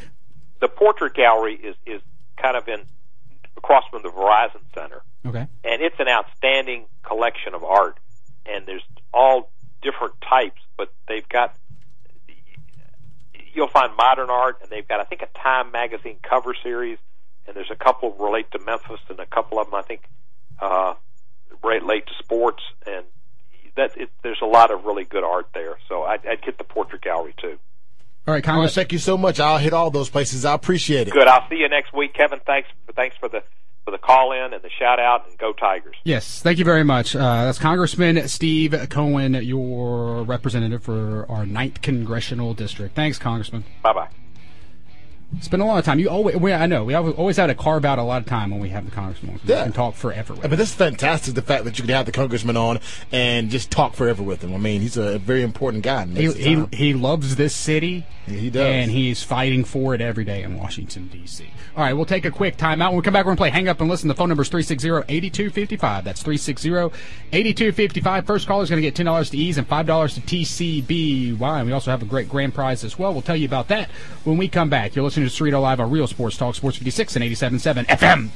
The 0.59 0.67
portrait 0.67 1.13
gallery 1.15 1.55
is 1.55 1.75
is 1.85 2.01
kind 2.37 2.55
of 2.57 2.67
in 2.67 2.81
across 3.59 3.83
from 3.91 4.01
the 4.01 4.09
Verizon 4.09 4.61
Center, 4.73 5.01
Okay. 5.25 5.45
and 5.63 5.81
it's 5.81 5.99
an 5.99 6.07
outstanding 6.07 6.85
collection 7.03 7.53
of 7.53 7.63
art. 7.63 7.97
And 8.45 8.65
there's 8.65 8.83
all 9.13 9.51
different 9.83 10.15
types, 10.21 10.61
but 10.77 10.91
they've 11.07 11.27
got 11.29 11.55
you'll 13.53 13.67
find 13.67 13.95
modern 13.95 14.29
art, 14.29 14.59
and 14.61 14.69
they've 14.71 14.87
got 14.87 14.99
I 14.99 15.03
think 15.03 15.21
a 15.21 15.27
Time 15.37 15.71
magazine 15.71 16.17
cover 16.27 16.55
series, 16.63 16.97
and 17.45 17.55
there's 17.55 17.71
a 17.71 17.75
couple 17.75 18.11
relate 18.13 18.49
to 18.51 18.59
Memphis, 18.59 19.01
and 19.09 19.19
a 19.19 19.25
couple 19.25 19.59
of 19.59 19.65
them 19.67 19.75
I 19.75 19.81
think 19.83 20.01
uh, 20.59 20.93
relate 21.63 22.07
to 22.07 22.13
sports, 22.23 22.63
and 22.87 23.05
that 23.75 23.91
it, 23.97 24.09
there's 24.23 24.41
a 24.41 24.45
lot 24.45 24.71
of 24.71 24.85
really 24.85 25.03
good 25.03 25.23
art 25.23 25.49
there. 25.53 25.77
So 25.87 26.03
I'd, 26.03 26.25
I'd 26.25 26.41
get 26.41 26.57
the 26.57 26.63
portrait 26.63 27.01
gallery 27.01 27.35
too. 27.39 27.59
All 28.27 28.33
right, 28.33 28.35
All 28.35 28.35
right, 28.35 28.43
Congress. 28.43 28.75
thank 28.75 28.91
you 28.91 28.99
so 28.99 29.17
much. 29.17 29.39
I'll 29.39 29.57
hit 29.57 29.73
all 29.73 29.89
those 29.91 30.09
places. 30.09 30.45
I 30.45 30.53
appreciate 30.53 31.07
it. 31.07 31.13
Good. 31.13 31.27
I'll 31.27 31.47
see 31.49 31.55
you 31.55 31.69
next 31.69 31.93
week, 31.93 32.13
Kevin. 32.13 32.39
Thanks. 32.45 32.69
Thanks 32.95 33.15
for 33.19 33.27
the 33.29 33.41
for 33.85 33.91
the 33.91 33.97
call 33.97 34.33
in 34.33 34.53
and 34.53 34.61
the 34.61 34.69
shout 34.69 34.99
out, 34.99 35.27
and 35.27 35.37
go 35.39 35.51
Tigers. 35.53 35.95
Yes, 36.03 36.41
thank 36.41 36.59
you 36.59 36.65
very 36.65 36.83
much. 36.83 37.15
Uh, 37.15 37.45
that's 37.45 37.57
Congressman 37.57 38.27
Steve 38.27 38.75
Cohen, 38.89 39.33
your 39.35 40.23
representative 40.23 40.83
for 40.83 41.25
our 41.29 41.45
ninth 41.45 41.81
congressional 41.81 42.53
district. 42.53 42.93
Thanks, 42.95 43.17
Congressman. 43.17 43.63
Bye 43.81 43.93
bye. 43.93 44.09
Spend 45.41 45.61
a 45.61 45.65
lot 45.65 45.77
of 45.77 45.85
time. 45.85 45.99
You 45.99 46.09
always, 46.09 46.35
we, 46.37 46.51
I 46.51 46.65
know, 46.65 46.83
we 46.83 46.95
always 46.95 47.15
always 47.15 47.37
have 47.37 47.49
to 47.49 47.55
carve 47.55 47.85
out 47.85 47.99
a 47.99 48.03
lot 48.03 48.21
of 48.21 48.27
time 48.27 48.49
when 48.49 48.59
we 48.59 48.69
have 48.69 48.85
the 48.85 48.91
congressman. 48.91 49.39
Yeah. 49.43 49.63
can 49.63 49.73
talk 49.73 49.93
forever. 49.93 50.33
With 50.33 50.43
I 50.43 50.47
mean, 50.47 50.57
this 50.57 50.69
is 50.69 50.75
fantastic. 50.75 51.35
The 51.35 51.43
fact 51.43 51.65
that 51.65 51.77
you 51.77 51.85
can 51.85 51.93
have 51.93 52.07
the 52.07 52.11
congressman 52.11 52.57
on 52.57 52.79
and 53.11 53.51
just 53.51 53.69
talk 53.69 53.93
forever 53.93 54.23
with 54.23 54.43
him. 54.43 54.55
I 54.55 54.57
mean, 54.57 54.81
he's 54.81 54.97
a 54.97 55.19
very 55.19 55.43
important 55.43 55.83
guy. 55.83 56.05
He, 56.07 56.31
he, 56.31 56.65
he 56.73 56.93
loves 56.93 57.35
this 57.35 57.55
city. 57.55 58.07
He 58.25 58.49
does. 58.49 58.65
And 58.65 58.91
he's 58.91 59.23
fighting 59.23 59.63
for 59.63 59.95
it 59.95 60.01
every 60.01 60.23
day 60.23 60.43
in 60.43 60.57
Washington, 60.57 61.07
D.C. 61.07 61.45
All 61.75 61.83
right, 61.83 61.93
we'll 61.93 62.05
take 62.05 62.25
a 62.25 62.31
quick 62.31 62.57
timeout. 62.57 62.89
When 62.89 62.97
we 62.97 63.03
come 63.03 63.13
back, 63.13 63.25
we're 63.25 63.35
going 63.35 63.37
to 63.37 63.41
play 63.41 63.49
Hang 63.49 63.67
Up 63.67 63.79
and 63.79 63.89
Listen. 63.89 64.07
The 64.07 64.15
phone 64.15 64.29
number 64.29 64.43
is 64.43 64.49
360-8255. 64.49 66.03
That's 66.03 66.23
360-8255. 66.23 68.25
First 68.25 68.47
caller 68.47 68.63
is 68.63 68.69
going 68.69 68.81
to 68.81 68.91
get 68.91 68.95
$10 68.95 69.31
to 69.31 69.37
ease 69.37 69.57
and 69.57 69.67
$5 69.67 70.13
to 70.15 70.21
TCBY. 70.21 71.41
And 71.41 71.67
we 71.67 71.73
also 71.73 71.91
have 71.91 72.01
a 72.01 72.05
great 72.05 72.27
grand 72.27 72.53
prize 72.53 72.83
as 72.83 72.97
well. 72.99 73.13
We'll 73.13 73.21
tell 73.21 73.35
you 73.35 73.47
about 73.47 73.67
that 73.69 73.89
when 74.23 74.37
we 74.37 74.47
come 74.47 74.69
back. 74.69 74.95
You're 74.95 75.03
listening 75.23 75.49
to 75.49 75.57
Cerrito 75.57 75.61
Live 75.61 75.79
on 75.79 75.91
Real 75.91 76.07
Sports 76.07 76.37
Talk, 76.37 76.55
Sports 76.55 76.77
56 76.77 77.15
and 77.15 77.25
87.7 77.25 77.85
FM. 77.87 78.29